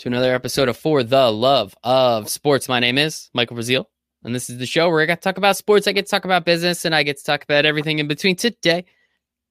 Hello 0.00 0.10
and 0.10 0.14
welcome 0.14 0.22
to 0.22 0.26
another 0.28 0.34
episode 0.34 0.68
of 0.68 0.76
For 0.76 1.02
the 1.02 1.30
Love 1.30 1.74
of 1.82 2.28
Sports. 2.28 2.68
My 2.68 2.78
name 2.80 2.98
is 2.98 3.30
Michael 3.34 3.56
Rasile, 3.56 3.86
and 4.24 4.34
this 4.34 4.48
is 4.50 4.58
the 4.58 4.66
show 4.66 4.88
where 4.88 5.00
I 5.02 5.06
get 5.06 5.20
to 5.20 5.24
talk 5.28 5.38
about 5.38 5.56
sports, 5.56 5.86
I 5.86 5.92
get 5.92 6.06
to 6.06 6.10
talk 6.10 6.24
about 6.24 6.44
business, 6.44 6.84
and 6.84 6.94
I 6.94 7.02
get 7.02 7.18
to 7.18 7.24
talk 7.24 7.42
about 7.42 7.64
everything 7.66 7.98
in 7.98 8.06
between. 8.08 8.36
Today, 8.36 8.84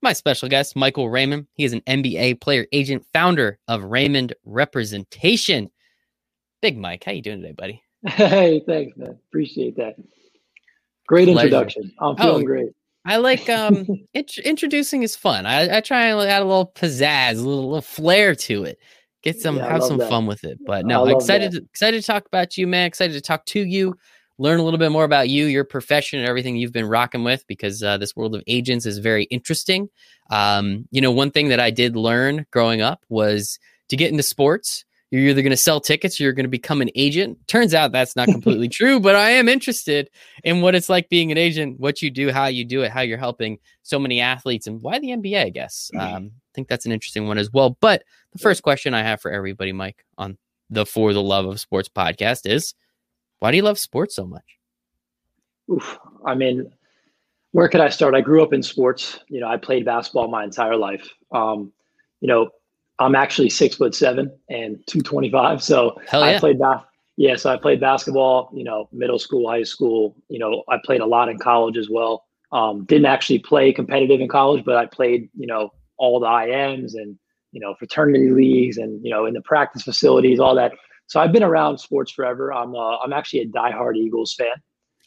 my 0.02 0.14
special 0.14 0.48
guest, 0.50 0.76
Michael 0.76 1.10
Raymond. 1.10 1.48
He 1.56 1.64
is 1.66 1.74
an 1.74 1.82
NBA 1.82 2.40
player 2.42 2.66
agent, 2.72 3.06
founder 3.14 3.60
of 3.68 3.84
Raymond 3.84 4.34
Representation. 4.46 5.70
Big 6.62 6.78
Mike, 6.78 7.04
how 7.04 7.12
you 7.12 7.22
doing 7.22 7.42
today, 7.42 7.54
buddy? 7.54 7.84
Hey, 8.06 8.62
thanks, 8.66 8.96
man. 8.98 9.18
Appreciate 9.30 9.76
that. 9.78 9.96
Great 11.08 11.28
Pleasure. 11.28 11.46
introduction. 11.48 11.92
I'm 12.00 12.16
feeling 12.16 12.44
Oh, 12.44 12.46
great. 12.46 12.70
I 13.06 13.18
like 13.18 13.50
um 13.50 13.86
int- 14.14 14.38
introducing 14.40 15.04
is 15.04 15.16
fun. 15.16 15.46
I, 15.46 15.78
I 15.78 15.82
try 15.82 16.08
and 16.08 16.20
add 16.30 16.42
a 16.42 16.46
little 16.46 16.72
pizzazz, 16.76 17.34
a 17.34 17.36
little, 17.36 17.68
little 17.70 17.82
flair 17.82 18.36
to 18.36 18.64
it. 18.66 18.80
Get 19.24 19.40
some 19.40 19.58
Yeah, 19.58 19.72
have 19.72 19.84
some 19.84 19.98
that. 19.98 20.10
fun 20.10 20.26
with 20.26 20.44
it. 20.44 20.60
But 20.66 20.86
no, 20.86 21.06
excited 21.08 21.52
that. 21.54 21.64
excited 21.66 22.02
to 22.02 22.06
talk 22.06 22.26
about 22.28 22.58
you, 22.58 22.68
man. 22.68 22.86
Excited 22.88 23.14
to 23.14 23.22
talk 23.22 23.46
to 23.48 23.60
you, 23.62 23.98
learn 24.38 24.60
a 24.60 24.64
little 24.64 24.78
bit 24.78 24.92
more 24.92 25.04
about 25.04 25.30
you, 25.30 25.46
your 25.46 25.64
profession, 25.64 26.20
and 26.20 26.28
everything 26.28 26.56
you've 26.56 26.72
been 26.72 26.86
rocking 26.88 27.24
with 27.24 27.46
because 27.48 27.82
uh, 27.82 27.98
this 27.98 28.16
world 28.16 28.36
of 28.36 28.44
agents 28.48 28.86
is 28.86 29.00
very 29.00 29.24
interesting. 29.26 29.90
Um, 30.30 30.88
you 30.92 31.02
know, 31.02 31.12
one 31.12 31.32
thing 31.32 31.50
that 31.50 31.60
I 31.60 31.72
did 31.72 31.96
learn 31.96 32.46
growing 32.52 32.82
up 32.82 33.04
was 33.10 33.60
to 33.90 33.96
get 33.98 34.12
into 34.12 34.24
sports. 34.24 34.86
You're 35.10 35.30
either 35.30 35.42
going 35.42 35.52
to 35.52 35.58
sell 35.58 35.80
tickets 35.80 36.20
or 36.20 36.24
you're 36.24 36.34
going 36.34 36.46
to 36.46 36.50
become 36.50 36.82
an 36.82 36.90
agent. 36.94 37.38
Turns 37.48 37.74
out 37.74 37.94
that's 37.94 38.16
not 38.16 38.28
completely 38.28 38.68
true, 38.70 39.00
but 39.00 39.16
I 39.16 39.32
am 39.32 39.48
interested 39.48 40.10
in 40.44 40.62
what 40.62 40.76
it's 40.76 40.90
like 40.90 41.08
being 41.08 41.32
an 41.32 41.38
agent, 41.38 41.80
what 41.80 42.02
you 42.02 42.12
do, 42.12 42.32
how 42.32 42.48
you 42.48 42.66
do 42.66 42.82
it, 42.82 42.92
how 42.92 43.02
you're 43.02 43.18
helping 43.18 43.60
so 43.84 44.00
many 44.00 44.20
athletes, 44.20 44.68
and 44.68 44.82
why 44.82 45.00
the 45.00 45.10
NBA, 45.10 45.46
I 45.46 45.50
guess. 45.50 45.90
Um, 45.98 46.32
I 46.34 46.52
think 46.54 46.68
that's 46.68 46.86
an 46.86 46.92
interesting 46.92 47.28
one 47.28 47.38
as 47.38 47.52
well. 47.54 47.78
But 47.80 48.04
the 48.34 48.40
first 48.40 48.64
question 48.64 48.94
I 48.94 49.04
have 49.04 49.22
for 49.22 49.32
everybody, 49.32 49.72
Mike, 49.72 50.04
on 50.18 50.38
the 50.70 50.86
For 50.86 51.14
the 51.14 51.24
Love 51.24 51.46
of 51.46 51.60
Sports 51.60 51.90
podcast 51.90 52.46
is 52.46 52.74
why 53.40 53.52
do 53.52 53.58
you 53.58 53.64
love 53.64 53.80
sports 53.80 54.16
so 54.16 54.26
much? 54.26 54.58
Oof. 55.72 55.98
I 56.26 56.36
mean, 56.36 56.72
where 57.52 57.70
could 57.70 57.82
I 57.82 57.90
start? 57.90 58.16
I 58.16 58.22
grew 58.22 58.44
up 58.44 58.54
in 58.54 58.62
sports. 58.62 59.20
You 59.30 59.40
know, 59.40 59.48
I 59.48 59.58
played 59.58 59.86
basketball 59.86 60.28
my 60.28 60.44
entire 60.44 60.76
life. 60.76 61.08
Um, 61.32 61.72
you 62.20 62.28
know, 62.28 62.50
I'm 63.00 63.16
actually 63.16 63.50
six 63.50 63.76
foot 63.76 63.94
seven 63.96 64.32
and 64.50 64.78
225. 64.88 65.62
So 65.64 66.00
Hell 66.08 66.24
I 66.24 66.40
played 66.40 66.58
bas- 66.60 66.82
Yeah, 67.18 67.36
so 67.36 67.52
I 67.52 67.58
played 67.58 67.80
basketball, 67.80 68.50
you 68.54 68.64
know, 68.64 68.90
middle 68.92 69.20
school, 69.20 69.48
high 69.50 69.64
school. 69.64 70.16
You 70.30 70.40
know, 70.40 70.64
I 70.70 70.78
played 70.84 71.02
a 71.02 71.06
lot 71.06 71.30
in 71.30 71.38
college 71.38 71.78
as 71.78 71.90
well. 71.90 72.26
Um, 72.52 72.86
didn't 72.86 73.06
actually 73.08 73.40
play 73.40 73.72
competitive 73.74 74.20
in 74.22 74.28
college, 74.28 74.64
but 74.66 74.78
I 74.78 74.86
played, 74.86 75.30
you 75.38 75.48
know, 75.48 75.72
all 75.98 76.20
the 76.20 76.28
IMs 76.28 76.94
and, 76.96 77.18
you 77.52 77.60
know, 77.60 77.76
fraternity 77.76 78.30
leagues 78.30 78.78
and, 78.78 79.04
you 79.04 79.12
know, 79.12 79.26
in 79.26 79.34
the 79.34 79.42
practice 79.42 79.84
facilities, 79.84 80.40
all 80.40 80.56
that. 80.56 80.72
So 81.08 81.20
I've 81.20 81.32
been 81.32 81.44
around 81.44 81.78
sports 81.80 82.12
forever. 82.12 82.54
I'm 82.54 82.76
uh, 82.76 82.98
I'm 83.00 83.14
actually 83.14 83.42
a 83.42 83.48
diehard 83.48 83.96
Eagles 83.96 84.34
fan. 84.34 84.56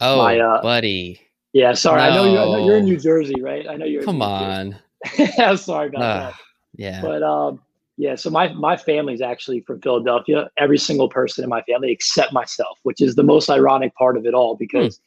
Oh, 0.01 0.17
My, 0.19 0.39
uh, 0.39 0.63
buddy. 0.63 1.21
Yeah, 1.53 1.73
sorry. 1.75 2.01
I 2.03 2.15
know 2.15 2.25
you're 2.25 2.41
I 2.41 2.45
know 2.45 2.65
you're 2.67 2.77
in 2.79 2.85
New 2.85 2.97
Jersey, 2.99 3.41
right? 3.43 3.69
I 3.69 3.77
know 3.77 3.85
you're 3.85 4.01
in 4.01 4.07
Come 4.07 4.19
New 4.19 4.25
on. 4.25 4.79
Jersey. 5.17 5.33
yeah, 5.37 5.55
sorry 5.57 5.89
about 5.89 6.03
Ah, 6.03 6.21
that. 6.31 6.35
yeah. 6.75 7.03
But 7.03 7.23
um, 7.23 7.61
yeah, 8.01 8.15
so 8.15 8.31
my 8.31 8.51
my 8.55 8.79
family's 8.79 9.21
actually 9.21 9.61
from 9.61 9.83
Philadelphia. 9.83 10.49
Every 10.57 10.79
single 10.79 11.11
person 11.11 11.45
in 11.45 11.51
my 11.51 11.61
family 11.65 11.93
except 11.93 12.33
myself, 12.33 12.79
which 12.83 13.03
is 13.03 13.15
the 13.15 13.23
most 13.23 13.51
ironic 13.51 13.95
part 13.95 14.17
of 14.17 14.25
it 14.25 14.33
all 14.33 14.57
because 14.57 15.03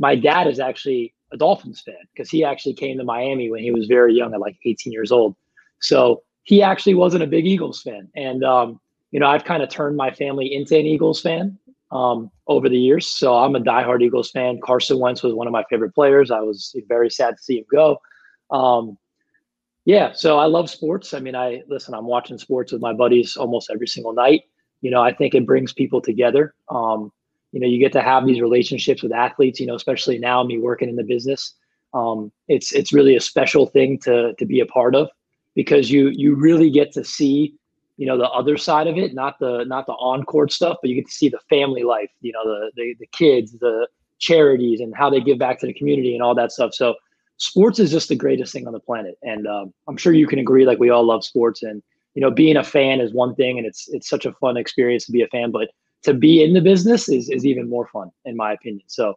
my 0.00 0.16
dad 0.16 0.48
is 0.48 0.58
actually 0.58 1.14
a 1.30 1.36
Dolphins 1.36 1.82
fan 1.82 1.94
because 2.12 2.30
he 2.30 2.42
actually 2.42 2.74
came 2.74 2.98
to 2.98 3.04
Miami 3.04 3.48
when 3.48 3.62
he 3.62 3.70
was 3.70 3.86
very 3.86 4.12
young 4.12 4.34
at 4.34 4.40
like 4.40 4.56
18 4.64 4.92
years 4.92 5.12
old. 5.12 5.36
So 5.82 6.24
he 6.42 6.64
actually 6.64 6.94
wasn't 6.94 7.22
a 7.22 7.28
big 7.28 7.46
Eagles 7.46 7.80
fan. 7.80 8.08
And 8.16 8.42
um, 8.42 8.80
you 9.12 9.20
know, 9.20 9.28
I've 9.28 9.44
kind 9.44 9.62
of 9.62 9.68
turned 9.68 9.96
my 9.96 10.10
family 10.10 10.52
into 10.52 10.76
an 10.76 10.84
Eagles 10.84 11.20
fan 11.20 11.56
um, 11.92 12.28
over 12.48 12.68
the 12.68 12.76
years. 12.76 13.06
So 13.06 13.36
I'm 13.36 13.54
a 13.54 13.60
diehard 13.60 14.02
Eagles 14.02 14.32
fan. 14.32 14.58
Carson 14.64 14.98
Wentz 14.98 15.22
was 15.22 15.32
one 15.32 15.46
of 15.46 15.52
my 15.52 15.62
favorite 15.70 15.94
players. 15.94 16.32
I 16.32 16.40
was 16.40 16.74
very 16.88 17.08
sad 17.08 17.36
to 17.36 17.42
see 17.44 17.58
him 17.58 17.66
go. 17.70 18.00
Um, 18.50 18.98
yeah, 19.84 20.12
so 20.12 20.38
I 20.38 20.46
love 20.46 20.70
sports. 20.70 21.12
I 21.12 21.20
mean, 21.20 21.34
I 21.34 21.62
listen. 21.68 21.94
I'm 21.94 22.06
watching 22.06 22.38
sports 22.38 22.72
with 22.72 22.80
my 22.80 22.92
buddies 22.92 23.36
almost 23.36 23.70
every 23.70 23.88
single 23.88 24.12
night. 24.12 24.42
You 24.80 24.90
know, 24.90 25.02
I 25.02 25.12
think 25.12 25.34
it 25.34 25.46
brings 25.46 25.72
people 25.72 26.00
together. 26.00 26.54
Um, 26.68 27.12
you 27.52 27.60
know, 27.60 27.66
you 27.66 27.78
get 27.78 27.92
to 27.92 28.02
have 28.02 28.26
these 28.26 28.40
relationships 28.40 29.02
with 29.02 29.12
athletes. 29.12 29.58
You 29.58 29.66
know, 29.66 29.74
especially 29.74 30.18
now 30.18 30.42
me 30.44 30.58
working 30.58 30.88
in 30.88 30.96
the 30.96 31.04
business. 31.04 31.54
Um, 31.94 32.30
it's 32.48 32.72
it's 32.72 32.92
really 32.92 33.16
a 33.16 33.20
special 33.20 33.66
thing 33.66 33.98
to 34.00 34.34
to 34.34 34.46
be 34.46 34.60
a 34.60 34.66
part 34.66 34.94
of 34.94 35.08
because 35.54 35.90
you 35.90 36.08
you 36.10 36.36
really 36.36 36.70
get 36.70 36.92
to 36.92 37.04
see 37.04 37.54
you 37.96 38.06
know 38.06 38.16
the 38.16 38.30
other 38.30 38.56
side 38.56 38.86
of 38.86 38.96
it, 38.96 39.14
not 39.14 39.38
the 39.40 39.64
not 39.64 39.86
the 39.86 39.92
on 39.94 40.22
court 40.22 40.52
stuff, 40.52 40.76
but 40.80 40.90
you 40.90 40.94
get 40.94 41.06
to 41.06 41.12
see 41.12 41.28
the 41.28 41.40
family 41.50 41.82
life. 41.82 42.10
You 42.20 42.32
know, 42.32 42.44
the 42.44 42.70
the 42.76 42.94
the 43.00 43.06
kids, 43.06 43.52
the 43.58 43.88
charities, 44.20 44.80
and 44.80 44.94
how 44.94 45.10
they 45.10 45.20
give 45.20 45.38
back 45.38 45.58
to 45.60 45.66
the 45.66 45.74
community 45.74 46.14
and 46.14 46.22
all 46.22 46.36
that 46.36 46.52
stuff. 46.52 46.72
So 46.72 46.94
sports 47.42 47.80
is 47.80 47.90
just 47.90 48.08
the 48.08 48.14
greatest 48.14 48.52
thing 48.52 48.66
on 48.68 48.72
the 48.72 48.80
planet 48.80 49.18
and 49.22 49.46
um, 49.48 49.74
i'm 49.88 49.96
sure 49.96 50.12
you 50.12 50.28
can 50.28 50.38
agree 50.38 50.64
like 50.64 50.78
we 50.78 50.90
all 50.90 51.04
love 51.04 51.24
sports 51.24 51.62
and 51.62 51.82
you 52.14 52.22
know 52.22 52.30
being 52.30 52.56
a 52.56 52.62
fan 52.62 53.00
is 53.00 53.12
one 53.12 53.34
thing 53.34 53.58
and 53.58 53.66
it's 53.66 53.88
it's 53.88 54.08
such 54.08 54.24
a 54.24 54.32
fun 54.34 54.56
experience 54.56 55.04
to 55.04 55.12
be 55.12 55.22
a 55.22 55.26
fan 55.28 55.50
but 55.50 55.68
to 56.04 56.14
be 56.14 56.42
in 56.42 56.52
the 56.52 56.60
business 56.60 57.08
is 57.08 57.28
is 57.28 57.44
even 57.44 57.68
more 57.68 57.86
fun 57.88 58.10
in 58.24 58.36
my 58.36 58.52
opinion 58.52 58.84
so 58.86 59.14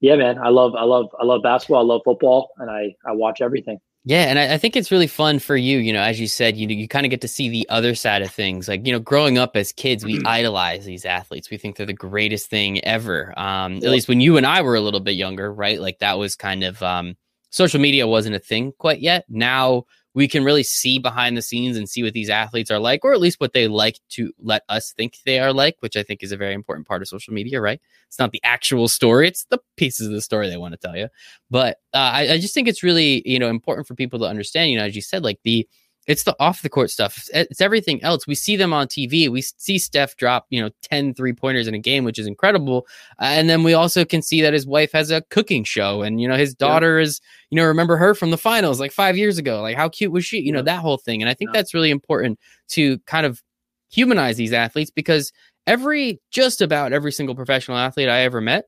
yeah 0.00 0.16
man 0.16 0.38
i 0.38 0.48
love 0.48 0.74
i 0.76 0.82
love 0.82 1.06
i 1.20 1.24
love 1.24 1.42
basketball 1.42 1.80
i 1.80 1.94
love 1.94 2.00
football 2.04 2.50
and 2.58 2.70
i 2.70 2.94
i 3.06 3.12
watch 3.12 3.40
everything 3.40 3.78
Yeah, 4.04 4.24
and 4.24 4.36
I, 4.36 4.54
I 4.54 4.58
think 4.58 4.74
it's 4.74 4.90
really 4.90 5.06
fun 5.06 5.38
for 5.38 5.56
you. 5.56 5.78
You 5.78 5.92
know, 5.92 6.02
as 6.02 6.18
you 6.18 6.26
said, 6.26 6.56
you 6.56 6.66
you 6.66 6.88
kind 6.88 7.06
of 7.06 7.10
get 7.10 7.20
to 7.20 7.28
see 7.28 7.48
the 7.48 7.64
other 7.68 7.94
side 7.94 8.22
of 8.22 8.32
things. 8.32 8.66
Like 8.66 8.84
you 8.84 8.92
know, 8.92 8.98
growing 8.98 9.38
up 9.38 9.56
as 9.56 9.70
kids, 9.70 10.04
we 10.04 10.20
idolize 10.24 10.84
these 10.84 11.04
athletes. 11.04 11.50
We 11.50 11.56
think 11.56 11.76
they're 11.76 11.86
the 11.86 11.92
greatest 11.92 12.50
thing 12.50 12.84
ever. 12.84 13.32
Um, 13.38 13.76
At 13.76 13.94
least 13.94 14.08
when 14.08 14.20
you 14.20 14.36
and 14.36 14.44
I 14.44 14.62
were 14.62 14.74
a 14.74 14.80
little 14.80 14.98
bit 14.98 15.14
younger, 15.14 15.54
right? 15.54 15.80
Like 15.80 16.00
that 16.00 16.18
was 16.18 16.34
kind 16.34 16.64
of 16.64 16.82
um, 16.82 17.14
social 17.52 17.80
media 17.80 18.08
wasn't 18.08 18.34
a 18.34 18.40
thing 18.40 18.72
quite 18.78 19.00
yet. 19.00 19.24
Now 19.28 19.84
we 20.14 20.28
can 20.28 20.44
really 20.44 20.62
see 20.62 20.98
behind 20.98 21.36
the 21.38 21.42
scenes 21.42 21.76
and 21.76 21.88
see 21.88 22.02
what 22.02 22.12
these 22.12 22.28
athletes 22.28 22.70
are 22.70 22.78
like, 22.78 23.02
or 23.02 23.14
at 23.14 23.20
least 23.20 23.40
what 23.40 23.54
they 23.54 23.66
like 23.66 23.98
to 24.10 24.30
let 24.40 24.62
us 24.68 24.92
think 24.92 25.16
they 25.24 25.38
are 25.38 25.54
like, 25.54 25.76
which 25.80 25.96
I 25.96 26.02
think 26.02 26.22
is 26.22 26.32
a 26.32 26.36
very 26.36 26.52
important 26.52 26.86
part 26.86 27.00
of 27.00 27.08
social 27.08 27.32
media, 27.32 27.62
right? 27.62 27.80
It's 28.08 28.18
not 28.18 28.32
the 28.32 28.42
actual 28.44 28.88
story; 28.88 29.28
it's 29.28 29.46
the 29.46 29.58
pieces 29.78 30.08
of 30.08 30.12
the 30.12 30.20
story 30.20 30.50
they 30.50 30.58
want 30.58 30.72
to 30.72 30.78
tell 30.78 30.96
you 30.96 31.08
but 31.52 31.76
uh, 31.92 31.98
I, 31.98 32.32
I 32.32 32.38
just 32.38 32.54
think 32.54 32.66
it's 32.66 32.82
really 32.82 33.22
you 33.26 33.38
know 33.38 33.48
important 33.48 33.86
for 33.86 33.94
people 33.94 34.18
to 34.20 34.24
understand 34.24 34.70
you 34.70 34.78
know 34.78 34.84
as 34.84 34.96
you 34.96 35.02
said 35.02 35.22
like 35.22 35.38
the 35.44 35.68
it's 36.06 36.24
the 36.24 36.34
off 36.40 36.62
the 36.62 36.68
court 36.68 36.90
stuff. 36.90 37.28
It's, 37.32 37.60
everything 37.60 38.02
else. 38.02 38.26
We 38.26 38.34
see 38.34 38.56
them 38.56 38.72
on 38.72 38.88
tv 38.88 39.28
we 39.28 39.42
see 39.42 39.78
steph 39.78 40.16
drop 40.16 40.46
you 40.50 40.60
know 40.60 40.70
10 40.82 41.14
three 41.14 41.32
pointers 41.32 41.68
in 41.68 41.74
a 41.74 41.78
game 41.78 42.04
which 42.04 42.18
is 42.18 42.26
incredible. 42.26 42.86
Uh, 43.20 43.26
and 43.26 43.48
then 43.48 43.62
we 43.62 43.74
also 43.74 44.04
can 44.04 44.22
see 44.22 44.42
that 44.42 44.52
his 44.52 44.66
wife 44.66 44.92
has 44.92 45.10
a 45.10 45.22
cooking 45.30 45.64
show 45.64 46.02
and 46.02 46.20
you 46.20 46.26
know 46.28 46.36
his 46.36 46.54
daughter 46.54 46.98
is 46.98 47.20
you 47.50 47.56
know 47.56 47.64
remember 47.64 47.96
her 47.96 48.14
from 48.14 48.30
the 48.30 48.38
finals 48.38 48.80
like 48.80 48.92
five 48.92 49.16
years 49.16 49.38
ago. 49.38 49.60
Like 49.60 49.76
how 49.76 49.88
cute 49.88 50.12
was 50.12 50.24
she? 50.24 50.40
You 50.40 50.52
know 50.52 50.62
that 50.62 50.80
whole 50.80 50.98
thing. 50.98 51.22
And 51.22 51.28
i 51.28 51.34
think 51.34 51.50
Yeah. 51.50 51.60
that's 51.60 51.74
really 51.74 51.90
important 51.90 52.38
to 52.70 52.98
kind 53.00 53.26
of 53.26 53.42
humanize 53.90 54.36
these 54.36 54.52
athletes 54.52 54.90
because 54.90 55.32
every 55.66 56.20
just 56.30 56.60
about 56.60 56.92
every 56.92 57.12
single 57.12 57.34
professional 57.36 57.76
athlete 57.76 58.08
i 58.08 58.20
ever 58.22 58.40
met 58.40 58.64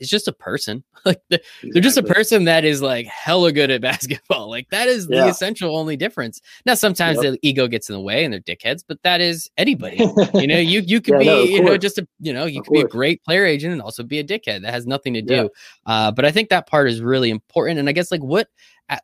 is 0.00 0.08
just 0.08 0.28
a 0.28 0.32
person 0.32 0.82
like 1.04 1.20
the, 1.30 1.40
they're 1.72 1.82
just 1.82 1.96
a 1.96 2.02
person 2.02 2.44
that 2.44 2.64
is 2.64 2.82
like 2.82 3.06
hella 3.06 3.52
good 3.52 3.70
at 3.70 3.80
basketball. 3.90 4.50
Like 4.50 4.68
that 4.70 4.88
is 4.88 5.06
the 5.06 5.26
essential 5.28 5.76
only 5.76 5.96
difference. 5.96 6.40
Now 6.66 6.74
sometimes 6.74 7.22
Yep. 7.22 7.32
the 7.34 7.38
ego 7.48 7.68
gets 7.68 7.88
in 7.88 7.94
the 7.94 8.00
way 8.00 8.24
and 8.24 8.32
they're 8.32 8.40
dickheads, 8.40 8.82
but 8.86 9.02
that 9.02 9.20
is 9.20 9.50
anybody. 9.56 9.96
you 10.34 10.46
know, 10.46 10.58
you 10.58 10.80
you 10.80 11.00
could 11.02 11.14
Yeah, 11.14 11.18
be, 11.18 11.26
no, 11.26 11.42
you 11.42 11.62
know, 11.62 11.76
just 11.78 11.98
a 11.98 12.08
you 12.20 12.32
know, 12.32 12.44
you 12.46 12.60
Of 12.60 12.66
could 12.66 12.72
be 12.72 12.80
a 12.80 12.84
great 12.88 13.22
player 13.24 13.44
agent 13.44 13.72
and 13.72 13.80
also 13.82 14.02
be 14.02 14.18
a 14.18 14.24
dickhead. 14.24 14.62
That 14.62 14.74
has 14.74 14.86
nothing 14.86 15.14
to 15.14 15.22
do. 15.22 15.34
Yeah. 15.34 15.46
Uh, 15.86 16.10
but 16.12 16.24
I 16.24 16.30
think 16.32 16.48
that 16.50 16.66
part 16.66 16.88
is 16.90 17.00
really 17.00 17.30
important. 17.30 17.78
And 17.78 17.88
I 17.88 17.92
guess 17.92 18.10
like 18.10 18.22
what 18.22 18.48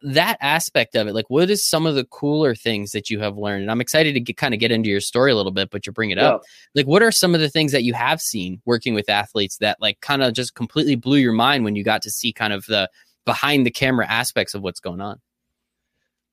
that 0.02 0.38
aspect 0.40 0.96
of 0.96 1.06
it, 1.06 1.14
like 1.14 1.28
what 1.28 1.50
is 1.50 1.64
some 1.64 1.86
of 1.86 1.94
the 1.94 2.04
cooler 2.04 2.54
things 2.54 2.92
that 2.92 3.10
you 3.10 3.20
have 3.20 3.36
learned? 3.36 3.62
And 3.62 3.70
I'm 3.70 3.81
excited 3.81 4.14
to 4.14 4.20
get, 4.20 4.36
kind 4.36 4.54
of 4.54 4.60
get 4.60 4.70
into 4.70 4.88
your 4.88 5.00
story 5.00 5.32
a 5.32 5.36
little 5.36 5.52
bit, 5.52 5.70
but 5.70 5.86
you 5.86 5.92
bring 5.92 6.10
it 6.10 6.19
up 6.19 6.42
like 6.75 6.86
what 6.86 7.02
are 7.02 7.12
some 7.12 7.34
of 7.34 7.40
the 7.40 7.50
things 7.50 7.72
that 7.72 7.84
you 7.84 7.94
have 7.94 8.20
seen 8.20 8.60
working 8.64 8.94
with 8.94 9.08
athletes 9.08 9.58
that 9.58 9.81
like 9.81 10.00
kind 10.00 10.22
of 10.22 10.32
just 10.32 10.54
completely 10.54 10.94
blew 10.94 11.19
your 11.19 11.32
mind 11.32 11.64
when 11.64 11.76
you 11.76 11.84
got 11.84 12.02
to 12.02 12.10
see 12.10 12.32
kind 12.32 12.52
of 12.52 12.64
the 12.66 12.88
behind 13.25 13.66
the 13.66 13.70
camera 13.70 14.06
aspects 14.06 14.54
of 14.54 14.62
what's 14.62 14.81
going 14.81 15.00
on 15.00 15.20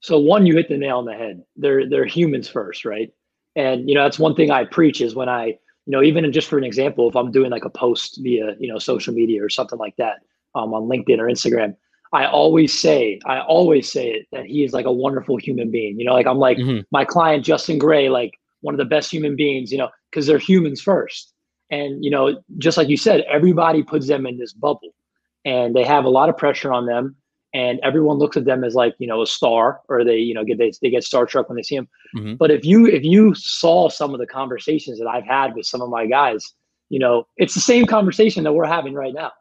So 0.02 0.18
one, 0.20 0.46
you 0.46 0.56
hit 0.56 0.68
the 0.68 0.78
nail 0.78 0.98
on 0.98 1.06
the 1.06 1.14
head. 1.14 1.44
They're 1.56 1.88
they're 1.88 2.06
humans 2.06 2.50
first, 2.50 2.86
right? 2.86 3.14
And 3.56 3.88
you 3.88 3.96
know 3.96 4.04
that's 4.04 4.20
one 4.20 4.36
thing 4.36 4.52
I 4.52 4.66
preach 4.66 5.00
is 5.00 5.16
when 5.16 5.30
I, 5.30 5.46
you 5.46 5.58
know, 5.88 6.02
even 6.02 6.30
just 6.32 6.50
for 6.50 6.58
an 6.58 6.64
example, 6.64 7.08
if 7.08 7.16
I'm 7.16 7.32
doing 7.32 7.52
like 7.52 7.66
a 7.66 7.70
post 7.70 8.20
via 8.22 8.56
you 8.60 8.68
know 8.68 8.80
social 8.80 9.14
media 9.14 9.44
or 9.44 9.50
something 9.50 9.78
like 9.78 9.96
that 9.98 10.22
um, 10.56 10.74
on 10.74 10.84
LinkedIn 10.84 11.20
or 11.20 11.26
Instagram, 11.26 11.76
I 12.14 12.26
always 12.26 12.78
say 12.78 13.20
I 13.26 13.40
always 13.40 13.92
say 13.92 14.10
it 14.10 14.28
that 14.32 14.46
he 14.46 14.64
is 14.64 14.74
like 14.74 14.86
a 14.86 14.92
wonderful 14.92 15.38
human 15.38 15.72
being. 15.72 15.98
You 16.00 16.06
know, 16.06 16.14
like 16.14 16.28
I'm 16.28 16.38
like 16.40 16.58
Mhm. 16.58 16.86
my 16.92 17.06
client 17.06 17.46
Justin 17.46 17.78
Gray, 17.78 18.10
like 18.10 18.34
one 18.62 18.74
of 18.74 18.80
the 18.80 18.86
best 18.86 19.12
human 19.12 19.36
beings. 19.36 19.72
You 19.72 19.78
know, 19.78 19.90
because 20.10 20.28
they're 20.28 20.38
humans 20.38 20.82
first. 20.82 21.34
And 21.70 22.04
you 22.04 22.12
know, 22.12 22.42
just 22.58 22.78
like 22.78 22.90
you 22.90 22.98
said, 22.98 23.22
everybody 23.30 23.82
puts 23.82 24.08
them 24.08 24.26
in 24.26 24.38
this 24.38 24.52
bubble, 24.54 24.94
and 25.46 25.74
they 25.76 25.86
have 25.86 26.06
a 26.06 26.10
lot 26.10 26.28
of 26.30 26.38
pressure 26.38 26.74
on 26.74 26.86
them 26.86 27.16
and 27.54 27.80
everyone 27.84 28.18
looks 28.18 28.38
at 28.38 28.46
them 28.46 28.64
as 28.64 28.76
like 28.76 28.96
you 28.98 29.08
know 29.08 29.22
a 29.22 29.28
star 29.28 29.82
or 29.90 30.04
they 30.06 30.18
you 30.18 30.34
know 30.34 30.44
get 30.44 30.58
they, 30.58 30.72
they 30.82 30.90
get 30.90 31.04
star 31.04 31.28
struck 31.28 31.50
when 31.50 31.56
they 31.58 31.64
see 31.64 31.76
him 31.76 31.88
Mhm. 32.16 32.38
but 32.38 32.50
if 32.52 32.64
you 32.64 32.86
if 32.88 33.04
you 33.04 33.34
saw 33.36 33.90
some 33.90 34.14
of 34.14 34.20
the 34.20 34.28
conversations 34.28 35.00
that 35.00 35.08
i've 35.08 35.26
had 35.26 35.56
with 35.56 35.66
some 35.66 35.82
of 35.82 35.90
my 35.90 36.06
guys 36.06 36.54
you 36.90 37.00
know 37.00 37.28
it's 37.38 37.54
the 37.54 37.60
same 37.60 37.86
conversation 37.86 38.44
that 38.44 38.54
we're 38.54 38.66
having 38.66 38.94
right 38.94 39.14
now 39.14 39.32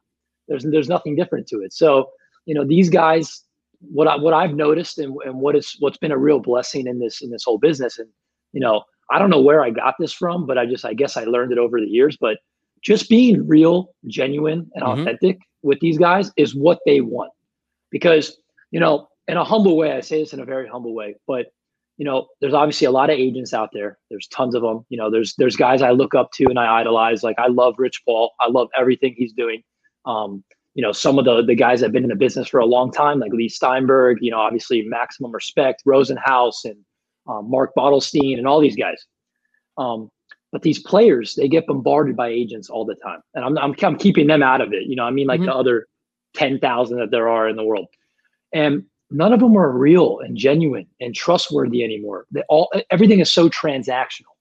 there's 0.49 0.65
there's 0.65 0.89
nothing 0.89 1.15
different 1.15 1.47
to 1.49 1.61
it 1.61 1.73
so 1.73 2.11
you 2.51 2.57
know 2.57 2.65
these 2.65 2.91
guys 2.91 3.45
what 3.97 4.09
i 4.09 4.17
what 4.25 4.35
i've 4.35 4.55
noticed 4.67 4.99
and, 4.99 5.15
and 5.25 5.37
what 5.45 5.55
is 5.55 5.77
what's 5.79 6.01
been 6.05 6.11
a 6.11 6.19
real 6.29 6.41
blessing 6.41 6.89
in 6.89 6.99
this 6.99 7.23
in 7.23 7.31
this 7.31 7.45
whole 7.45 7.59
business. 7.59 7.97
And 8.01 8.09
you 8.53 8.61
know 8.65 8.83
i 9.13 9.21
don't 9.21 9.31
know 9.35 9.41
where 9.49 9.63
i 9.67 9.71
got 9.71 9.95
this 10.01 10.13
from 10.13 10.47
but 10.49 10.59
i 10.59 10.67
just 10.67 10.85
i 10.85 10.93
guess 11.01 11.17
i 11.17 11.23
learned 11.35 11.53
it 11.53 11.59
over 11.59 11.79
the 11.81 11.87
years. 11.99 12.17
But 12.27 12.39
just 12.91 13.09
being 13.09 13.47
real 13.57 13.77
genuine 14.19 14.61
and 14.75 14.83
Mhm. 14.85 14.93
authentic 14.93 15.37
with 15.63 15.79
these 15.85 15.99
guys 16.07 16.33
is 16.37 16.51
what 16.67 16.81
they 16.87 17.01
want. 17.01 17.33
Because 17.97 18.25
you 18.75 18.81
know 18.81 18.95
in 19.29 19.37
a 19.37 19.45
humble 19.53 19.77
way 19.81 19.93
i 19.93 20.01
say 20.01 20.19
this 20.21 20.33
in 20.33 20.41
a 20.41 20.51
very 20.55 20.67
humble 20.75 20.95
way 21.01 21.11
but 21.33 21.45
you 21.99 22.05
know 22.09 22.19
there's 22.41 22.59
obviously 22.63 22.87
a 22.93 22.97
lot 22.99 23.11
of 23.11 23.17
agents 23.27 23.53
out 23.61 23.71
there. 23.77 23.91
There's 24.11 24.27
tons 24.39 24.55
of 24.57 24.63
them 24.67 24.79
you 24.93 24.99
know 25.01 25.09
there's 25.15 25.31
there's 25.39 25.59
guys 25.67 25.83
i 25.89 25.93
look 26.01 26.15
up 26.21 26.29
to 26.39 26.45
and 26.53 26.59
i 26.65 26.67
idolize. 26.81 27.21
Like 27.29 27.39
i 27.47 27.49
love 27.63 27.75
rich 27.87 27.99
paul. 28.05 28.25
I 28.45 28.49
love 28.59 28.69
everything 28.83 29.13
he's 29.17 29.35
doing. 29.45 29.61
Um 30.13 30.43
you 30.75 30.83
know 30.83 30.93
some 30.93 31.19
of 31.19 31.25
the 31.25 31.43
the 31.43 31.55
guys 31.55 31.81
that 31.81 31.87
have 31.87 31.93
been 31.93 32.05
in 32.05 32.11
the 32.11 32.17
business 32.17 32.49
for 32.49 32.61
a 32.61 32.67
long 32.67 32.91
time 32.93 33.19
like 33.19 33.33
leigh 33.33 33.49
steinberg 33.49 34.19
you 34.21 34.31
know 34.31 34.39
obviously 34.39 34.83
maximum 34.83 35.33
respect 35.33 35.83
rosenhaus 35.87 36.65
and 36.65 36.77
um, 37.29 37.51
mark 37.51 37.73
bartelstein 37.77 38.39
and 38.39 38.47
all 38.47 38.61
these 38.61 38.77
guys. 38.77 39.05
Um 39.79 40.11
but 40.53 40.63
these 40.63 40.81
players 40.81 41.35
they 41.35 41.49
get 41.49 41.67
bombarded 41.67 42.17
by 42.17 42.29
agents 42.29 42.69
all 42.71 42.85
the 42.85 42.97
time 42.97 43.21
and 43.35 43.45
i'm 43.45 43.57
i'm, 43.59 43.75
I'm 43.83 43.97
keeping 43.97 44.27
them 44.27 44.43
out 44.43 44.61
of 44.61 44.73
it 44.73 44.85
you 44.85 44.97
know 44.97 45.05
i 45.05 45.11
mean 45.11 45.27
like 45.27 45.41
Mhm. 45.41 45.47
the 45.47 45.55
other 45.55 45.87
10,000 46.35 46.99
that 46.99 47.11
there 47.11 47.29
are 47.29 47.49
in 47.49 47.57
the 47.57 47.65
world. 47.65 47.89
And 48.53 48.85
none 49.11 49.33
of 49.33 49.41
them 49.41 49.57
are 49.57 49.71
real 49.73 50.21
and 50.21 50.37
genuine 50.37 50.87
and 51.01 51.13
trustworthy 51.15 51.83
anymore. 51.83 52.27
They 52.31 52.43
all 52.49 52.73
everything 52.91 53.19
is 53.21 53.33
so 53.33 53.49
transactional. 53.49 54.33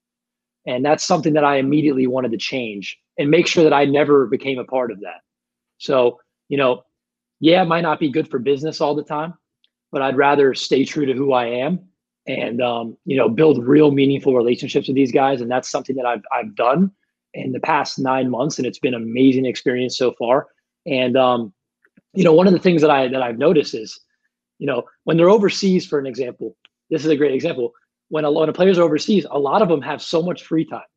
And 0.68 0.86
that's 0.86 1.04
something 1.04 1.34
that 1.34 1.44
i 1.44 1.56
immediately 1.58 2.06
wanted 2.08 2.32
to 2.32 2.38
change 2.38 2.98
and 3.18 3.30
make 3.30 3.48
sure 3.48 3.64
that 3.64 3.74
i 3.74 3.86
never 3.86 4.28
became 4.28 4.60
a 4.60 4.66
part 4.66 4.92
of 4.92 5.00
that 5.02 5.22
so 5.80 6.20
you 6.48 6.58
know 6.58 6.84
yeah 7.40 7.64
it 7.64 7.68
might 7.68 7.82
not 7.82 8.00
be 8.00 8.10
good 8.10 8.30
for 8.30 8.38
business 8.38 8.80
all 8.80 8.94
the 8.94 9.04
time 9.04 9.34
but 9.92 10.04
i'd 10.04 10.16
rather 10.16 10.54
stay 10.54 10.86
true 10.86 11.06
to 11.06 11.14
who 11.14 11.34
i 11.34 11.46
am 11.46 11.90
and 12.30 12.62
um, 12.62 12.96
you 13.06 13.18
know 13.18 13.28
build 13.28 13.66
real 13.66 13.92
meaningful 13.92 14.36
relationships 14.36 14.88
with 14.88 14.96
these 14.96 15.12
guys. 15.12 15.42
And 15.42 15.50
that's 15.50 15.70
something 15.70 15.96
that 15.96 16.06
i've, 16.06 16.22
I've 16.32 16.56
done 16.56 16.92
in 17.34 17.52
the 17.52 17.60
past 17.60 18.00
nine 18.00 18.30
months 18.30 18.58
and 18.58 18.66
it's 18.68 18.80
been 18.80 18.94
an 18.94 19.04
amazing 19.04 19.46
experience 19.46 19.98
so 19.98 20.14
far. 20.14 20.48
And 20.86 21.18
um, 21.18 21.54
you 22.14 22.24
know 22.24 22.34
one 22.34 22.48
of 22.48 22.54
the 22.54 22.60
things 22.60 22.82
that 22.82 22.90
i 22.90 23.08
that 23.08 23.22
i've 23.22 23.38
noticed 23.38 23.76
is 23.76 24.00
you 24.58 24.66
know 24.68 24.84
when 25.04 25.18
they're 25.18 25.30
overseas 25.30 25.86
for 25.86 26.00
an 26.00 26.06
example 26.06 26.56
this 26.90 27.06
is 27.06 27.12
a 27.12 27.16
great 27.16 27.34
example. 27.34 27.74
When 28.08 28.26
a 28.26 28.32
lot 28.32 28.50
of 28.50 28.56
players 28.56 28.80
are 28.80 28.84
overseas 28.84 29.26
a 29.30 29.38
lot 29.38 29.62
of 29.62 29.70
them 29.70 29.82
have 29.82 30.02
so 30.02 30.22
much 30.22 30.44
free 30.44 30.66
time 30.66 30.90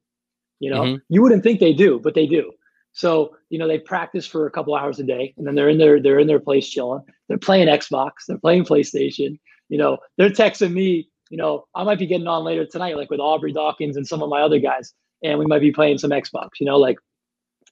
you 0.60 0.70
know? 0.70 0.82
Mhm. 0.82 1.02
you 1.08 1.22
wouldn't 1.22 1.42
think 1.42 1.60
they 1.60 1.72
do 1.72 1.98
but 1.98 2.14
they 2.14 2.26
do. 2.26 2.52
So 2.92 3.34
you 3.52 3.58
know 3.58 3.68
they 3.68 3.78
practice 3.78 4.26
for 4.26 4.46
a 4.46 4.50
couple 4.50 4.74
hours 4.74 4.98
a 4.98 5.04
day 5.04 5.34
and 5.36 5.46
then 5.46 5.54
they're 5.54 5.68
in 5.68 5.78
their 5.78 6.00
they're 6.00 6.18
in 6.18 6.26
their 6.26 6.40
place 6.40 6.68
chilling. 6.68 7.02
They're 7.28 7.38
playing 7.38 7.68
xbox 7.68 8.10
they're 8.26 8.38
playing 8.38 8.64
playstation 8.64 9.38
you 9.68 9.78
know 9.78 9.98
they're 10.18 10.30
texting 10.30 10.72
me 10.72 11.08
you 11.30 11.36
know 11.36 11.64
i 11.74 11.84
might 11.84 11.98
be 11.98 12.06
getting 12.06 12.26
on 12.26 12.44
later 12.44 12.66
tonight 12.66 12.96
like 12.96 13.10
with 13.10 13.20
aubrey 13.20 13.52
dawkins 13.52 13.96
and 13.96 14.06
some 14.06 14.22
of 14.22 14.28
my 14.28 14.40
other 14.40 14.58
guys 14.58 14.92
and 15.22 15.38
we 15.38 15.46
might 15.46 15.60
be 15.60 15.72
playing 15.72 15.98
some 15.98 16.10
xbox 16.10 16.48
you 16.60 16.66
know 16.66 16.76
like 16.76 16.98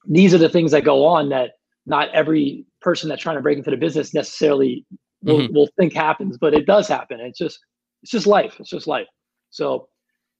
these 0.07 0.33
are 0.33 0.39
the 0.39 0.49
things 0.49 0.71
that 0.71 0.83
go 0.83 1.05
on 1.05 1.29
that 1.29 1.51
not 1.85 2.09
every 2.09 2.65
person 2.81 3.09
that's 3.09 3.21
trying 3.21 3.35
to 3.35 3.41
break 3.41 3.57
into 3.57 3.71
the 3.71 3.77
business 3.77 4.13
necessarily 4.13 4.85
will, 5.23 5.39
mm-hmm. 5.39 5.53
will 5.53 5.69
think 5.77 5.93
happens 5.93 6.37
but 6.37 6.53
it 6.53 6.65
does 6.65 6.87
happen. 6.87 7.19
It's 7.19 7.37
just 7.37 7.59
it's 8.03 8.11
just 8.11 8.27
life 8.27 8.55
it's 8.59 8.69
just 8.69 8.87
life. 8.87 9.07
So 9.49 9.87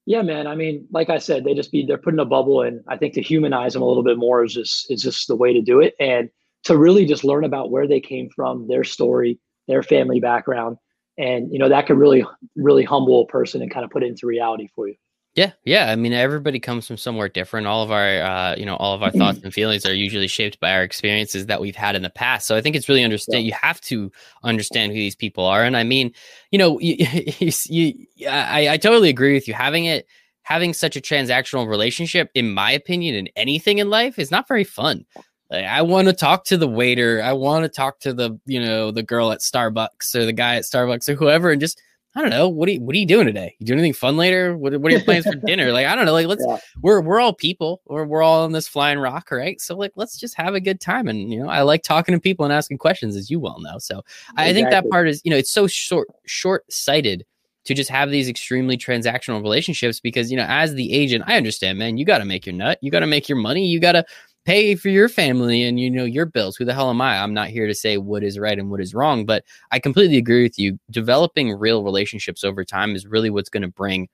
yeah 0.06 0.22
man 0.22 0.46
i 0.46 0.54
mean 0.54 0.86
like 0.90 1.10
i 1.10 1.18
said 1.18 1.44
they 1.44 1.54
just 1.54 1.70
be 1.70 1.84
they're 1.86 1.98
put 1.98 2.12
in 2.12 2.20
a 2.20 2.24
bubble 2.24 2.62
and 2.62 2.80
i 2.88 2.96
think 2.96 3.14
to 3.14 3.22
humanize 3.22 3.72
them 3.72 3.82
a 3.82 3.86
little 3.86 4.02
bit 4.02 4.18
more 4.18 4.44
is 4.44 4.54
just 4.54 4.90
is 4.90 5.02
just 5.02 5.28
the 5.28 5.36
way 5.36 5.52
to 5.52 5.62
do 5.62 5.80
it. 5.80 5.94
And 6.00 6.28
to 6.64 6.78
really 6.78 7.06
just 7.06 7.24
learn 7.24 7.44
about 7.44 7.72
where 7.72 7.88
they 7.88 8.00
came 8.00 8.28
from 8.30 8.68
their 8.68 8.84
story 8.84 9.38
their 9.68 9.82
family 9.82 10.20
background 10.20 10.76
and 11.18 11.52
you 11.52 11.58
know 11.58 11.68
that 11.68 11.86
could 11.86 11.98
really 11.98 12.24
really 12.56 12.84
humble 12.84 13.22
a 13.22 13.26
person 13.26 13.62
and 13.62 13.70
kind 13.70 13.84
of 13.84 13.90
put 13.90 14.02
it 14.02 14.06
into 14.06 14.26
reality 14.26 14.68
for 14.74 14.88
you 14.88 14.94
Yeah, 15.34 15.52
yeah. 15.64 15.90
I 15.90 15.96
mean, 15.96 16.12
everybody 16.12 16.60
comes 16.60 16.86
from 16.86 16.98
somewhere 16.98 17.28
different. 17.28 17.66
All 17.66 17.82
of 17.82 17.90
our, 17.90 18.20
uh, 18.20 18.54
you 18.56 18.66
know, 18.66 18.76
all 18.76 18.94
of 18.94 19.02
our 19.02 19.10
thoughts 19.10 19.38
and 19.44 19.52
feelings 19.52 19.86
are 19.86 19.94
usually 19.94 20.28
shaped 20.28 20.60
by 20.60 20.72
our 20.74 20.82
experiences 20.82 21.46
that 21.46 21.60
we've 21.60 21.76
had 21.76 21.96
in 21.96 22.02
the 22.02 22.10
past. 22.10 22.46
So 22.46 22.54
I 22.54 22.60
think 22.60 22.76
it's 22.76 22.86
really 22.88 23.02
understand. 23.02 23.46
You 23.46 23.54
have 23.54 23.80
to 23.82 24.12
understand 24.44 24.92
who 24.92 24.98
these 24.98 25.16
people 25.16 25.46
are. 25.46 25.64
And 25.64 25.74
I 25.74 25.84
mean, 25.84 26.12
you 26.50 26.58
know, 26.58 26.78
you, 26.80 27.06
you, 27.40 28.06
you 28.14 28.28
I, 28.28 28.70
I 28.70 28.76
totally 28.76 29.08
agree 29.08 29.32
with 29.32 29.48
you. 29.48 29.54
Having 29.54 29.86
it, 29.86 30.06
having 30.42 30.74
such 30.74 30.96
a 30.96 31.00
transactional 31.00 31.66
relationship, 31.66 32.30
in 32.34 32.52
my 32.52 32.70
opinion, 32.70 33.14
in 33.14 33.28
anything 33.34 33.78
in 33.78 33.88
life, 33.88 34.18
is 34.18 34.30
not 34.30 34.48
very 34.48 34.64
fun. 34.64 35.06
Like, 35.50 35.64
I 35.64 35.80
want 35.80 36.08
to 36.08 36.14
talk 36.14 36.44
to 36.46 36.58
the 36.58 36.68
waiter. 36.68 37.22
I 37.22 37.32
want 37.32 37.64
to 37.64 37.70
talk 37.70 38.00
to 38.00 38.12
the, 38.12 38.38
you 38.44 38.60
know, 38.60 38.90
the 38.90 39.02
girl 39.02 39.32
at 39.32 39.40
Starbucks 39.40 40.14
or 40.14 40.26
the 40.26 40.32
guy 40.32 40.56
at 40.56 40.64
Starbucks 40.64 41.08
or 41.08 41.14
whoever, 41.14 41.50
and 41.50 41.60
just 41.60 41.80
I 42.14 42.20
don't 42.20 42.30
know. 42.30 42.48
What 42.48 42.68
are 42.68 42.72
you 42.72 42.80
What 42.80 42.94
are 42.94 42.98
you 42.98 43.06
doing 43.06 43.26
today? 43.26 43.56
You 43.58 43.66
doing 43.66 43.78
anything 43.78 43.94
fun 43.94 44.16
later? 44.16 44.56
What 44.56 44.76
What 44.80 44.92
are 44.92 44.96
your 44.96 45.04
plans 45.04 45.24
for 45.24 45.34
dinner? 45.46 45.72
Like 45.72 45.86
I 45.86 45.94
don't 45.96 46.04
know. 46.04 46.12
Like 46.12 46.26
let's 46.26 46.44
Yeah. 46.46 46.58
we're 46.82 47.00
we're 47.00 47.20
all 47.20 47.32
people. 47.32 47.80
We're 47.86 48.04
we're 48.04 48.22
all 48.22 48.44
on 48.44 48.52
this 48.52 48.68
flying 48.68 48.98
rock, 48.98 49.30
right? 49.30 49.60
So 49.60 49.76
like 49.76 49.92
let's 49.96 50.18
just 50.18 50.36
have 50.36 50.54
a 50.54 50.60
good 50.60 50.80
time. 50.80 51.08
And 51.08 51.32
you 51.32 51.42
know, 51.42 51.48
I 51.48 51.62
like 51.62 51.82
talking 51.82 52.14
to 52.14 52.20
people 52.20 52.44
and 52.44 52.52
asking 52.52 52.78
questions, 52.78 53.16
as 53.16 53.30
you 53.30 53.40
well 53.40 53.60
know. 53.60 53.78
So 53.78 54.02
I 54.36 54.52
think 54.52 54.70
that 54.70 54.88
part 54.90 55.08
is 55.08 55.22
you 55.24 55.30
know 55.30 55.36
it's 55.38 55.50
so 55.50 55.66
short 55.66 56.08
short 56.26 56.70
sighted 56.70 57.24
to 57.64 57.74
just 57.74 57.90
have 57.90 58.10
these 58.10 58.28
extremely 58.28 58.76
transactional 58.76 59.40
relationships 59.40 60.00
because 60.00 60.30
you 60.30 60.36
know 60.36 60.46
as 60.48 60.74
the 60.74 60.92
agent 60.92 61.22
i 61.28 61.36
understand 61.36 61.78
man 61.78 61.96
you 61.96 62.04
got 62.04 62.18
to 62.18 62.24
make 62.24 62.44
your 62.44 62.54
nut 62.54 62.76
you 62.82 62.90
got 62.90 63.00
to 63.00 63.06
make 63.06 63.28
your 63.28 63.38
money 63.38 63.66
you 63.68 63.78
got 63.78 63.92
to 63.92 64.04
pay 64.44 64.74
for 64.74 64.88
your 64.88 65.08
family 65.08 65.62
and 65.62 65.78
you 65.78 65.90
know 65.90 66.04
your 66.04 66.26
bills. 66.26 66.56
Who 66.56 66.64
the 66.64 66.74
hell 66.74 66.90
am 66.90 67.00
i? 67.00 67.18
I'm 67.22 67.34
not 67.34 67.48
here 67.48 67.66
to 67.66 67.74
say 67.74 67.96
what 67.98 68.22
is 68.24 68.38
right 68.38 68.58
and 68.58 68.70
what 68.70 68.80
is 68.80 68.94
wrong 68.94 69.24
but 69.24 69.44
i 69.70 69.78
completely 69.78 70.16
agree 70.16 70.42
with 70.42 70.58
you. 70.58 70.78
Developing 70.90 71.52
real 71.58 71.82
relationships 71.84 72.42
over 72.44 72.64
time 72.64 72.94
is 72.96 73.06
really 73.06 73.30
what's 73.30 73.48
going 73.50 73.62
to 73.62 73.68
bring 73.68 74.08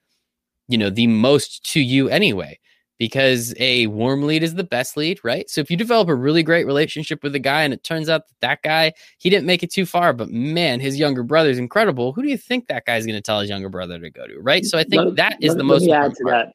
you 0.69 0.77
know 0.79 0.91
the 0.91 1.07
most 1.07 1.65
to 1.73 1.81
you 1.81 2.09
anyway 2.09 2.59
because 2.99 3.55
a 3.59 3.87
warm 3.87 4.25
lead 4.25 4.43
is 4.43 4.55
the 4.57 4.65
best 4.65 4.97
lead 4.97 5.21
right? 5.25 5.49
So 5.49 5.61
if 5.61 5.71
you 5.71 5.77
develop 5.77 6.09
a 6.09 6.15
really 6.15 6.43
great 6.43 6.67
relationship 6.67 7.23
with 7.23 7.35
a 7.35 7.39
guy 7.39 7.63
and 7.63 7.73
it 7.73 7.85
turns 7.85 8.09
out 8.09 8.27
that 8.29 8.41
that 8.41 8.63
guy 8.63 8.93
he 9.19 9.31
didn't 9.31 9.47
make 9.47 9.63
it 9.63 9.73
too 9.73 9.87
far 9.87 10.13
but 10.13 10.31
man 10.31 10.81
his 10.81 10.99
younger 10.99 11.23
brother 11.23 11.49
is 11.49 11.59
incredible 11.59 12.13
who 12.13 12.23
do 12.23 12.29
you 12.29 12.37
think 12.37 12.67
that 12.67 12.85
guy's 12.85 13.07
going 13.07 13.17
to 13.17 13.23
tell 13.23 13.41
his 13.41 13.49
younger 13.49 13.69
brother 13.71 13.99
to 13.99 14.11
go 14.11 14.27
to 14.27 14.39
right? 14.41 14.65
So 14.67 14.77
i 14.79 14.85
think 14.85 15.05
Let- 15.05 15.17
that 15.17 15.37
is 15.41 15.51
let- 15.51 15.59
the 15.59 15.65
let 15.65 15.75
most 15.75 15.83
me 15.87 15.93
add 15.93 16.15
to 16.17 16.25
part. 16.25 16.47
that. 16.49 16.55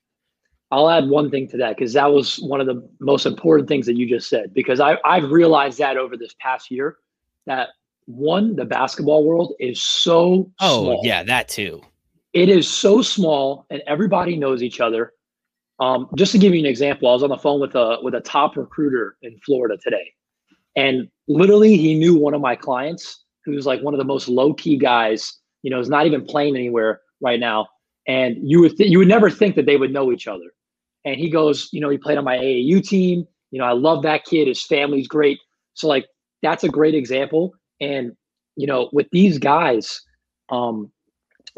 I'll 0.73 0.89
add 0.89 1.07
one 1.07 1.29
thing 1.29 1.47
to 1.49 1.57
that 1.57 1.77
because 1.77 1.93
that 1.93 2.11
was 2.11 2.37
one 2.37 2.59
of 2.59 2.65
the 2.65 2.81
most 2.99 3.27
important 3.27 3.69
things 3.69 3.85
that 3.85 3.95
you 3.95 4.09
just 4.09 4.27
said. 4.27 4.55
Because 4.55 4.79
I, 4.79 4.97
I've 5.05 5.29
realized 5.29 5.77
that 5.77 5.97
over 5.97 6.17
this 6.17 6.33
past 6.39 6.71
year 6.71 6.97
that 7.45 7.69
one, 8.05 8.55
the 8.55 8.65
basketball 8.65 9.23
world 9.23 9.53
is 9.59 9.79
so 9.79 10.51
oh 10.59 10.83
small. 10.83 11.01
yeah 11.03 11.21
that 11.23 11.47
too 11.47 11.79
It 12.33 12.49
is 12.49 12.67
so 12.67 13.03
small 13.03 13.67
and 13.69 13.83
everybody 13.85 14.35
knows 14.35 14.63
each 14.63 14.79
other. 14.81 15.13
Um, 15.79 16.09
just 16.15 16.31
to 16.31 16.39
give 16.39 16.53
you 16.53 16.59
an 16.59 16.65
example, 16.65 17.07
I 17.07 17.13
was 17.13 17.23
on 17.23 17.29
the 17.29 17.37
phone 17.37 17.61
with 17.61 17.75
a 17.75 17.99
with 18.01 18.15
a 18.15 18.21
top 18.21 18.57
recruiter 18.57 19.15
in 19.21 19.37
Florida 19.45 19.77
today. 19.77 20.11
And 20.75 21.07
literally 21.27 21.77
he 21.77 21.93
knew 21.93 22.17
one 22.17 22.33
of 22.33 22.41
my 22.41 22.55
clients 22.55 23.25
who's 23.45 23.67
like 23.67 23.81
one 23.81 23.93
of 23.93 23.99
the 23.99 24.05
most 24.05 24.27
low-key 24.27 24.77
guys, 24.77 25.39
you 25.61 25.69
know, 25.69 25.79
is 25.79 25.89
not 25.89 26.07
even 26.07 26.25
playing 26.25 26.55
anywhere 26.55 27.01
right 27.21 27.39
now. 27.39 27.67
And 28.07 28.37
you 28.41 28.61
would 28.61 28.75
th- 28.75 28.89
you 28.89 28.97
would 28.97 29.07
never 29.07 29.29
think 29.29 29.55
that 29.55 29.67
they 29.67 29.77
would 29.77 29.93
know 29.93 30.11
each 30.11 30.27
other. 30.27 30.49
And 31.05 31.15
he 31.15 31.29
goes, 31.29 31.69
you 31.71 31.81
know, 31.81 31.89
he 31.89 31.97
played 31.97 32.17
on 32.17 32.23
my 32.23 32.37
AAU 32.37 32.85
team. 32.85 33.25
You 33.51 33.59
know, 33.59 33.65
I 33.65 33.73
love 33.73 34.03
that 34.03 34.25
kid. 34.25 34.47
His 34.47 34.63
family's 34.63 35.07
great. 35.07 35.39
So 35.73 35.87
like 35.87 36.05
that's 36.41 36.63
a 36.63 36.69
great 36.69 36.95
example. 36.95 37.53
And 37.81 38.13
you 38.55 38.67
know, 38.67 38.89
with 38.93 39.07
these 39.11 39.37
guys, 39.37 40.01
um, 40.49 40.91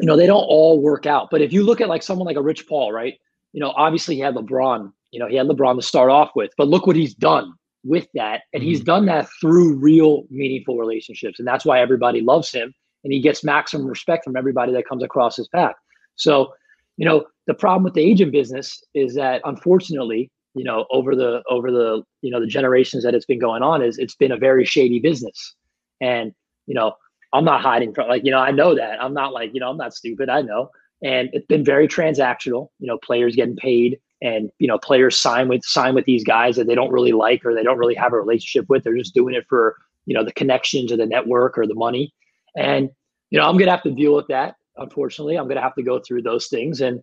you 0.00 0.06
know, 0.06 0.16
they 0.16 0.26
don't 0.26 0.44
all 0.44 0.80
work 0.80 1.06
out. 1.06 1.28
But 1.30 1.42
if 1.42 1.52
you 1.52 1.62
look 1.62 1.80
at 1.80 1.88
like 1.88 2.02
someone 2.02 2.26
like 2.26 2.36
a 2.36 2.42
Rich 2.42 2.66
Paul, 2.66 2.92
right? 2.92 3.14
You 3.52 3.60
know, 3.60 3.72
obviously 3.76 4.16
he 4.16 4.20
had 4.20 4.34
LeBron. 4.34 4.92
You 5.10 5.20
know, 5.20 5.28
he 5.28 5.36
had 5.36 5.46
LeBron 5.46 5.76
to 5.76 5.82
start 5.82 6.10
off 6.10 6.30
with. 6.34 6.50
But 6.58 6.68
look 6.68 6.86
what 6.86 6.96
he's 6.96 7.14
done 7.14 7.52
with 7.84 8.06
that, 8.14 8.42
and 8.52 8.62
he's 8.62 8.80
done 8.80 9.06
that 9.06 9.28
through 9.40 9.76
real 9.76 10.24
meaningful 10.28 10.76
relationships, 10.76 11.38
and 11.38 11.46
that's 11.46 11.64
why 11.64 11.80
everybody 11.80 12.20
loves 12.20 12.50
him, 12.50 12.74
and 13.04 13.12
he 13.12 13.20
gets 13.20 13.44
maximum 13.44 13.86
respect 13.86 14.24
from 14.24 14.36
everybody 14.36 14.72
that 14.72 14.88
comes 14.88 15.04
across 15.04 15.36
his 15.36 15.48
path. 15.48 15.74
So, 16.16 16.52
you 16.96 17.04
know, 17.04 17.26
the 17.46 17.54
problem 17.54 17.84
with 17.84 17.94
the 17.94 18.02
agent 18.02 18.32
business 18.32 18.82
is 18.94 19.14
that 19.14 19.42
unfortunately, 19.44 20.30
you 20.54 20.64
know, 20.64 20.86
over 20.90 21.14
the 21.14 21.42
over 21.50 21.70
the 21.70 22.02
you 22.22 22.30
know 22.30 22.40
the 22.40 22.46
generations 22.46 23.04
that 23.04 23.14
it's 23.14 23.26
been 23.26 23.38
going 23.38 23.62
on, 23.62 23.82
is 23.82 23.98
it's 23.98 24.14
been 24.14 24.32
a 24.32 24.36
very 24.36 24.64
shady 24.64 24.98
business, 24.98 25.54
and 26.00 26.32
you 26.66 26.74
know, 26.74 26.94
I'm 27.32 27.44
not 27.44 27.60
hiding 27.60 27.94
from 27.94 28.08
like 28.08 28.24
you 28.24 28.30
know 28.30 28.38
I 28.38 28.50
know 28.50 28.74
that 28.74 29.02
I'm 29.02 29.14
not 29.14 29.32
like 29.32 29.50
you 29.52 29.60
know 29.60 29.70
I'm 29.70 29.76
not 29.76 29.94
stupid 29.94 30.28
I 30.28 30.42
know, 30.42 30.70
and 31.02 31.28
it's 31.32 31.46
been 31.46 31.64
very 31.64 31.88
transactional. 31.88 32.68
You 32.78 32.88
know, 32.88 32.98
players 32.98 33.36
getting 33.36 33.56
paid, 33.56 33.98
and 34.22 34.50
you 34.58 34.66
know 34.66 34.78
players 34.78 35.18
sign 35.18 35.48
with 35.48 35.62
sign 35.64 35.94
with 35.94 36.06
these 36.06 36.24
guys 36.24 36.56
that 36.56 36.66
they 36.66 36.74
don't 36.74 36.92
really 36.92 37.12
like 37.12 37.44
or 37.44 37.54
they 37.54 37.62
don't 37.62 37.78
really 37.78 37.94
have 37.94 38.12
a 38.12 38.16
relationship 38.16 38.68
with. 38.68 38.82
They're 38.82 38.96
just 38.96 39.14
doing 39.14 39.34
it 39.34 39.44
for 39.48 39.76
you 40.06 40.14
know 40.14 40.24
the 40.24 40.32
connections 40.32 40.90
or 40.90 40.96
the 40.96 41.06
network 41.06 41.58
or 41.58 41.66
the 41.66 41.74
money, 41.74 42.14
And, 42.56 42.90
you 43.30 43.38
know, 43.38 43.46
I'm 43.46 43.58
to 43.58 43.70
have 43.70 43.82
to 43.82 43.90
deal 43.90 44.14
with 44.14 44.28
that. 44.28 44.54
Unfortunately, 44.78 45.36
I'm 45.36 45.46
going 45.46 45.56
to 45.56 45.62
have 45.62 45.74
to 45.76 45.82
go 45.82 46.00
through 46.00 46.22
those 46.22 46.48
things. 46.48 46.80
And, 46.80 47.02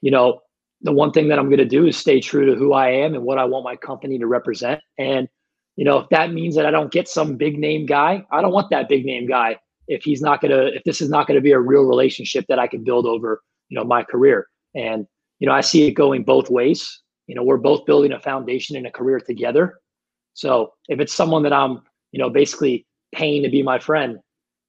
you 0.00 0.10
know, 0.10 0.40
the 0.82 0.92
one 0.92 1.12
thing 1.12 1.28
that 1.28 1.38
I'm 1.38 1.46
going 1.46 1.58
to 1.58 1.64
do 1.64 1.86
is 1.86 1.96
stay 1.96 2.20
true 2.20 2.46
to 2.46 2.54
who 2.54 2.72
I 2.72 2.90
am 2.90 3.14
and 3.14 3.24
what 3.24 3.38
I 3.38 3.44
want 3.44 3.64
my 3.64 3.76
company 3.76 4.18
to 4.18 4.26
represent. 4.26 4.80
And, 4.98 5.28
you 5.76 5.84
know, 5.84 5.98
if 5.98 6.08
that 6.10 6.32
means 6.32 6.54
that 6.56 6.66
I 6.66 6.70
don't 6.70 6.92
get 6.92 7.08
some 7.08 7.36
big 7.36 7.58
name 7.58 7.86
guy, 7.86 8.24
I 8.30 8.42
don't 8.42 8.52
want 8.52 8.70
that 8.70 8.88
big 8.88 9.04
name 9.04 9.26
guy 9.26 9.58
if 9.88 10.04
he's 10.04 10.22
not 10.22 10.40
going 10.40 10.50
to, 10.50 10.74
if 10.74 10.82
this 10.84 11.00
is 11.00 11.10
not 11.10 11.26
going 11.26 11.36
to 11.36 11.42
be 11.42 11.52
a 11.52 11.58
real 11.58 11.82
relationship 11.82 12.44
that 12.48 12.58
I 12.58 12.66
can 12.66 12.84
build 12.84 13.06
over, 13.06 13.42
you 13.68 13.78
know, 13.78 13.84
my 13.84 14.02
career. 14.02 14.46
And, 14.74 15.06
you 15.38 15.48
know, 15.48 15.54
I 15.54 15.62
see 15.62 15.86
it 15.86 15.92
going 15.92 16.24
both 16.24 16.50
ways. 16.50 17.02
You 17.26 17.34
know, 17.34 17.42
we're 17.42 17.56
both 17.56 17.86
building 17.86 18.12
a 18.12 18.20
foundation 18.20 18.76
and 18.76 18.86
a 18.86 18.90
career 18.90 19.20
together. 19.20 19.80
So 20.34 20.72
if 20.88 21.00
it's 21.00 21.14
someone 21.14 21.42
that 21.44 21.52
I'm, 21.52 21.82
you 22.12 22.18
know, 22.18 22.30
basically 22.30 22.86
paying 23.14 23.42
to 23.42 23.48
be 23.48 23.62
my 23.62 23.78
friend, 23.78 24.18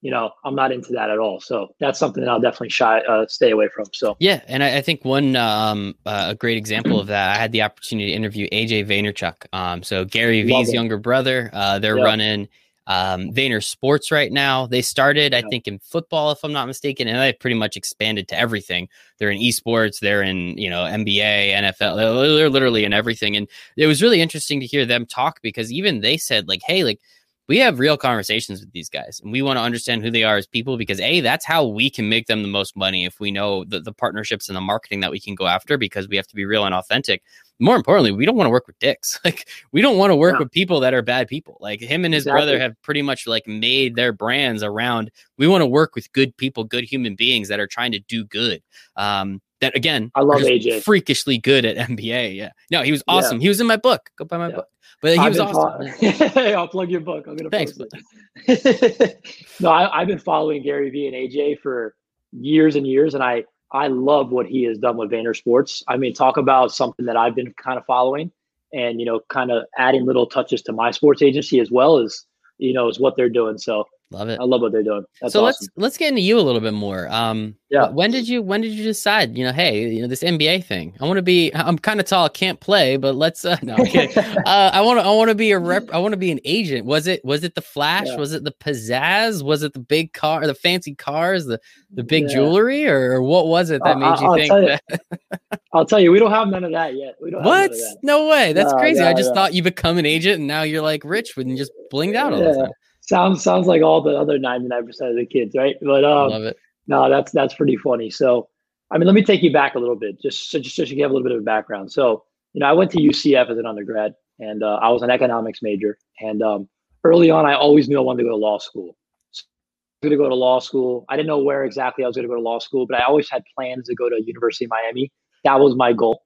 you 0.06 0.12
know, 0.12 0.30
I'm 0.44 0.54
not 0.54 0.72
into 0.72 0.94
that 0.94 1.10
at 1.10 1.18
all. 1.18 1.40
So 1.40 1.70
that's 1.80 1.98
something 1.98 2.24
that 2.24 2.30
I'll 2.30 2.40
definitely 2.40 2.70
shy, 2.70 3.00
uh, 3.00 3.26
stay 3.28 3.50
away 3.50 3.70
from. 3.70 3.86
So 3.92 4.16
yeah, 4.20 4.42
and 4.48 4.64
I, 4.64 4.78
I 4.78 4.82
think 4.82 5.04
one 5.04 5.36
um, 5.36 5.96
uh, 6.06 6.28
a 6.30 6.36
great 6.36 6.58
example 6.58 7.00
of 7.00 7.08
that, 7.08 7.36
I 7.36 7.40
had 7.40 7.52
the 7.52 7.64
opportunity 7.64 8.12
to 8.12 8.16
interview 8.16 8.48
AJ 8.52 8.86
Vaynerchuk. 8.88 9.48
Um, 9.52 9.82
so 9.82 10.06
Gary 10.06 10.44
Vee's 10.44 10.72
younger 10.72 11.00
brother, 11.00 11.50
uh, 11.54 11.80
they're 11.80 11.96
running 11.96 12.48
um, 12.86 13.32
Vayner 13.32 13.64
Sports 13.64 14.12
right 14.12 14.32
now. 14.32 14.68
They 14.68 14.84
started, 14.84 15.34
I 15.34 15.42
think, 15.42 15.68
in 15.68 15.80
football, 15.80 16.30
if 16.30 16.44
I'm 16.44 16.54
not 16.54 16.68
mistaken, 16.68 17.08
and 17.08 17.18
they 17.18 17.34
pretty 17.34 17.56
much 17.56 17.76
expanded 17.76 18.28
to 18.28 18.40
everything. 18.40 18.88
They're 19.18 19.32
in 19.32 19.40
esports, 19.40 20.00
they're 20.00 20.22
in 20.22 20.56
you 20.56 20.70
know 20.70 20.84
NBA, 20.84 21.52
NFL, 21.52 22.38
they're 22.38 22.48
literally 22.48 22.86
in 22.86 22.94
everything. 22.94 23.36
And 23.36 23.48
it 23.76 23.88
was 23.88 24.04
really 24.04 24.22
interesting 24.22 24.60
to 24.60 24.68
hear 24.68 24.86
them 24.86 25.08
talk 25.08 25.42
because 25.42 25.72
even 25.72 26.02
they 26.02 26.18
said 26.18 26.48
like, 26.48 26.62
hey, 26.64 26.84
like 26.84 27.00
we 27.48 27.60
have 27.60 27.80
real 27.80 27.98
conversations 27.98 28.62
with 28.62 28.72
these 28.72 28.90
guys 28.90 29.20
and 29.24 29.32
we 29.32 29.42
want 29.42 29.58
to 29.58 29.62
understand 29.62 30.04
who 30.04 30.12
they 30.12 30.24
are 30.24 30.38
as 30.38 30.48
people 30.48 30.78
because 30.78 31.00
a 31.00 31.22
that's 31.22 31.46
how 31.46 31.66
we 31.66 31.90
can 31.90 32.10
make 32.10 32.28
them 32.28 32.42
the 32.42 32.48
most 32.48 32.76
money 32.76 33.06
if 33.06 33.20
we 33.20 33.32
know 33.32 33.64
the, 33.66 33.80
the 33.80 33.94
partnerships 33.94 34.50
and 34.50 34.56
the 34.56 34.62
marketing 34.62 35.00
that 35.00 35.12
we 35.12 35.20
can 35.20 35.36
go 35.36 35.48
after 35.48 35.78
because 35.78 36.08
we 36.08 36.16
have 36.16 36.28
to 36.28 36.36
be 36.36 36.46
real 36.46 36.66
and 36.66 36.74
authentic 36.74 37.24
more 37.60 37.76
importantly 37.76 38.12
we 38.12 38.26
don't 38.26 38.36
want 38.36 38.46
to 38.46 38.52
work 38.52 38.68
with 38.68 38.78
dicks 38.80 39.20
like 39.26 39.48
we 39.72 39.82
don't 39.82 39.98
want 39.98 40.12
to 40.12 40.16
work 40.16 40.34
yeah. 40.34 40.40
with 40.40 40.52
people 40.52 40.80
that 40.80 40.94
are 40.94 41.02
bad 41.02 41.28
people 41.28 41.58
like 41.60 41.80
him 41.80 42.06
and 42.06 42.14
his 42.14 42.24
exactly. 42.24 42.38
brother 42.38 42.60
have 42.60 42.82
pretty 42.82 43.02
much 43.02 43.28
like 43.28 43.48
made 43.48 43.96
their 43.96 44.12
brands 44.12 44.64
around 44.64 45.12
we 45.38 45.48
want 45.48 45.62
to 45.62 45.68
work 45.68 45.96
with 45.96 46.12
good 46.14 46.36
people 46.38 46.64
good 46.64 46.84
human 46.84 47.16
beings 47.16 47.48
that 47.48 47.60
are 47.60 47.68
trying 47.68 47.92
to 47.92 48.00
do 48.00 48.26
good 48.26 48.62
um 48.96 49.42
that 49.62 49.76
again 49.76 50.12
i 50.16 50.22
love 50.22 50.42
aj 50.42 50.84
freakishly 50.84 51.38
good 51.38 51.64
at 51.64 51.78
mba 51.90 52.36
yeah 52.36 52.50
no 52.72 52.82
he 52.82 52.92
was 52.92 53.04
awesome 53.08 53.38
yeah. 53.38 53.44
he 53.44 53.48
was 53.48 53.62
in 53.62 53.68
my 53.68 53.78
book 53.78 54.10
go 54.18 54.26
buy 54.26 54.38
my 54.38 54.50
yeah. 54.50 54.56
book 54.56 54.68
but 55.02 55.14
he 55.14 55.20
I've 55.20 55.34
was 55.34 55.40
awesome. 55.40 55.92
Fo- 55.92 56.42
I'll 56.54 56.68
plug 56.68 56.90
your 56.90 57.02
book. 57.02 57.26
I'm 57.28 57.36
gonna 57.36 57.50
Thanks, 57.50 57.78
no, 59.60 59.72
I, 59.72 60.00
have 60.00 60.08
been 60.08 60.20
following 60.20 60.64
Gary 60.64 60.90
Vee 60.90 61.08
and 61.08 61.16
AJ 61.16 61.60
for 61.60 61.96
years 62.32 62.76
and 62.76 62.88
years, 62.88 63.14
and 63.14 63.24
I 63.24 63.44
I 63.72 63.88
love 63.88 64.32
what 64.32 64.46
he 64.46 64.64
has 64.64 64.78
done 64.78 64.98
with 64.98 65.12
Vayner 65.12 65.36
Sports. 65.36 65.84
I 65.88 65.98
mean, 65.98 66.14
talk 66.14 66.38
about 66.38 66.72
something 66.72 67.06
that 67.06 67.18
I've 67.18 67.36
been 67.36 67.54
kind 67.54 67.78
of 67.78 67.86
following, 67.86 68.32
and 68.74 69.00
you 69.00 69.06
know, 69.06 69.22
kind 69.30 69.52
of 69.52 69.66
adding 69.78 70.06
little 70.06 70.28
touches 70.28 70.62
to 70.64 70.74
my 70.74 70.92
sports 70.92 71.22
agency 71.22 71.60
as 71.60 71.72
well 71.72 71.98
as 71.98 72.26
you 72.58 72.74
know 72.74 72.88
is 72.88 73.00
what 73.00 73.16
they're 73.18 73.30
doing. 73.30 73.58
So 73.58 73.86
Love 74.16 74.30
it. 74.30 74.40
I 74.40 74.46
love 74.46 74.62
what 74.62 74.72
they're 74.72 74.82
doing. 74.82 75.04
That's 75.20 75.34
so 75.34 75.44
awesome. 75.44 75.46
let's 75.46 75.70
let's 75.76 75.98
get 75.98 76.08
into 76.08 76.22
you 76.22 76.40
a 76.40 76.42
little 76.42 76.62
bit 76.62 76.74
more. 76.74 77.10
Um, 77.10 77.58
yeah. 77.70 77.90
When 77.90 78.12
did 78.12 78.30
you 78.30 78.42
when 78.42 78.62
did 78.62 78.72
you 78.72 78.86
decide? 78.86 79.38
You 79.38 79.44
know, 79.44 79.52
hey, 79.52 79.90
you 79.90 80.02
know 80.02 80.08
this 80.08 80.24
NBA 80.24 80.64
thing. 80.64 80.96
I 81.02 81.06
want 81.06 81.18
to 81.18 81.22
be. 81.22 81.52
I'm 81.54 81.78
kind 81.78 82.00
of 82.00 82.06
tall, 82.06 82.30
can't 82.30 82.58
play, 82.62 82.96
but 82.96 83.14
let's. 83.14 83.44
Uh, 83.44 83.58
no, 83.62 83.76
okay. 83.76 84.08
uh, 84.16 84.72
I 84.74 84.80
want 84.80 85.02
to. 85.02 85.06
I 85.06 85.12
want 85.12 85.32
to 85.32 85.36
be 85.36 85.52
a 85.52 85.60
rep. 85.60 85.90
I 85.92 85.98
want 85.98 86.14
to 86.14 86.18
be 86.18 86.32
an 86.32 86.40
agent. 86.46 86.86
Was 86.86 87.08
it 87.08 87.26
was 87.26 87.44
it 87.44 87.56
the 87.56 87.62
flash? 87.62 88.08
Yeah. 88.08 88.16
Was 88.16 88.32
it 88.32 88.46
the 88.46 88.54
pizzazz? 88.54 89.44
Was 89.44 89.64
it 89.64 89.74
the 89.74 89.80
big 89.80 90.14
car, 90.14 90.48
the 90.48 90.56
fancy 90.56 90.96
cars, 90.96 91.46
the 91.46 91.60
the 91.92 92.04
big 92.04 92.24
yeah. 92.24 92.36
jewelry, 92.36 92.88
or, 92.88 93.22
what 93.22 93.48
was 93.48 93.70
it 93.70 93.82
that 93.84 93.98
made 93.98 94.06
I'll, 94.06 94.22
you 94.22 94.28
I'll 94.28 94.36
think? 94.36 94.48
Tell 94.48 94.62
you, 94.62 94.78
that? 94.88 95.62
I'll 95.74 95.86
tell 95.86 96.00
you, 96.00 96.14
we 96.14 96.20
don't 96.20 96.32
have 96.32 96.48
none 96.48 96.64
of 96.64 96.72
that 96.72 96.96
yet. 96.96 97.16
We 97.22 97.32
don't. 97.32 97.44
What? 97.44 97.74
No 98.02 98.30
way. 98.30 98.54
That's 98.54 98.72
crazy. 98.72 99.02
I 99.02 99.14
just 99.14 99.34
thought 99.34 99.54
you 99.54 99.62
become 99.62 99.98
an 99.98 100.06
agent 100.06 100.40
and 100.40 100.48
now 100.48 100.62
you're 100.62 100.82
like 100.82 101.04
rich 101.04 101.36
and 101.36 101.58
just 101.58 101.74
blinged 101.92 102.16
out 102.16 102.32
all 102.32 102.40
the 102.40 102.54
time 102.54 102.72
sounds 103.08 103.44
sounds 103.44 103.68
like 103.68 103.82
all 103.82 104.02
the 104.02 104.18
other 104.18 104.38
99% 104.40 104.88
of 105.02 105.16
the 105.16 105.26
kids, 105.26 105.56
right? 105.56 105.76
But 105.82 106.04
um, 106.04 106.30
love 106.30 106.44
it. 106.44 106.58
No, 106.88 107.10
that's 107.10 107.32
that's 107.32 107.54
pretty 107.54 107.78
funny. 107.78 108.10
So, 108.10 108.50
I 108.92 108.98
mean, 108.98 109.08
let 109.08 109.16
me 109.16 109.24
take 109.24 109.42
you 109.42 109.52
back 109.52 109.76
a 109.76 109.80
little 109.80 109.96
bit, 109.96 110.22
just 110.22 110.50
so 110.52 110.60
just, 110.60 110.76
just 110.76 110.90
to 110.90 110.96
give 110.96 111.10
a 111.10 111.14
little 111.14 111.28
bit 111.28 111.36
of 111.36 111.42
a 111.42 111.46
background. 111.46 111.92
So, 111.92 112.24
you 112.54 112.60
know, 112.60 112.68
I 112.68 112.74
went 112.74 112.92
to 112.92 113.00
UCF 113.00 113.50
as 113.50 113.58
an 113.58 113.66
undergrad, 113.66 114.16
and 114.40 114.64
uh, 114.64 114.80
I 114.82 114.90
was 114.90 115.02
an 115.02 115.10
economics 115.10 115.60
major. 115.62 115.98
And 116.20 116.42
um, 116.42 116.70
early 117.04 117.32
on, 117.32 117.46
I 117.46 117.56
always 117.56 117.88
knew 117.88 117.98
I 117.98 118.02
wanted 118.02 118.24
to 118.24 118.30
go 118.30 118.32
to 118.32 118.36
law 118.36 118.60
school. 118.60 118.96
So 119.32 119.44
I 119.44 120.08
was 120.08 120.10
going 120.10 120.20
to 120.20 120.24
go 120.24 120.30
to 120.30 120.36
law 120.36 120.60
school. 120.60 121.06
I 121.10 121.16
didn't 121.16 121.28
know 121.28 121.40
where 121.40 121.64
exactly 121.64 122.04
I 122.04 122.08
was 122.08 122.16
going 122.16 122.28
to 122.28 122.30
go 122.30 122.36
to 122.36 122.42
law 122.42 122.60
school, 122.60 122.86
but 122.86 123.00
I 123.00 123.06
always 123.06 123.30
had 123.30 123.44
plans 123.56 123.88
to 123.88 123.96
go 123.96 124.10
to 124.10 124.22
University 124.24 124.66
of 124.66 124.72
Miami. 124.72 125.12
That 125.44 125.60
was 125.60 125.76
my 125.76 125.94
goal. 125.94 126.25